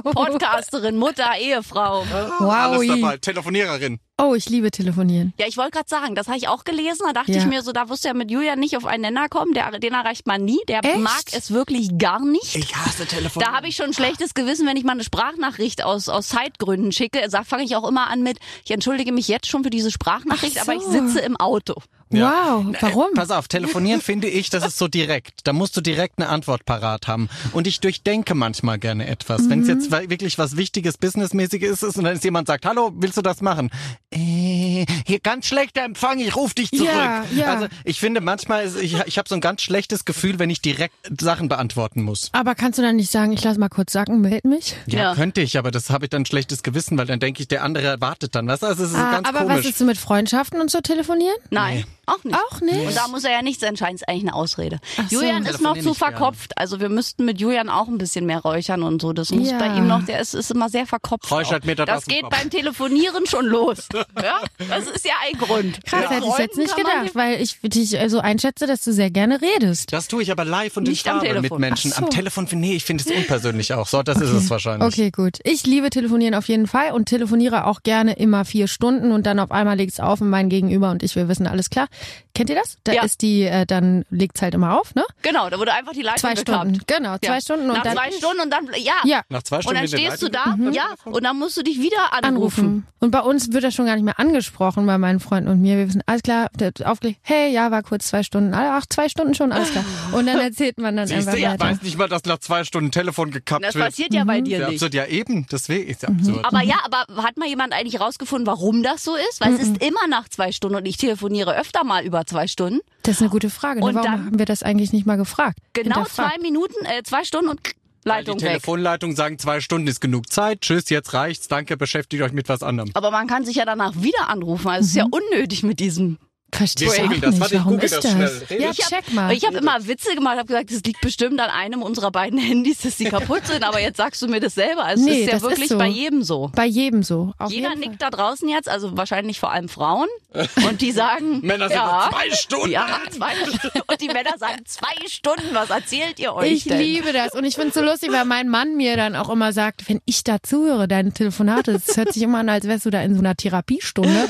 Podcasterin, 0.61 0.97
Mutter, 0.97 1.31
Ehefrau. 1.39 2.05
Wow. 2.39 2.49
Alles 2.51 2.87
dabei. 2.87 3.17
Telefoniererin. 3.17 3.99
Oh, 4.21 4.35
ich 4.35 4.47
liebe 4.49 4.69
telefonieren. 4.69 5.33
Ja, 5.39 5.47
ich 5.47 5.57
wollte 5.57 5.71
gerade 5.71 5.89
sagen, 5.89 6.13
das 6.13 6.27
habe 6.27 6.37
ich 6.37 6.47
auch 6.47 6.63
gelesen. 6.63 7.03
Da 7.07 7.13
dachte 7.13 7.31
Ja. 7.31 7.39
ich 7.39 7.45
mir 7.45 7.63
so, 7.63 7.71
da 7.71 7.89
wirst 7.89 8.03
du 8.03 8.09
ja 8.09 8.13
mit 8.13 8.29
Julian 8.29 8.59
nicht 8.59 8.77
auf 8.77 8.85
einen 8.85 9.01
Nenner 9.01 9.29
kommen. 9.29 9.53
Der, 9.53 9.71
den 9.79 9.93
erreicht 9.93 10.27
man 10.27 10.45
nie. 10.45 10.59
Der 10.67 10.83
Echt? 10.85 10.99
mag 10.99 11.23
es 11.31 11.51
wirklich 11.51 11.97
gar 11.97 12.19
nicht. 12.23 12.55
Ich 12.55 12.75
hasse 12.75 13.05
Telefon. 13.07 13.41
Da 13.43 13.51
habe 13.53 13.67
ich 13.67 13.75
schon 13.75 13.87
ein 13.87 13.93
schlechtes 13.93 14.33
Gewissen, 14.35 14.67
wenn 14.67 14.77
ich 14.77 14.83
mal 14.83 14.91
eine 14.93 15.03
Sprachnachricht 15.03 15.83
aus, 15.83 16.07
aus 16.09 16.29
Zeitgründen 16.29 16.91
schicke. 16.91 17.27
Da 17.29 17.43
fange 17.43 17.63
ich 17.63 17.75
auch 17.75 17.87
immer 17.87 18.09
an 18.09 18.21
mit, 18.21 18.37
ich 18.63 18.71
entschuldige 18.71 19.11
mich 19.11 19.27
jetzt 19.27 19.47
schon 19.47 19.63
für 19.63 19.69
diese 19.71 19.89
Sprachnachricht, 19.89 20.57
Ach 20.59 20.65
so. 20.65 20.71
aber 20.71 20.79
ich 20.79 20.85
sitze 20.87 21.19
im 21.21 21.35
Auto. 21.37 21.75
Wow, 22.19 22.65
warum? 22.81 23.05
Äh, 23.11 23.15
pass 23.15 23.31
auf, 23.31 23.47
telefonieren 23.47 24.01
finde 24.01 24.27
ich, 24.27 24.49
das 24.49 24.65
ist 24.65 24.77
so 24.77 24.87
direkt. 24.87 25.41
Da 25.45 25.53
musst 25.53 25.75
du 25.77 25.81
direkt 25.81 26.19
eine 26.19 26.29
Antwort 26.29 26.65
parat 26.65 27.07
haben. 27.07 27.29
Und 27.53 27.67
ich 27.67 27.79
durchdenke 27.79 28.35
manchmal 28.35 28.79
gerne 28.79 29.07
etwas. 29.07 29.49
Wenn 29.49 29.61
es 29.61 29.67
Mhm. 29.67 29.73
jetzt 29.73 29.91
wirklich 30.09 30.37
was 30.37 30.57
Wichtiges, 30.57 30.97
Businessmäßiges 30.97 31.83
ist 31.83 31.97
und 31.97 32.03
dann 32.03 32.15
ist 32.15 32.23
jemand 32.23 32.47
sagt, 32.47 32.65
hallo, 32.65 32.91
willst 32.95 33.17
du 33.17 33.21
das 33.21 33.41
machen? 33.41 33.69
Äh, 34.11 34.85
hier 35.05 35.19
ganz 35.21 35.45
schlechter 35.47 35.83
Empfang, 35.83 36.19
ich 36.19 36.35
rufe 36.35 36.55
dich 36.55 36.69
zurück. 36.71 36.89
Ja, 36.91 37.23
ja. 37.35 37.45
Also 37.53 37.67
ich 37.85 37.99
finde 37.99 38.21
manchmal, 38.21 38.65
ist, 38.65 38.77
ich, 38.81 38.95
ich 39.05 39.17
habe 39.17 39.29
so 39.29 39.35
ein 39.35 39.41
ganz 39.41 39.61
schlechtes 39.61 40.05
Gefühl, 40.05 40.39
wenn 40.39 40.49
ich 40.49 40.61
direkt 40.61 40.93
Sachen 41.21 41.47
beantworten 41.49 42.01
muss. 42.03 42.29
Aber 42.33 42.55
kannst 42.55 42.77
du 42.79 42.83
dann 42.83 42.97
nicht 42.97 43.11
sagen, 43.11 43.31
ich 43.31 43.43
lass 43.43 43.57
mal 43.57 43.69
kurz 43.69 43.93
sacken, 43.93 44.21
meld 44.21 44.45
mich? 44.45 44.75
Ja, 44.87 44.99
Ja. 44.99 45.15
könnte 45.15 45.41
ich, 45.41 45.57
aber 45.57 45.71
das 45.71 45.89
habe 45.89 46.05
ich 46.05 46.09
dann 46.09 46.23
ein 46.23 46.25
schlechtes 46.25 46.63
Gewissen, 46.63 46.97
weil 46.97 47.05
dann 47.05 47.19
denke 47.19 47.41
ich, 47.41 47.47
der 47.47 47.63
andere 47.63 47.99
wartet 48.01 48.35
dann. 48.35 48.47
Du, 48.47 48.51
also 48.53 48.67
es 48.83 48.91
ist 48.91 48.95
Ah, 48.95 49.11
ganz 49.11 49.27
aber 49.29 49.39
komisch. 49.39 49.57
was 49.59 49.65
ist 49.65 49.79
mit 49.81 49.97
Freundschaften 49.97 50.59
und 50.61 50.69
so 50.69 50.81
telefonieren? 50.81 51.35
Nein, 51.49 51.85
auch 52.05 52.23
nicht. 52.23 52.35
Auch 52.35 52.61
nicht? 52.61 52.87
Und 52.87 52.95
da 52.95 53.07
muss 53.07 53.23
er 53.23 53.31
ja 53.31 53.41
nichts 53.41 53.63
entscheiden, 53.63 53.95
ist 53.95 54.07
eigentlich 54.07 54.23
eine 54.23 54.33
Ausrede. 54.33 54.79
Ach 54.97 55.09
so. 55.09 55.15
Julian 55.17 55.45
ist 55.45 55.61
noch 55.61 55.77
zu 55.77 55.93
verkopft. 55.93 56.57
Also 56.57 56.79
wir 56.79 56.89
müssten 56.89 57.25
mit 57.25 57.39
Julian 57.39 57.69
auch 57.69 57.87
ein 57.87 57.97
bisschen 57.97 58.25
mehr 58.25 58.39
räuchern 58.39 58.83
und 58.83 59.01
so. 59.01 59.13
Das 59.13 59.31
muss 59.31 59.49
Ja. 59.51 59.57
bei 59.57 59.67
ihm 59.77 59.87
noch, 59.87 60.03
der 60.05 60.19
ist, 60.19 60.33
ist 60.33 60.51
immer 60.51 60.69
sehr 60.69 60.85
verkopft. 60.85 61.29
Räuchert 61.31 61.63
auch. 61.63 61.65
mir 61.67 61.75
das 61.75 61.85
das 61.85 62.05
geht 62.05 62.29
beim 62.29 62.49
Telefonieren 62.49 63.25
schon 63.27 63.45
los. 63.45 63.87
ja, 64.21 64.39
das 64.69 64.87
ist 64.87 65.05
ja 65.05 65.13
ein 65.31 65.37
Grund. 65.39 65.83
Krass, 65.85 66.03
Ja. 66.03 66.09
hätte 66.11 66.27
ich 66.27 66.37
jetzt 66.37 66.57
nicht 66.57 66.75
gedacht, 66.75 67.13
weil 67.13 67.41
ich 67.41 67.59
dich 67.61 67.97
so 68.07 68.19
einschätze, 68.19 68.67
dass 68.67 68.83
du 68.83 68.91
sehr 68.93 69.09
gerne 69.11 69.39
redest. 69.41 69.93
Das 69.93 70.07
tue 70.07 70.23
ich 70.23 70.31
aber 70.31 70.45
live 70.45 70.77
und 70.77 70.87
Nicht 70.87 71.05
in 71.05 71.11
am 71.13 71.21
Farbe 71.21 71.41
mit. 71.41 71.59
Menschen. 71.59 71.91
So. 71.91 71.97
Am 71.97 72.09
Telefon, 72.09 72.47
finde 72.47 72.67
nee, 72.67 72.75
ich 72.75 72.85
finde 72.85 73.03
es 73.07 73.15
unpersönlich 73.15 73.73
auch. 73.73 73.87
So, 73.87 74.03
das 74.03 74.19
ist 74.19 74.29
es 74.31 74.49
wahrscheinlich. 74.49 74.87
Okay, 74.87 75.11
gut. 75.11 75.39
Ich 75.43 75.65
liebe 75.65 75.89
telefonieren 75.89 76.35
auf 76.35 76.47
jeden 76.47 76.67
Fall 76.67 76.91
und 76.91 77.05
telefoniere 77.05 77.65
auch 77.65 77.83
gerne 77.83 78.13
immer 78.13 78.45
vier 78.45 78.67
Stunden 78.67 79.11
und 79.11 79.25
dann 79.25 79.39
auf 79.39 79.51
einmal 79.51 79.77
legt's 79.77 79.99
auf 79.99 80.21
und 80.21 80.29
mein 80.29 80.49
Gegenüber 80.49 80.91
und 80.91 81.03
ich, 81.03 81.15
wir 81.15 81.27
wissen 81.27 81.47
alles 81.47 81.69
klar. 81.69 81.87
Kennt 82.33 82.49
ihr 82.49 82.55
das? 82.55 82.77
Da 82.85 82.93
Ja. 82.93 83.03
ist 83.03 83.21
die, 83.21 83.41
äh, 83.43 83.65
dann 83.65 84.05
legt's 84.09 84.41
halt 84.41 84.53
immer 84.53 84.79
auf, 84.79 84.95
ne? 84.95 85.03
Genau, 85.21 85.49
da 85.49 85.59
wurde 85.59 85.73
einfach 85.73 85.91
die 85.91 86.01
Leitung 86.01 86.19
Zwei 86.21 86.33
gekappt. 86.35 86.49
Stunden. 86.59 86.81
Genau, 86.87 87.17
zwei 87.17 87.33
Ja. 87.35 87.41
Stunden 87.41 87.69
und 87.69 87.75
Nach 87.77 87.83
dann 87.83 87.93
zwei 87.97 88.11
Stunden 88.11 88.39
und 88.41 88.49
dann, 88.51 88.67
ja. 88.77 88.93
Ja. 89.03 89.21
Nach 89.27 89.43
zwei 89.43 89.57
Und 89.57 89.63
Stunden 89.63 89.75
dann 89.75 89.85
in 89.85 89.91
der 89.91 89.97
stehst 89.99 90.23
du 90.23 90.29
da, 90.29 90.55
ja, 90.71 90.85
und 91.05 91.23
dann 91.25 91.37
musst 91.37 91.57
du 91.57 91.61
dich 91.63 91.79
wieder 91.81 92.13
anrufen. 92.13 92.25
anrufen. 92.65 92.87
Und 92.99 93.11
bei 93.11 93.19
uns 93.19 93.51
wird 93.51 93.63
das 93.65 93.73
schon 93.73 93.85
gar 93.85 93.95
nicht 93.95 94.05
mehr 94.05 94.17
angesprochen 94.19 94.85
bei 94.85 94.97
meinen 94.97 95.19
Freunden 95.19 95.49
und 95.49 95.61
mir. 95.61 95.77
Wir 95.77 95.87
wissen, 95.89 96.03
alles 96.05 96.21
klar, 96.23 96.49
aufgelegt, 96.85 97.19
hey, 97.23 97.51
ja, 97.51 97.69
war 97.69 97.83
kurz 97.83 98.07
zwei 98.07 98.23
Stunden. 98.23 98.53
Ach, 98.53 98.85
zwei 98.87 99.09
Stunden 99.09 99.33
schon, 99.35 99.51
alles 99.51 99.71
klar. 99.71 99.83
Und 100.13 100.25
dann 100.27 100.39
erzählt 100.39 100.77
man 100.79 100.95
dann 100.95 101.07
Siehst 101.07 101.19
einfach 101.27 101.33
du, 101.33 101.37
ich 101.39 101.45
weiter. 101.45 101.65
weiß 101.65 101.81
nicht 101.81 101.97
mal, 101.97 102.07
dass 102.07 102.23
nach 102.25 102.37
zwei 102.39 102.63
Stunden 102.63 102.91
Telefon 102.91 103.31
gekappt 103.31 103.65
Das 103.65 103.75
wird. 103.75 103.85
passiert 103.85 104.13
ja 104.13 104.23
bei 104.23 104.39
Mhm. 104.39 104.45
dir 104.45 104.57
ja, 104.59 104.67
nicht. 104.67 104.75
absurd. 104.75 104.93
Ja, 104.93 105.05
eben. 105.05 105.47
Deswegen 105.51 105.89
ist 105.89 106.07
Mhm. 106.07 106.17
absurd. 106.17 106.45
Aber 106.45 106.61
ja, 106.61 106.75
aber 106.85 107.23
hat 107.23 107.35
mal 107.37 107.47
jemand 107.49 107.73
eigentlich 107.73 107.99
rausgefunden, 107.99 108.47
warum 108.47 108.83
das 108.83 109.03
so 109.03 109.15
ist? 109.15 109.41
Weil 109.41 109.53
es 109.55 109.61
ist 109.63 109.83
immer 109.83 110.07
nach 110.09 110.29
zwei 110.29 110.51
Stunden 110.53 110.77
und 110.77 110.85
ich 110.85 110.95
telefoniere 110.97 111.57
öfter 111.57 111.80
mal 111.83 112.03
über 112.05 112.25
zwei 112.25 112.47
Stunden. 112.47 112.79
Das 113.03 113.15
ist 113.15 113.21
eine 113.21 113.29
gute 113.29 113.49
Frage. 113.49 113.79
Ne? 113.79 113.85
Und 113.85 113.95
Warum 113.95 114.11
dann- 114.11 114.25
haben 114.27 114.39
wir 114.39 114.45
das 114.45 114.63
eigentlich 114.63 114.93
nicht 114.93 115.05
mal 115.05 115.17
gefragt? 115.17 115.57
Genau 115.73 116.03
zwei 116.05 116.37
Minuten, 116.41 116.85
äh, 116.85 117.03
zwei 117.03 117.23
Stunden 117.23 117.49
und 117.49 117.59
Weil 118.03 118.19
Leitung 118.19 118.37
die 118.37 118.43
weg. 118.45 118.51
Telefonleitungen 118.51 119.15
sagen, 119.15 119.37
zwei 119.39 119.59
Stunden 119.61 119.87
ist 119.87 119.99
genug 120.01 120.31
Zeit. 120.31 120.61
Tschüss, 120.61 120.89
jetzt 120.89 121.13
reicht's. 121.13 121.47
Danke, 121.47 121.77
beschäftigt 121.77 122.23
euch 122.23 122.31
mit 122.31 122.49
was 122.49 122.63
anderem. 122.63 122.89
Aber 122.93 123.11
man 123.11 123.27
kann 123.27 123.45
sich 123.45 123.55
ja 123.57 123.65
danach 123.65 123.93
wieder 124.01 124.27
anrufen. 124.29 124.67
Also 124.69 124.81
es 124.85 124.89
ist 124.91 124.95
ja 124.95 125.05
unnötig 125.09 125.63
mit 125.63 125.79
diesem. 125.79 126.17
Verstehe 126.53 126.87
ich 126.89 127.01
googeln 127.01 127.21
das. 127.21 127.31
nicht. 127.31 127.39
Warte, 127.41 127.55
ich 127.55 127.59
Warum 127.61 127.73
google 127.73 127.85
ist 127.85 127.93
das 127.95 128.01
das? 128.03 128.11
schnell. 128.11 128.45
Rede. 128.49 128.63
Ja, 128.63 128.71
Ich 128.71 128.79
hab- 128.83 128.89
check 128.89 129.13
mal. 129.13 129.31
Ich 129.33 129.45
habe 129.45 129.57
immer 129.57 129.87
Witze 129.87 130.13
gemacht, 130.15 130.37
habe 130.37 130.47
gesagt, 130.47 130.71
es 130.71 130.83
liegt 130.83 131.01
bestimmt 131.01 131.39
an 131.39 131.49
einem 131.49 131.81
unserer 131.81 132.11
beiden 132.11 132.37
Handys, 132.39 132.79
dass 132.81 132.97
sie 132.97 133.05
kaputt 133.09 133.45
sind. 133.47 133.63
Aber 133.63 133.79
jetzt 133.79 133.97
sagst 133.97 134.21
du 134.21 134.27
mir 134.27 134.39
das 134.39 134.55
selber. 134.55 134.85
Es 134.91 134.99
Nee, 134.99 135.21
ist 135.21 135.25
ja 135.27 135.31
das 135.33 135.43
ist 135.43 135.49
wirklich 135.49 135.69
so. 135.69 135.77
bei 135.77 135.87
jedem 135.87 136.23
so. 136.23 136.51
Bei 136.55 136.65
jedem 136.65 137.03
so. 137.03 137.33
Auf 137.37 137.51
Jeder 137.51 137.69
jeden 137.69 137.81
Fall. 137.81 137.89
nickt 137.89 138.01
da 138.01 138.09
draußen 138.09 138.47
jetzt, 138.49 138.67
also 138.69 138.95
wahrscheinlich 138.97 139.39
vor 139.39 139.51
allem 139.51 139.69
Frauen. 139.69 140.07
Und 140.67 140.81
die 140.81 140.91
sagen, 140.91 141.39
Männer 141.41 141.67
sind 141.67 141.77
ja, 141.77 142.09
zwei 142.11 142.31
Stunden. 142.35 142.71
Ja, 142.71 142.87
zwei 143.09 143.33
Stunden. 143.35 143.81
Und 143.87 144.01
die 144.01 144.07
Männer 144.07 144.37
sagen, 144.37 144.61
zwei 144.65 145.07
Stunden, 145.07 145.53
was 145.53 145.69
erzählt 145.69 146.19
ihr 146.19 146.33
euch 146.33 146.51
Ich 146.51 146.63
denn? 146.65 146.79
liebe 146.79 147.11
das 147.11 147.33
und 147.33 147.43
ich 147.43 147.55
finde 147.55 147.69
es 147.69 147.73
so 147.75 147.81
lustig, 147.81 148.11
weil 148.11 148.23
mein 148.25 148.47
Mann 148.47 148.75
mir 148.77 148.95
dann 148.95 149.15
auch 149.15 149.29
immer 149.29 149.51
sagt, 149.51 149.89
wenn 149.89 149.99
ich 150.05 150.23
da 150.23 150.37
zuhöre, 150.41 150.87
deine 150.87 151.11
Telefonate, 151.11 151.73
das 151.73 151.97
hört 151.97 152.13
sich 152.13 152.23
immer 152.23 152.39
an, 152.39 152.49
als 152.49 152.65
wärst 152.67 152.85
du 152.85 152.89
da 152.91 153.01
in 153.01 153.13
so 153.13 153.19
einer 153.19 153.35
Therapiestunde. 153.35 154.29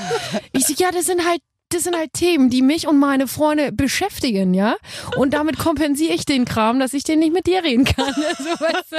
Ich 0.53 0.65
so, 0.65 0.73
ja, 0.77 0.91
das 0.91 1.05
sind 1.05 1.23
halt 1.27 1.41
das 1.73 1.83
sind 1.83 1.95
halt 1.95 2.13
Themen, 2.13 2.49
die 2.49 2.61
mich 2.61 2.87
und 2.87 2.99
meine 2.99 3.27
Freunde 3.27 3.71
beschäftigen, 3.71 4.53
ja. 4.53 4.75
Und 5.17 5.33
damit 5.33 5.57
kompensiere 5.57 6.13
ich 6.13 6.25
den 6.25 6.45
Kram, 6.45 6.79
dass 6.79 6.93
ich 6.93 7.03
den 7.03 7.19
nicht 7.19 7.33
mit 7.33 7.47
dir 7.47 7.63
reden 7.63 7.85
kann. 7.85 8.13
Also, 8.31 8.43
weißt 8.43 8.91
du? 8.91 8.95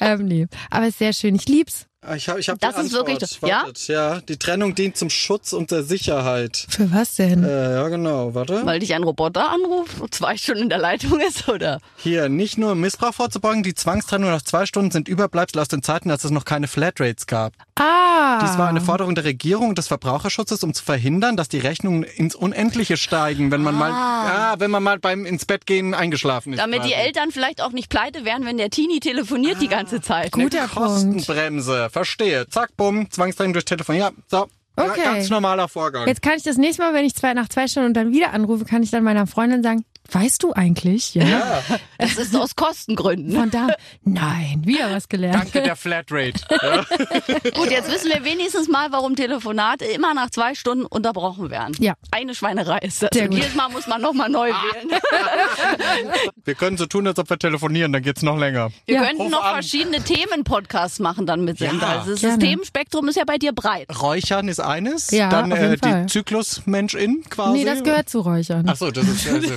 ähm, 0.00 0.24
nee. 0.26 0.46
Aber 0.70 0.84
es 0.84 0.90
ist 0.90 0.98
sehr 0.98 1.12
schön. 1.12 1.34
Ich 1.34 1.48
lieb's. 1.48 1.86
Ich 2.14 2.28
habe 2.28 2.38
ich 2.40 2.48
hab 2.48 2.60
Das 2.60 2.76
die 2.76 2.82
ist 2.82 2.92
wirklich 2.92 3.14
Antwort. 3.20 3.22
das- 3.22 3.48
ja? 3.48 3.56
Wartet, 3.62 3.88
ja? 3.88 4.20
Die 4.20 4.36
Trennung 4.36 4.74
dient 4.74 4.96
zum 4.96 5.10
Schutz 5.10 5.52
und 5.52 5.70
der 5.70 5.82
Sicherheit. 5.82 6.66
Für 6.68 6.90
was 6.92 7.16
denn? 7.16 7.42
Äh, 7.44 7.74
ja, 7.74 7.88
genau, 7.88 8.34
warte. 8.34 8.64
Weil 8.64 8.78
dich 8.80 8.94
ein 8.94 9.02
Roboter 9.02 9.50
anruft 9.50 10.00
und 10.00 10.14
zwei 10.14 10.36
Stunden 10.36 10.62
in 10.64 10.68
der 10.68 10.78
Leitung 10.78 11.18
ist, 11.20 11.48
oder? 11.48 11.80
Hier, 11.96 12.28
nicht 12.28 12.58
nur 12.58 12.74
Missbrauch 12.74 13.14
vorzubeugen, 13.14 13.62
die 13.62 13.74
Zwangstrennung 13.74 14.30
nach 14.30 14.42
zwei 14.42 14.66
Stunden 14.66 14.90
sind 14.90 15.08
Überbleibsel 15.08 15.60
aus 15.60 15.68
den 15.68 15.82
Zeiten, 15.82 16.10
als 16.10 16.24
es 16.24 16.30
noch 16.30 16.44
keine 16.44 16.68
Flatrates 16.68 17.26
gab. 17.26 17.52
ah. 17.76 18.38
Dies 18.42 18.58
war 18.58 18.68
eine 18.68 18.80
Forderung 18.80 19.14
der 19.14 19.24
Regierung 19.24 19.70
und 19.70 19.78
des 19.78 19.88
Verbraucherschutzes, 19.88 20.62
um 20.62 20.74
zu 20.74 20.84
verhindern, 20.84 21.36
dass 21.36 21.48
die 21.48 21.58
Rechnungen 21.58 22.02
ins 22.02 22.34
Unendliche 22.34 22.96
steigen, 22.96 23.50
wenn 23.50 23.62
man 23.62 23.74
mal, 23.74 23.90
ja, 23.90 24.54
wenn 24.58 24.70
man 24.70 24.82
mal 24.82 24.98
beim 24.98 25.24
ins 25.24 25.44
Bett 25.46 25.64
gehen 25.66 25.94
eingeschlafen 25.94 26.52
ist. 26.52 26.58
Damit 26.58 26.84
die 26.84 26.90
quasi. 26.90 27.02
Eltern 27.06 27.30
vielleicht 27.32 27.60
auch 27.62 27.72
nicht 27.72 27.88
pleite 27.88 28.24
werden, 28.24 28.44
wenn 28.46 28.58
der 28.58 28.70
Teenie 28.70 29.00
telefoniert 29.00 29.60
die 29.62 29.68
ganze 29.68 30.00
Zeit. 30.00 30.32
Guter 30.32 30.58
Eine 30.60 30.68
Punkt. 30.68 31.26
Verstehe. 31.96 32.46
Zack, 32.50 32.76
bumm, 32.76 33.10
Zwangstrennung 33.10 33.54
durch 33.54 33.64
Telefon. 33.64 33.96
Ja, 33.96 34.10
so. 34.26 34.48
Ja, 34.78 34.84
Okay. 34.84 35.00
ganz 35.02 35.30
normaler 35.30 35.66
Vorgang. 35.68 36.06
Jetzt 36.06 36.20
kann 36.20 36.34
ich 36.36 36.42
das 36.42 36.58
nächste 36.58 36.82
Mal, 36.82 36.92
wenn 36.92 37.06
ich 37.06 37.14
zwei, 37.14 37.32
nach 37.32 37.48
zwei 37.48 37.66
Stunden 37.66 37.86
und 37.88 37.94
dann 37.94 38.12
wieder 38.12 38.34
anrufe, 38.34 38.66
kann 38.66 38.82
ich 38.82 38.90
dann 38.90 39.02
meiner 39.02 39.26
Freundin 39.26 39.62
sagen, 39.62 39.86
weißt 40.10 40.42
du 40.42 40.52
eigentlich? 40.52 41.14
Ja. 41.14 41.62
Das 41.98 42.12
ist 42.18 42.34
aus 42.36 42.56
Kostengründen. 42.56 43.32
Von 43.34 43.50
da, 43.50 43.68
nein, 44.04 44.62
wieder 44.64 44.90
was 44.90 45.08
gelernt. 45.08 45.36
Danke 45.36 45.62
der 45.62 45.76
Flatrate. 45.76 46.40
Ja. 46.50 46.84
Gut, 47.54 47.70
jetzt 47.70 47.90
wissen 47.90 48.10
wir 48.12 48.24
wenigstens 48.24 48.68
mal, 48.68 48.92
warum 48.92 49.16
Telefonate 49.16 49.84
immer 49.84 50.14
nach 50.14 50.30
zwei 50.30 50.54
Stunden 50.54 50.84
unterbrochen 50.86 51.50
werden. 51.50 51.74
Ja. 51.78 51.94
Eine 52.10 52.34
Schweinerei 52.34 52.78
ist 52.78 53.02
das. 53.02 53.10
Sehr 53.12 53.24
Und 53.24 53.30
gut. 53.30 53.38
jedes 53.40 53.54
Mal 53.54 53.68
muss 53.70 53.86
man 53.86 54.00
nochmal 54.00 54.28
neu 54.28 54.48
wählen. 54.48 54.90
Wir 56.44 56.54
können 56.54 56.76
so 56.76 56.86
tun, 56.86 57.06
als 57.06 57.18
ob 57.18 57.28
wir 57.28 57.38
telefonieren, 57.38 57.92
dann 57.92 58.02
geht's 58.02 58.22
noch 58.22 58.38
länger. 58.38 58.70
Wir 58.86 58.96
Ja. 58.96 59.04
könnten 59.04 59.22
Ruf 59.22 59.30
noch 59.32 59.44
an. 59.44 59.54
verschiedene 59.54 60.00
Themen-Podcasts 60.02 61.00
machen 61.00 61.26
dann 61.26 61.44
mit 61.44 61.58
Sender. 61.58 61.86
Ja, 61.86 61.98
also 62.00 62.12
das 62.12 62.20
gerne. 62.20 62.38
Themenspektrum 62.38 63.08
ist 63.08 63.16
ja 63.16 63.24
bei 63.26 63.36
dir 63.38 63.52
breit. 63.52 63.88
Räuchern 64.00 64.46
ist 64.48 64.60
eines, 64.60 65.10
Ja, 65.10 65.28
dann 65.28 65.52
auf 65.52 65.58
jeden 65.58 65.74
äh, 65.74 65.78
Fall. 65.78 66.02
die 66.02 66.12
Zyklusmenschin 66.12 67.24
quasi. 67.28 67.58
Nee, 67.58 67.64
das 67.64 67.82
gehört 67.82 68.08
zu 68.08 68.20
Räuchern. 68.20 68.64
Ach 68.68 68.76
so, 68.76 68.90
das 68.90 69.08
ist, 69.08 69.24
ja, 69.24 69.36
ich 69.36 69.50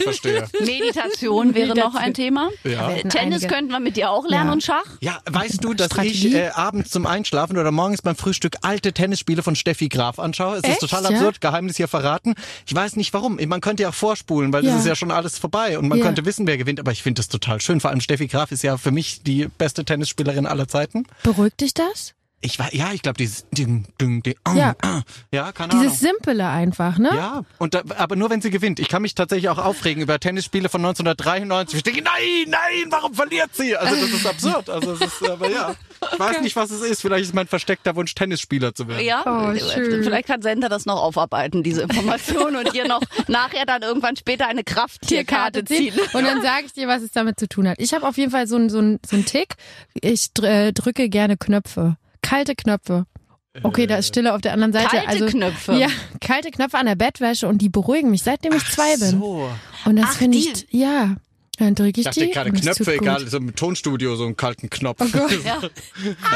Meditation 0.60 1.56
wäre 1.56 1.76
noch 1.76 1.96
ein 1.96 2.14
Thema. 2.14 2.50
Ja. 2.64 2.90
Tennis 3.10 3.48
könnten 3.48 3.72
wir 3.72 3.80
mit 3.80 3.98
dir 3.98 4.10
auch 4.12 4.28
lernen 4.28 4.48
Ja. 4.50 4.54
und 4.54 4.64
Schach. 4.64 4.86
Ja, 5.02 5.20
weißt 5.30 5.64
du, 5.64 5.74
dass 5.74 5.88
Strategie? 5.88 6.28
ich 6.30 6.36
äh, 6.36 6.50
abends 6.50 6.92
zum 6.92 7.06
Einschlafen 7.06 7.58
oder 7.58 7.72
morgens 7.72 8.02
beim 8.02 8.16
Frühstück 8.16 8.58
alte 8.62 8.94
Tennisspiele 8.94 9.44
von 9.44 9.56
Steffi 9.56 9.90
Graf 9.90 10.20
anschaue? 10.20 10.58
Es 10.58 10.64
Echt, 10.64 10.74
ist 10.74 10.80
total 10.90 11.04
ja? 11.04 11.10
absurd, 11.10 11.42
Geheimnis 11.42 11.78
hier 11.78 11.88
verraten. 11.88 12.36
Ich 12.68 12.74
weiß 12.76 12.96
nicht 12.96 13.14
warum. 13.14 13.40
Man 13.48 13.62
könnte 13.62 13.84
ja 13.84 13.92
vorspulen, 13.92 14.54
weil 14.54 14.64
Ja. 14.66 14.72
das 14.72 14.82
ist 14.82 14.88
ja 14.88 14.96
schon 14.96 15.12
alles 15.12 15.38
vorbei 15.38 15.78
und 15.80 15.88
man 15.88 15.98
Ja. 16.00 16.06
könnte 16.06 16.26
wissen, 16.26 16.48
wer 16.48 16.58
gewinnt. 16.58 16.80
Aber 16.80 16.92
ich 16.92 17.04
finde 17.04 17.20
das 17.20 17.28
total 17.30 17.62
schön. 17.62 17.80
Vor 17.80 17.90
allem 17.90 18.02
Steffi 18.02 18.28
Graf 18.28 18.52
ist 18.52 18.64
ja 18.64 18.78
für 18.78 18.92
mich 18.92 19.24
die 19.24 19.48
beste 19.58 19.86
Tennisspielerin 19.86 20.46
aller 20.46 20.68
Zeiten. 20.68 21.06
Beruhigt 21.24 21.62
dich 21.62 21.74
das? 21.74 22.14
Ich 22.42 22.58
war, 22.58 22.74
ja, 22.74 22.94
ich 22.94 23.02
glaube, 23.02 23.18
dieses 23.18 23.46
Ding, 23.50 23.86
Ding, 24.00 24.24
Ding, 24.24 24.36
ah, 24.46 24.54
Ja. 24.56 24.76
ah. 24.82 25.02
ja, 25.32 25.52
keine 25.52 25.74
Ahnung. 25.74 25.84
Dieses 25.84 26.00
Simple 26.00 26.48
einfach, 26.48 26.98
ne? 26.98 27.10
Ja, 27.14 27.42
und 27.58 27.74
da, 27.74 27.82
aber 27.98 28.16
nur 28.16 28.30
wenn 28.30 28.42
sie 28.42 28.50
gewinnt. 28.50 28.80
Ich 28.80 28.88
kann 28.88 29.02
mich 29.02 29.14
tatsächlich 29.14 29.50
auch 29.50 29.58
aufregen 29.58 30.02
über 30.02 30.20
Tennisspiele 30.20 30.70
von 30.70 30.80
1993. 30.86 31.78
Ich 31.78 31.84
denke, 31.84 32.02
nein, 32.02 32.46
nein, 32.48 32.86
warum 32.92 33.14
verliert 33.14 33.50
sie? 33.54 33.76
Also 33.76 33.94
das 33.96 34.10
ist 34.12 34.26
absurd. 34.26 34.70
Also 34.70 34.94
es 34.94 35.02
ist, 35.02 35.30
aber 35.30 35.50
ja, 35.50 35.76
ich 36.14 36.20
weiß 36.20 36.40
nicht, 36.42 36.56
was 36.56 36.72
es 36.72 36.82
ist. 36.82 37.02
Vielleicht 37.02 37.26
ist 37.26 37.34
mein 37.36 37.48
versteckter 37.48 37.96
Wunsch, 37.98 38.16
Tennisspieler 38.16 38.74
zu 38.74 38.88
werden. 38.88 39.04
Ja, 39.06 39.24
Oh, 39.26 39.52
äh, 39.52 39.60
schön. 39.60 40.04
vielleicht 40.04 40.28
kann 40.28 40.42
Sender 40.42 40.70
das 40.70 40.86
noch 40.86 41.02
aufarbeiten, 41.02 41.62
diese 41.62 41.82
Information, 41.82 42.56
und 42.56 42.74
dir 42.74 42.88
noch 42.88 43.02
nachher 43.28 43.66
dann 43.66 43.82
irgendwann 43.82 44.16
später 44.16 44.48
eine 44.48 44.64
Krafttierkarte 44.64 45.66
ziehen. 45.66 45.94
Und 46.14 46.24
dann 46.24 46.42
sage 46.42 46.68
ich 46.68 46.74
dir, 46.74 46.88
was 46.88 47.02
es 47.02 47.12
damit 47.12 47.38
zu 47.38 47.50
tun 47.50 47.68
hat. 47.68 47.76
Ich 47.80 47.94
habe 47.94 48.08
auf 48.08 48.18
jeden 48.18 48.32
Fall 48.32 48.48
so 48.48 48.56
einen 48.56 48.70
so 48.70 48.78
einen- 48.80 49.00
so 49.06 49.16
einen 49.18 49.26
Tick. 49.26 49.56
Ich 49.94 50.30
äh, 50.42 50.72
drücke 50.72 51.10
gerne 51.10 51.36
Knöpfe. 51.36 51.98
Kalte 52.30 52.56
Knöpfe. 52.56 53.06
Okay, 53.64 53.88
da 53.88 53.98
ist 53.98 54.10
Stille 54.10 54.36
auf 54.36 54.42
der 54.42 54.54
anderen 54.54 54.72
Seite. 54.72 54.98
Kalte 54.98 55.08
also, 55.08 55.26
Knöpfe? 55.26 55.74
Ja, 55.74 55.88
kalte 56.22 56.52
Knöpfe 56.52 56.78
an 56.78 56.86
der 56.86 56.96
Bettwäsche 56.96 57.48
und 57.48 57.60
die 57.60 57.70
beruhigen 57.70 58.12
mich, 58.12 58.22
seitdem 58.22 58.54
ich 58.54 58.64
zwei 58.66 58.96
bin. 58.98 59.20
So. 59.20 59.50
Und 59.86 59.96
das 59.96 60.12
Ach, 60.12 60.18
finde 60.18 60.38
ich, 60.38 60.68
ja. 60.70 61.16
Dann 61.60 61.76
drücke 61.76 61.90
ich 61.90 61.98
Ich 62.00 62.04
dachte 62.06 62.22
die. 62.22 62.32
es 62.32 62.62
Knöpfe, 62.62 62.94
egal, 62.96 63.28
so 63.28 63.38
im 63.38 63.56
Tonstudio 63.56 64.16
so 64.16 64.26
einen 64.26 64.38
kalten 64.38 64.70
Knopf. 64.70 65.00
Ja. 65.46 65.60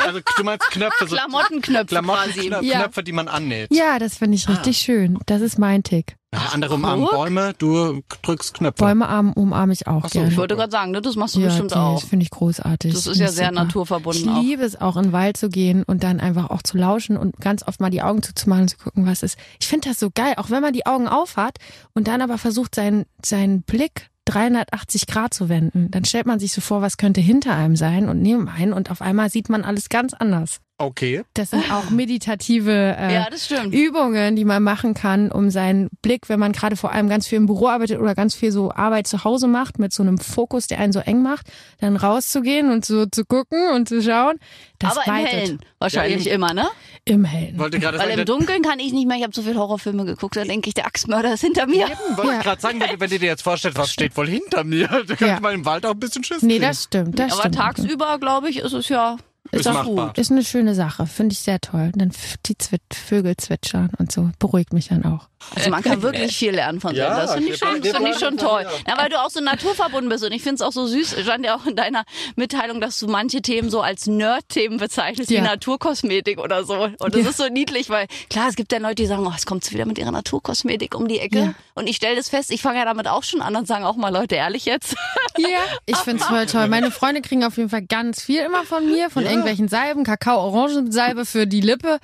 also 0.05 0.19
du 0.37 0.43
meinst 0.43 0.69
Knöpfe, 0.71 1.07
so 1.07 1.15
Klamottenknöpfe 1.15 1.85
quasi. 1.85 1.87
Klamottenknöpfe, 1.87 2.65
Ja. 2.65 2.79
Knöpfe, 2.81 3.03
die 3.03 3.11
man 3.11 3.27
annäht. 3.27 3.69
Ja, 3.73 3.99
das 3.99 4.17
finde 4.17 4.35
ich 4.35 4.47
richtig 4.49 4.77
schön. 4.77 5.17
Das 5.25 5.41
ist 5.41 5.57
mein 5.57 5.83
Tick. 5.83 6.15
Ja, 6.33 6.49
andere 6.51 6.75
umarmen. 6.75 7.07
Bäume, 7.11 7.53
du 7.59 8.01
drückst 8.23 8.55
Knöpfe. 8.55 8.83
Bäume 8.83 9.07
arm, 9.07 9.33
umarme 9.33 9.71
ich 9.73 9.85
auch 9.87 10.01
Ach 10.03 10.09
so, 10.09 10.19
gerne. 10.19 10.31
Ich 10.31 10.37
wollte 10.37 10.55
gerade 10.55 10.71
sagen, 10.71 10.91
ne, 10.91 11.01
das 11.01 11.15
machst 11.15 11.35
du 11.35 11.39
ja, 11.41 11.47
bestimmt 11.47 11.71
die- 11.71 11.75
auch. 11.75 11.99
Das 12.01 12.09
finde 12.09 12.23
ich 12.23 12.31
großartig. 12.31 12.91
Das 12.93 13.05
ist 13.07 13.19
ja 13.19 13.27
sehr 13.29 13.49
super. 13.49 13.63
naturverbunden 13.63 14.37
Ich 14.37 14.41
liebe 14.43 14.63
es 14.63 14.79
auch, 14.81 14.97
in 14.97 15.03
den 15.03 15.11
Wald 15.13 15.37
zu 15.37 15.49
gehen 15.49 15.83
und 15.83 16.03
dann 16.03 16.19
einfach 16.19 16.49
auch 16.49 16.63
zu 16.63 16.77
lauschen 16.77 17.17
und 17.17 17.37
ganz 17.39 17.61
oft 17.67 17.79
mal 17.79 17.91
die 17.91 18.01
Augen 18.01 18.23
zuzumachen 18.23 18.63
und 18.63 18.69
zu 18.69 18.77
gucken, 18.77 19.05
was 19.05 19.21
ist. 19.21 19.37
Ich 19.59 19.67
finde 19.67 19.89
das 19.89 19.99
so 19.99 20.09
geil, 20.13 20.33
auch 20.37 20.49
wenn 20.49 20.61
man 20.61 20.73
die 20.73 20.85
Augen 20.87 21.07
aufhat 21.07 21.57
und 21.93 22.07
dann 22.07 22.21
aber 22.21 22.37
versucht, 22.39 22.73
seinen, 22.75 23.05
seinen 23.23 23.61
Blick 23.61 24.09
380 24.25 25.07
Grad 25.07 25.33
zu 25.33 25.49
wenden. 25.49 25.91
Dann 25.91 26.05
stellt 26.05 26.25
man 26.25 26.39
sich 26.39 26.53
so 26.53 26.61
vor, 26.61 26.81
was 26.81 26.97
könnte 26.97 27.21
hinter 27.21 27.55
einem 27.55 27.75
sein 27.75 28.09
und 28.09 28.21
neben 28.21 28.47
einen 28.47 28.73
und 28.73 28.91
auf 28.91 29.01
einmal 29.01 29.29
sieht 29.29 29.49
man 29.49 29.63
alles 29.63 29.89
ganz 29.89 30.13
anders. 30.13 30.59
Okay. 30.79 31.23
Das 31.35 31.51
sind 31.51 31.71
auch 31.71 31.91
meditative 31.91 32.95
äh, 32.97 33.13
Ja. 33.13 33.63
Übungen, 33.65 34.35
die 34.35 34.43
man 34.43 34.63
machen 34.63 34.93
kann, 34.95 35.31
um 35.31 35.49
seinen 35.51 35.89
Blick, 36.01 36.29
wenn 36.29 36.39
man 36.39 36.51
gerade 36.51 36.75
vor 36.75 36.91
allem 36.91 37.07
ganz 37.09 37.27
viel 37.27 37.37
im 37.37 37.45
Büro 37.45 37.67
arbeitet 37.67 37.99
oder 37.99 38.15
ganz 38.15 38.33
viel 38.35 38.51
so 38.51 38.71
Arbeit 38.71 39.07
zu 39.07 39.23
Hause 39.23 39.47
macht, 39.47 39.77
mit 39.79 39.93
so 39.93 40.01
einem 40.03 40.17
Fokus, 40.17 40.67
der 40.67 40.79
einen 40.79 40.91
so 40.91 40.99
eng 40.99 41.21
macht, 41.21 41.47
dann 41.79 41.95
rauszugehen 41.95 42.71
und 42.71 42.85
so 42.85 43.05
zu 43.05 43.23
gucken 43.23 43.69
und 43.73 43.87
zu 43.87 44.01
schauen. 44.01 44.37
Das 44.79 44.97
Aber 44.97 45.05
im 45.07 45.13
weitet. 45.13 45.31
Hellen 45.33 45.59
wahrscheinlich 45.79 46.25
Ja, 46.25 46.33
immer, 46.33 46.53
ne? 46.53 46.67
Im 47.05 47.23
Hellen. 47.23 47.57
Wollte 47.59 47.79
gerade 47.79 47.97
Weil 47.99 48.07
sagen, 48.07 48.19
im 48.19 48.25
Dunkeln 48.25 48.61
kann 48.63 48.79
ich 48.79 48.91
nicht 48.93 49.07
mehr. 49.07 49.17
Ich 49.17 49.23
habe 49.23 49.33
so 49.35 49.43
viele 49.43 49.55
Horrorfilme 49.59 50.05
geguckt, 50.05 50.35
da 50.35 50.43
denke 50.43 50.67
ich, 50.69 50.73
der 50.73 50.85
Axtmörder 50.87 51.33
ist 51.35 51.41
hinter 51.41 51.67
mir. 51.67 51.87
wollte 52.15 52.31
Ja. 52.31 52.41
gerade 52.41 52.61
sagen, 52.61 52.79
wenn, 52.81 52.89
du- 52.89 52.99
wenn 52.99 53.09
du 53.09 53.19
dir 53.19 53.27
jetzt 53.27 53.43
vorstellst, 53.43 53.77
was 53.77 53.91
steht 53.91 54.17
wohl 54.17 54.27
hinter 54.27 54.63
mir, 54.63 54.87
da 55.07 55.15
könnte 55.15 55.25
Ja. 55.27 55.39
man 55.39 55.53
im 55.53 55.65
Wald 55.65 55.85
auch 55.85 55.91
ein 55.91 55.99
bisschen 55.99 56.23
Schiss 56.23 56.41
Nee, 56.41 56.59
das 56.59 56.83
stimmt. 56.85 57.19
Das 57.19 57.31
Aber 57.33 57.41
stimmt. 57.41 57.55
tagsüber, 57.55 58.17
glaube 58.19 58.49
ich, 58.49 58.57
ist 58.59 58.73
es 58.73 58.89
ja 58.89 59.17
Ist 59.59 59.65
doch 59.65 59.73
machbar. 59.73 60.07
gut. 60.07 60.17
Ist 60.17 60.31
eine 60.31 60.43
schöne 60.43 60.75
Sache, 60.75 61.05
finde 61.07 61.33
ich 61.33 61.39
sehr 61.39 61.59
toll. 61.61 61.91
Dann 61.95 62.09
f- 62.09 62.35
die 62.45 62.57
Zwit 62.57 62.81
Vögel 62.93 63.35
zwitschern 63.37 63.89
und 63.97 64.11
so 64.11 64.29
beruhigt 64.39 64.73
mich 64.73 64.87
dann 64.89 65.05
auch. 65.05 65.27
Also 65.55 65.69
man 65.69 65.83
kann 65.83 66.01
wirklich 66.01 66.35
viel 66.37 66.51
lernen 66.51 66.79
von 66.79 66.95
Ja. 66.95 67.15
Das 67.17 67.33
finde 67.33 67.49
ich 67.51 67.57
schon, 67.57 67.83
finde 67.83 68.11
ich 68.11 68.17
schon 68.19 68.37
toll. 68.37 68.65
Ja, 68.87 68.97
weil 68.97 69.09
du 69.09 69.19
auch 69.21 69.29
so 69.29 69.41
naturverbunden 69.41 70.07
bist 70.09 70.23
und 70.23 70.31
ich 70.31 70.41
finde 70.41 70.55
es 70.55 70.61
auch 70.61 70.71
so 70.71 70.87
süß. 70.87 71.17
Stand 71.21 71.45
ja 71.45 71.55
auch 71.57 71.65
in 71.65 71.75
deiner 71.75 72.05
Mitteilung, 72.37 72.79
dass 72.79 72.97
du 72.99 73.07
manche 73.07 73.41
Themen 73.41 73.69
so 73.69 73.81
als 73.81 74.07
Nerd-Themen 74.07 74.77
bezeichnest, 74.77 75.29
wie 75.29 75.35
Ja. 75.35 75.41
Naturkosmetik 75.41 76.39
oder 76.39 76.63
so. 76.63 76.75
Und 76.99 77.13
das 77.13 77.21
Ja. 77.23 77.29
ist 77.29 77.37
so 77.37 77.47
niedlich, 77.49 77.89
weil 77.89 78.07
klar, 78.29 78.47
es 78.49 78.55
gibt 78.55 78.71
ja 78.71 78.77
Leute, 78.79 78.95
die 78.95 79.05
sagen, 79.05 79.27
oh, 79.27 79.33
es 79.35 79.45
kommt 79.45 79.69
wieder 79.73 79.85
mit 79.85 79.97
ihrer 79.97 80.11
Naturkosmetik 80.11 80.95
um 80.95 81.07
die 81.09 81.19
Ecke. 81.19 81.37
Ja. 81.39 81.53
Und 81.75 81.87
ich 81.89 81.97
stelle 81.97 82.15
das 82.15 82.29
fest, 82.29 82.49
ich 82.51 82.61
fange 82.61 82.79
ja 82.79 82.85
damit 82.85 83.07
auch 83.09 83.23
schon 83.23 83.41
an 83.41 83.55
und 83.57 83.67
sagen 83.67 83.83
auch 83.83 83.97
mal 83.97 84.13
Leute, 84.13 84.35
ehrlich 84.35 84.63
jetzt. 84.65 84.95
Ja, 85.37 85.47
ich 85.85 85.97
find's 85.97 86.23
voll 86.27 86.45
toll. 86.45 86.67
Meine 86.69 86.89
Freunde 86.91 87.21
kriegen 87.21 87.43
auf 87.43 87.57
jeden 87.57 87.69
Fall 87.69 87.81
ganz 87.81 88.21
viel 88.21 88.41
immer 88.41 88.63
von 88.63 88.85
mir, 88.85 89.09
von 89.09 89.25
irgendwelchen 89.45 89.67
Salben, 89.67 90.03
Kakao-Orangensalbe 90.03 91.25
für 91.25 91.47
die 91.47 91.61
Lippe. 91.61 91.99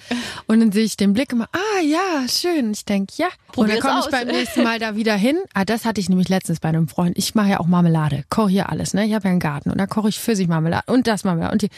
Und 0.48 0.60
dann 0.60 0.72
sehe 0.72 0.84
ich 0.84 0.98
den 0.98 1.14
Blick 1.14 1.32
immer, 1.32 1.48
ah 1.54 1.82
ja, 1.84 2.28
schön. 2.28 2.72
Ich 2.72 2.86
denk, 2.86 3.18
ja. 3.18 3.28
Probier's 3.52 3.78
und 3.78 3.84
dann 3.84 3.92
komme 3.92 4.06
ich 4.06 4.12
beim 4.12 4.28
nächsten 4.28 4.64
Mal 4.64 4.80
da 4.80 4.96
wieder 4.96 5.16
hin. 5.16 5.38
Ah, 5.54 5.66
das 5.66 5.86
hatte 5.86 6.00
ich 6.00 6.10
nämlich 6.10 6.30
letztens 6.30 6.60
bei 6.60 6.70
einem 6.70 6.88
Freund. 6.88 7.18
Ich 7.18 7.34
mache 7.36 7.50
ja 7.50 7.60
auch 7.60 7.66
Marmelade, 7.68 8.24
koche 8.30 8.50
hier 8.50 8.70
alles, 8.70 8.94
ne? 8.94 9.06
Ich 9.06 9.14
habe 9.14 9.26
ja 9.26 9.32
einen 9.32 9.40
Garten 9.40 9.72
und 9.72 9.78
da 9.80 9.88
koche 9.88 10.10
ich 10.10 10.20
Pfirsichmarmelade 10.20 10.84
und 10.92 11.08
das 11.08 11.24
Marmelade 11.24 11.52
und 11.54 11.62
die. 11.64 11.70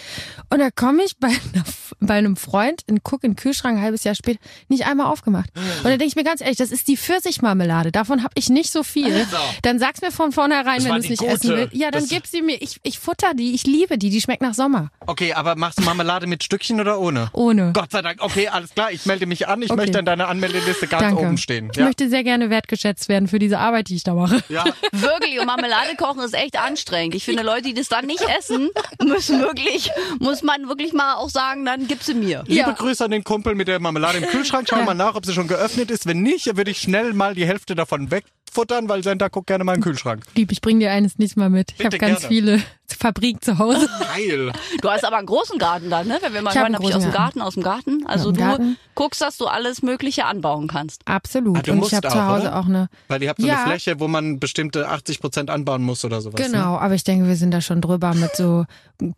Und 0.50 0.60
da 0.60 0.70
komme 0.70 1.04
ich 1.04 1.18
bei, 1.18 1.28
einer, 1.30 1.64
bei 2.02 2.16
einem 2.16 2.36
Freund 2.36 2.84
und 2.90 3.04
guck 3.04 3.24
in 3.24 3.32
den 3.32 3.36
Kühlschrank 3.38 3.78
ein 3.78 3.84
halbes 3.84 4.04
Jahr 4.04 4.16
später, 4.16 4.40
nicht 4.68 4.86
einmal 4.86 5.08
aufgemacht. 5.08 5.50
Und 5.56 5.84
dann 5.86 5.92
denke 5.92 6.06
ich 6.06 6.16
mir 6.16 6.24
ganz 6.26 6.42
ehrlich, 6.42 6.58
das 6.58 6.72
ist 6.72 6.88
die 6.88 6.98
Pfirsichmarmelade. 6.98 7.92
Davon 7.92 8.24
habe 8.24 8.34
ich 8.36 8.50
nicht 8.50 8.72
so 8.72 8.84
viel. 8.84 9.26
Dann 9.62 9.80
sag's 9.80 10.02
mir 10.02 10.12
von 10.12 10.32
vornherein, 10.34 10.76
Das 10.78 10.86
wenn 10.86 10.92
du 10.94 11.00
es 11.00 11.10
nicht 11.10 11.20
gute. 11.20 11.32
essen 11.32 11.50
willst. 11.52 11.74
Ja, 11.76 11.92
dann 11.92 12.02
Das- 12.02 12.10
gib 12.10 12.28
sie 12.28 12.42
mir. 12.42 12.62
Ich, 12.62 12.80
ich 12.84 13.00
futter 13.00 13.34
die. 13.34 13.54
Ich 13.54 13.66
liebe 13.66 13.98
die. 13.98 14.10
Die 14.10 14.20
schmeckt 14.22 14.42
nach 14.42 14.54
Sommer. 14.54 14.92
Okay, 15.06 15.34
aber 15.34 15.51
machst 15.56 15.80
du 15.80 15.84
Marmelade 15.84 16.28
mit 16.28 16.44
Stückchen 16.44 16.80
oder 16.80 17.00
ohne? 17.00 17.30
Ohne. 17.34 17.72
Gott 17.74 17.92
sei 17.92 18.02
Dank. 18.02 18.22
Okay, 18.22 18.48
alles 18.48 18.74
klar. 18.74 18.92
Ich 18.92 19.06
melde 19.06 19.26
mich 19.26 19.48
an. 19.48 19.62
Ich 19.62 19.70
Okay. 19.72 19.78
möchte 19.82 20.00
in 20.00 20.06
deiner 20.06 20.28
Anmeldeliste 20.28 20.88
ganz 20.88 21.04
Danke. 21.04 21.22
oben 21.22 21.38
stehen. 21.38 21.70
Ich 21.72 21.78
Ja. 21.78 21.86
möchte 21.86 22.10
sehr 22.10 22.24
gerne 22.24 22.50
wertgeschätzt 22.50 23.10
werden 23.10 23.28
für 23.28 23.40
diese 23.40 23.60
Arbeit, 23.60 23.90
die 23.90 23.96
ich 23.96 24.04
da 24.04 24.14
mache. 24.14 24.44
ja. 24.50 24.64
Wirklich, 24.92 25.40
und 25.40 25.46
Marmelade 25.46 25.96
kochen 25.98 26.22
ist 26.22 26.34
echt 26.34 26.58
anstrengend. 26.60 27.16
Ich 27.16 27.26
finde, 27.26 27.44
Leute, 27.44 27.64
die 27.64 27.74
das 27.74 27.88
dann 27.90 28.06
nicht 28.06 28.24
essen, 28.38 28.70
müssen 29.04 29.40
wirklich, 29.42 29.90
muss 30.20 30.44
man 30.44 30.68
wirklich 30.68 30.94
mal 30.94 31.16
auch 31.16 31.30
sagen, 31.30 31.66
dann 31.66 31.88
gib 31.88 32.04
sie 32.04 32.14
mir. 32.14 32.44
Liebe 32.48 32.60
Ja. 32.62 32.72
Grüße 32.72 33.04
an 33.06 33.12
den 33.12 33.24
Kumpel 33.24 33.56
mit 33.56 33.68
der 33.68 33.80
Marmelade 33.80 34.20
im 34.20 34.26
Kühlschrank. 34.26 34.68
Schau 34.70 34.82
mal 34.84 34.94
nach, 34.94 35.16
ob 35.16 35.26
sie 35.26 35.34
schon 35.34 35.48
geöffnet 35.48 35.92
ist. 35.92 36.06
Wenn 36.06 36.22
nicht, 36.22 36.46
würde 36.58 36.72
ich 36.72 36.80
schnell 36.80 37.14
mal 37.14 37.36
die 37.36 37.46
Hälfte 37.46 37.76
davon 37.76 38.12
wegfuttern, 38.12 38.90
weil 38.90 39.04
Senta 39.04 39.28
guckt 39.30 39.48
gerne 39.48 39.64
mal 39.64 39.74
in 39.74 39.80
den 39.80 39.84
Kühlschrank. 39.84 40.24
Lieb, 40.36 40.52
ich 40.52 40.62
bring 40.62 40.80
dir 40.80 40.92
eines 40.92 41.18
nicht 41.18 41.38
mal 41.38 41.50
mit. 41.50 41.74
Ich 41.78 41.86
habe 41.86 41.98
ganz 41.98 42.20
gerne. 42.22 42.28
viele 42.36 42.62
Obstfabrik 42.92 43.44
zu 43.44 43.58
Hause. 43.58 43.88
Geil. 44.16 44.52
Du 44.82 44.90
hast 44.90 45.06
aber 45.06 45.18
einen 45.18 45.26
großen 45.28 45.58
Garten 45.58 45.90
da, 45.90 46.04
ne? 46.04 46.18
Wenn 46.22 46.34
wir 46.34 46.42
mal 46.42 46.52
Ich 46.52 46.58
hab 46.58 46.64
hören, 46.70 46.74
ich 46.74 46.80
aus 46.80 46.92
dem 46.92 46.94
großen 46.94 47.12
Garten, 47.12 47.42
aus 47.42 47.54
dem 47.54 47.64
Garten. 47.64 48.06
Also 48.06 48.30
im 48.30 48.36
du 48.36 48.42
Garten. 48.42 48.78
guckst, 48.96 49.22
dass 49.22 49.38
du 49.38 49.46
alles 49.48 49.82
Mögliche 49.82 50.26
anbauen 50.26 50.68
kannst. 50.68 51.02
Absolut. 51.06 51.58
Ah, 51.58 51.62
du 51.62 51.72
und 51.72 51.78
musst 51.80 51.92
ich 51.94 51.98
habe 51.98 52.10
auch, 52.10 52.14
zu 52.14 52.26
Hause 52.28 52.42
oder? 52.48 52.60
auch 52.60 52.66
eine. 52.66 52.90
Weil 53.08 53.24
ihr 53.24 53.30
habt 53.30 53.40
so 53.42 53.48
Ja. 53.48 53.56
eine 53.64 53.72
Fläche, 53.72 54.00
wo 54.00 54.08
man 54.08 54.40
bestimmte 54.40 54.88
80 54.90 55.22
Prozent 55.22 55.50
anbauen 55.50 55.84
muss 55.84 56.04
oder 56.04 56.22
sowas. 56.22 56.40
Ne? 56.40 56.46
Genau, 56.48 56.78
aber 56.78 56.94
ich 56.96 57.04
denke, 57.04 57.28
wir 57.28 57.36
sind 57.38 57.52
da 57.52 57.62
schon 57.62 57.82
drüber 57.82 58.14
mit 58.14 58.36
so 58.36 58.66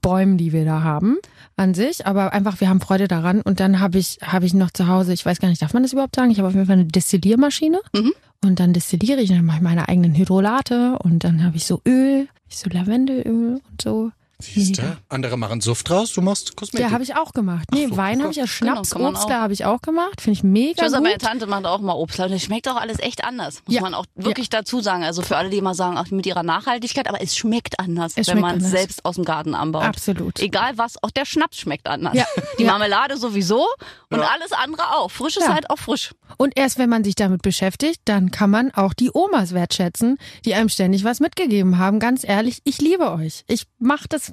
Bäumen, 0.01 0.37
die 0.37 0.53
wir 0.53 0.65
da 0.65 0.83
haben 0.83 1.17
an 1.57 1.73
sich. 1.73 2.05
Aber 2.05 2.33
einfach, 2.33 2.61
wir 2.61 2.69
haben 2.69 2.79
Freude 2.81 3.07
daran. 3.07 3.41
Und 3.41 3.59
dann 3.59 3.79
habe 3.79 3.97
ich, 3.97 4.19
habe 4.23 4.45
ich 4.45 4.53
noch 4.53 4.71
zu 4.71 4.87
Hause, 4.87 5.13
ich 5.13 5.25
weiß 5.25 5.39
gar 5.39 5.47
nicht, 5.49 5.61
darf 5.61 5.73
man 5.73 5.83
das 5.83 5.93
überhaupt 5.93 6.15
sagen? 6.15 6.29
Ich 6.31 6.37
habe 6.37 6.47
auf 6.47 6.53
jeden 6.53 6.67
Fall 6.67 6.73
eine 6.75 6.85
Destilliermaschine. 6.85 7.79
Mhm. 7.93 8.13
Und 8.45 8.59
dann 8.59 8.73
destilliere 8.73 9.21
ich, 9.21 9.29
dann 9.29 9.45
mache 9.45 9.57
ich 9.57 9.63
meine 9.63 9.87
eigenen 9.87 10.15
Hydrolate 10.15 10.97
und 10.99 11.23
dann 11.23 11.45
habe 11.45 11.55
ich 11.55 11.65
so 11.65 11.81
Öl, 11.87 12.27
so 12.55 12.69
Lavendelöl 12.69 13.61
und 13.69 13.81
so. 13.81 14.11
Siehst 14.43 14.77
du? 14.77 14.97
Andere 15.09 15.37
machen 15.37 15.61
Suft 15.61 15.89
draus, 15.89 16.13
du 16.13 16.21
machst 16.21 16.55
Kosmetik. 16.55 16.85
Ja, 16.87 16.91
habe 16.91 17.03
ich 17.03 17.15
auch 17.15 17.31
gemacht. 17.31 17.65
Nee, 17.71 17.87
so, 17.87 17.97
Wein 17.97 18.21
habe 18.21 18.31
ich 18.31 18.37
ja 18.37 18.43
Genau, 18.43 18.53
Schnaps, 18.83 18.93
auch. 18.93 18.99
Obstler 18.99 19.41
habe 19.41 19.53
ich 19.53 19.65
auch 19.65 19.81
gemacht. 19.81 20.21
Finde 20.21 20.37
ich 20.37 20.43
mega 20.43 20.71
Ich 20.71 20.77
weiß, 20.81 20.93
aber 20.93 21.03
meine 21.03 21.15
gut. 21.15 21.21
Tante 21.23 21.47
macht 21.47 21.65
auch 21.65 21.79
mal 21.81 21.93
Obst. 21.93 22.19
Und 22.19 22.31
es 22.31 22.43
schmeckt 22.43 22.67
auch 22.67 22.75
alles 22.75 22.99
echt 22.99 23.23
anders. 23.23 23.61
Muss 23.65 23.75
Ja. 23.75 23.81
man 23.81 23.93
auch 23.93 24.05
wirklich 24.15 24.49
dazu 24.49 24.81
sagen. 24.81 25.03
Also 25.03 25.21
für 25.21 25.37
alle, 25.37 25.49
die 25.49 25.57
immer 25.57 25.73
sagen, 25.75 25.97
auch 25.97 26.07
mit 26.11 26.25
ihrer 26.25 26.43
Nachhaltigkeit, 26.43 27.07
aber 27.07 27.21
es 27.21 27.35
schmeckt 27.35 27.79
anders, 27.79 28.13
Es 28.15 28.27
wenn 28.27 28.37
schmeckt 28.39 28.41
man 28.41 28.57
es 28.57 28.69
selbst 28.71 29.05
aus 29.05 29.15
dem 29.15 29.25
Garten 29.25 29.55
anbaut. 29.55 29.83
Absolut. 29.83 30.39
Egal 30.39 30.77
was, 30.77 31.01
auch 31.01 31.11
der 31.11 31.25
Schnaps 31.25 31.57
schmeckt 31.57 31.87
anders. 31.87 32.13
Ja. 32.15 32.25
Die 32.59 32.63
Ja. 32.63 32.71
Marmelade 32.71 33.17
sowieso 33.17 33.65
und 34.09 34.19
alles 34.19 34.51
andere 34.51 34.95
auch. 34.97 35.09
Frisch 35.09 35.37
ist 35.37 35.47
Ja. 35.47 35.53
halt 35.53 35.69
auch 35.69 35.77
frisch. 35.79 36.11
Und 36.37 36.53
erst 36.57 36.77
wenn 36.77 36.89
man 36.89 37.03
sich 37.03 37.15
damit 37.15 37.41
beschäftigt, 37.41 38.01
dann 38.05 38.31
kann 38.31 38.49
man 38.49 38.71
auch 38.71 38.93
die 38.93 39.11
Omas 39.13 39.53
wertschätzen, 39.53 40.17
die 40.45 40.53
einem 40.55 40.69
ständig 40.69 41.03
was 41.03 41.19
mitgegeben 41.19 41.77
haben. 41.77 41.99
Ganz 41.99 42.23
ehrlich, 42.23 42.59
ich 42.63 42.79
liebe 42.79 43.11
euch. 43.11 43.43
Ich 43.47 43.65
mach 43.79 44.07
das, 44.07 44.32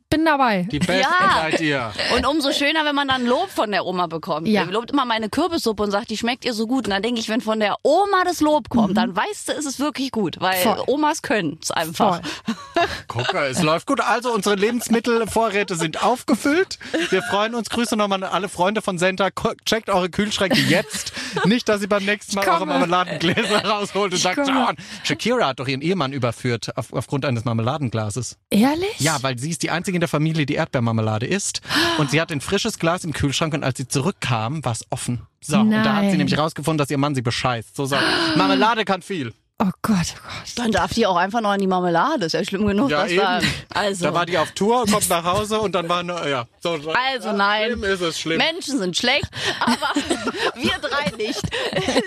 bin 0.11 0.23
dabei. 0.25 0.67
Die 0.71 0.77
Besten 0.77 1.01
Ja. 1.01 1.41
seid 1.41 1.59
ihr. 1.61 1.91
Und 2.15 2.27
umso 2.27 2.51
schöner, 2.51 2.85
wenn 2.85 2.93
man 2.93 3.07
dann 3.07 3.25
Lob 3.25 3.49
von 3.49 3.71
der 3.71 3.85
Oma 3.85 4.05
bekommt. 4.05 4.47
Ja. 4.47 4.65
Die 4.65 4.71
lobt 4.71 4.91
immer 4.91 5.05
meine 5.05 5.29
Kürbissuppe 5.29 5.81
und 5.81 5.89
sagt, 5.89 6.11
die 6.11 6.17
schmeckt 6.17 6.45
ihr 6.45 6.53
so 6.53 6.67
gut. 6.67 6.85
Und 6.85 6.91
dann 6.91 7.01
denke 7.01 7.19
ich, 7.19 7.29
wenn 7.29 7.41
von 7.41 7.59
der 7.59 7.77
Oma 7.81 8.23
das 8.25 8.41
Lob 8.41 8.69
kommt, 8.69 8.95
dann 8.97 9.15
weißt 9.15 9.49
du, 9.49 9.53
ist 9.53 9.65
es 9.65 9.79
wirklich 9.79 10.11
gut. 10.11 10.35
Weil 10.39 10.59
Mhm. 10.59 10.63
Voll. 10.63 10.83
Omas 10.87 11.21
können 11.23 11.57
es 11.61 11.71
einfach. 11.71 12.21
Guck 13.07 13.33
mal, 13.33 13.47
es 13.47 13.61
läuft 13.63 13.87
gut. 13.87 14.01
Also 14.01 14.31
unsere 14.33 14.55
Lebensmittelvorräte 14.55 15.75
sind 15.75 16.03
aufgefüllt. 16.03 16.77
Wir 17.09 17.21
freuen 17.23 17.55
uns. 17.55 17.69
Grüße 17.69 17.95
nochmal 17.95 18.23
an 18.23 18.29
alle 18.31 18.49
Freunde 18.49 18.81
von 18.81 18.97
Senta. 18.97 19.29
Checkt 19.65 19.89
eure 19.89 20.09
Kühlschränke 20.09 20.59
jetzt. 20.59 21.13
Nicht, 21.45 21.69
dass 21.69 21.81
ihr 21.81 21.89
beim 21.89 22.03
nächsten 22.05 22.35
Mal 22.35 22.47
eure. 22.47 22.65
Marmeladengläser 22.65 23.65
rausholt 23.65 24.11
und 24.13 24.19
sagt, 24.19 24.39
oh, 24.39 24.67
Shakira 25.03 25.47
hat 25.47 25.59
doch 25.59 25.67
ihren 25.67 25.81
Ehemann 25.81 26.11
überführt 26.11 26.75
auf, 26.77 26.91
aufgrund 26.93 27.25
eines 27.25 27.45
Marmeladenglases. 27.45 28.37
Ehrlich? 28.49 28.99
Ja, 28.99 29.17
weil 29.21 29.39
sie 29.39 29.49
ist 29.51 29.63
die 29.63 29.69
einzige 29.71 29.95
in 29.95 30.00
der 30.01 30.09
Familie, 30.09 30.45
die 30.45 30.55
Erdbeermarmelade 30.55 31.25
isst. 31.25 31.61
Und 31.97 32.11
sie 32.11 32.19
hat 32.19 32.31
ein 32.31 32.41
frisches 32.41 32.79
Glas 32.79 33.03
im 33.03 33.13
Kühlschrank 33.13 33.53
und 33.53 33.63
als 33.63 33.77
sie 33.77 33.87
zurückkam, 33.87 34.63
war 34.65 34.73
es 34.73 34.85
offen. 34.89 35.21
So, 35.39 35.59
und 35.59 35.71
da 35.71 35.77
hat 35.95 36.01
sie 36.01 36.07
Nein. 36.09 36.17
nämlich 36.17 36.37
rausgefunden, 36.37 36.77
dass 36.77 36.91
ihr 36.91 36.97
Mann 36.97 37.15
sie 37.15 37.21
bescheißt. 37.21 37.75
So, 37.75 37.85
so. 37.85 37.95
Marmelade 38.35 38.85
kann 38.85 39.01
viel. 39.01 39.33
Oh 39.63 39.69
Gott, 39.83 39.95
oh 40.15 40.21
Gott. 40.23 40.53
Dann 40.55 40.71
darf 40.71 40.91
die 40.93 41.05
auch 41.05 41.17
einfach 41.17 41.39
noch 41.39 41.53
in 41.53 41.59
die 41.61 41.67
Marmelade. 41.67 42.25
Ist 42.25 42.31
ja 42.33 42.43
schlimm 42.43 42.65
genug, 42.65 42.89
Ja, 42.89 43.03
dass 43.03 43.15
da. 43.15 43.37
eben. 43.39 43.47
Also. 43.73 44.05
Da 44.05 44.13
war 44.15 44.25
die 44.25 44.37
auf 44.39 44.51
Tour, 44.53 44.85
kommt 44.91 45.07
nach 45.07 45.23
Hause 45.23 45.59
und 45.59 45.75
dann 45.75 45.87
war 45.87 46.01
nur, 46.01 46.27
ja. 46.27 46.45
So, 46.61 46.79
so. 46.79 46.91
Also 46.91 47.27
ja, 47.27 47.33
nein. 47.33 47.65
Schlimm 47.73 47.83
ist 47.83 48.01
es, 48.01 48.19
schlimm. 48.19 48.37
Menschen 48.39 48.79
sind 48.79 48.97
schlecht, 48.97 49.27
aber 49.59 49.75
wir 50.55 50.71
drei 50.81 51.11
nicht. 51.15 51.41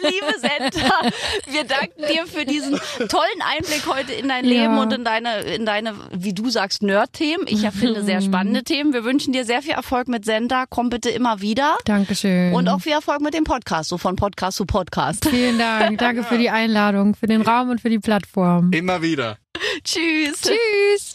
Liebe 0.02 0.34
Senta, 0.40 1.00
wir 1.46 1.62
danken 1.64 2.02
dir 2.12 2.26
für 2.26 2.44
diesen 2.44 2.72
tollen 3.08 3.40
Einblick 3.56 3.86
heute 3.86 4.12
in 4.12 4.28
dein 4.28 4.44
Ja. 4.46 4.62
Leben 4.62 4.78
und 4.78 4.92
in 4.92 5.04
deine, 5.04 5.40
in 5.42 5.64
deine, 5.64 5.94
wie 6.12 6.32
du 6.34 6.50
sagst, 6.50 6.82
Nerd-Themen. 6.82 7.44
Ich 7.46 7.62
ja 7.62 7.70
finde 7.70 8.02
sehr 8.02 8.20
spannende 8.20 8.64
Themen. 8.64 8.92
Wir 8.92 9.04
wünschen 9.04 9.32
dir 9.32 9.44
sehr 9.44 9.62
viel 9.62 9.72
Erfolg 9.74 10.08
mit 10.08 10.24
Senta. 10.24 10.64
Komm 10.68 10.90
bitte 10.90 11.10
immer 11.10 11.40
wieder. 11.40 11.76
Dankeschön. 11.84 12.52
Und 12.52 12.68
auch 12.68 12.80
viel 12.80 12.92
Erfolg 12.92 13.20
mit 13.20 13.32
dem 13.34 13.44
Podcast, 13.44 13.90
so 13.90 13.98
von 13.98 14.16
Podcast 14.16 14.56
zu 14.56 14.66
Podcast. 14.66 15.28
Vielen 15.28 15.58
Dank. 15.58 15.98
Danke 15.98 16.24
für 16.24 16.36
die 16.38 16.50
Einladung, 16.50 17.14
für 17.14 17.26
den 17.28 17.43
Raum 17.46 17.70
und 17.70 17.80
für 17.80 17.90
die 17.90 17.98
Plattform. 17.98 18.72
Immer 18.72 19.02
wieder. 19.02 19.38
Tschüss. 19.84 20.40
Tschüss. 20.40 21.14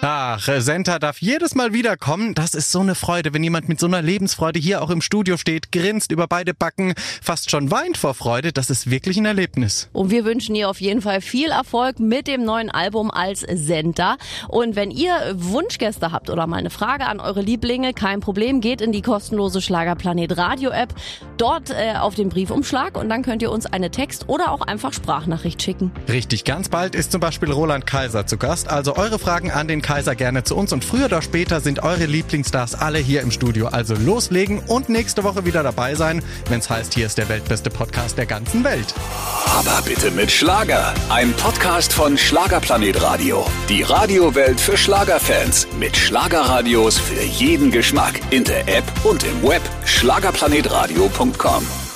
Ach, 0.00 0.48
Senta 0.58 1.00
darf 1.00 1.18
jedes 1.20 1.56
Mal 1.56 1.72
wiederkommen. 1.72 2.32
Das 2.32 2.54
ist 2.54 2.70
so 2.70 2.78
eine 2.78 2.94
Freude, 2.94 3.34
wenn 3.34 3.42
jemand 3.42 3.68
mit 3.68 3.80
so 3.80 3.86
einer 3.86 4.00
Lebensfreude 4.00 4.60
hier 4.60 4.80
auch 4.80 4.90
im 4.90 5.02
Studio 5.02 5.36
steht, 5.36 5.72
grinst 5.72 6.12
über 6.12 6.28
beide 6.28 6.54
Backen, 6.54 6.94
fast 7.20 7.50
schon 7.50 7.72
weint 7.72 7.96
vor 7.96 8.14
Freude. 8.14 8.52
Das 8.52 8.70
ist 8.70 8.88
wirklich 8.88 9.16
ein 9.16 9.24
Erlebnis. 9.24 9.88
Und 9.92 10.12
wir 10.12 10.24
wünschen 10.24 10.54
ihr 10.54 10.68
auf 10.68 10.80
jeden 10.80 11.02
Fall 11.02 11.20
viel 11.20 11.50
Erfolg 11.50 11.98
mit 11.98 12.28
dem 12.28 12.44
neuen 12.44 12.70
Album 12.70 13.10
als 13.10 13.40
Sender. 13.40 14.18
Und 14.46 14.76
wenn 14.76 14.92
ihr 14.92 15.10
Wunschgäste 15.34 16.12
habt 16.12 16.30
oder 16.30 16.46
mal 16.46 16.58
eine 16.58 16.70
Frage 16.70 17.06
an 17.06 17.18
eure 17.18 17.40
Lieblinge, 17.40 17.92
kein 17.92 18.20
Problem, 18.20 18.60
geht 18.60 18.80
in 18.80 18.92
die 18.92 19.02
kostenlose 19.02 19.60
Schlagerplanet 19.60 20.36
Radio 20.36 20.70
App, 20.70 20.94
dort 21.38 21.70
äh, 21.70 21.94
auf 21.98 22.14
den 22.14 22.28
Briefumschlag 22.28 22.96
und 22.96 23.08
dann 23.08 23.22
könnt 23.22 23.42
ihr 23.42 23.50
uns 23.50 23.66
eine 23.66 23.90
Text- 23.90 24.28
oder 24.28 24.52
auch 24.52 24.60
einfach 24.60 24.92
Sprachnachricht 24.92 25.60
schicken. 25.60 25.90
Richtig, 26.08 26.44
ganz 26.44 26.68
bald 26.68 26.94
ist 26.94 27.10
zum 27.10 27.20
Beispiel 27.20 27.50
Roland 27.50 27.84
Kaiser 27.84 28.28
zu 28.28 28.36
Gast. 28.36 28.68
Also 28.68 28.94
eure 28.94 29.18
Fragen 29.18 29.50
an 29.50 29.66
den 29.66 29.82
Kaiser 29.88 30.14
gerne 30.14 30.44
zu 30.44 30.54
uns 30.54 30.74
und 30.74 30.84
früher 30.84 31.06
oder 31.06 31.22
später 31.22 31.62
sind 31.62 31.82
eure 31.82 32.04
Lieblingsstars 32.04 32.74
alle 32.74 32.98
hier 32.98 33.22
im 33.22 33.30
Studio. 33.30 33.68
Also 33.68 33.94
loslegen 33.94 34.58
und 34.58 34.90
nächste 34.90 35.24
Woche 35.24 35.46
wieder 35.46 35.62
dabei 35.62 35.94
sein, 35.94 36.22
wenn 36.50 36.58
es 36.58 36.68
heißt, 36.68 36.92
hier 36.92 37.06
ist 37.06 37.16
der 37.16 37.30
weltbeste 37.30 37.70
Podcast 37.70 38.18
der 38.18 38.26
ganzen 38.26 38.64
Welt. 38.64 38.92
Aber 39.46 39.80
bitte 39.86 40.10
mit 40.10 40.30
Schlager. 40.30 40.92
Ein 41.08 41.32
Podcast 41.32 41.94
von 41.94 42.18
Schlagerplanet 42.18 43.00
Radio. 43.00 43.46
Die 43.70 43.80
Radiowelt 43.80 44.60
für 44.60 44.76
Schlagerfans. 44.76 45.66
Mit 45.80 45.96
Schlagerradios 45.96 46.98
für 46.98 47.22
jeden 47.22 47.70
Geschmack. 47.70 48.20
In 48.28 48.44
der 48.44 48.68
App 48.68 48.84
und 49.04 49.24
im 49.24 49.42
Web. 49.42 49.62
Schlagerplanetradio.com. 49.86 51.87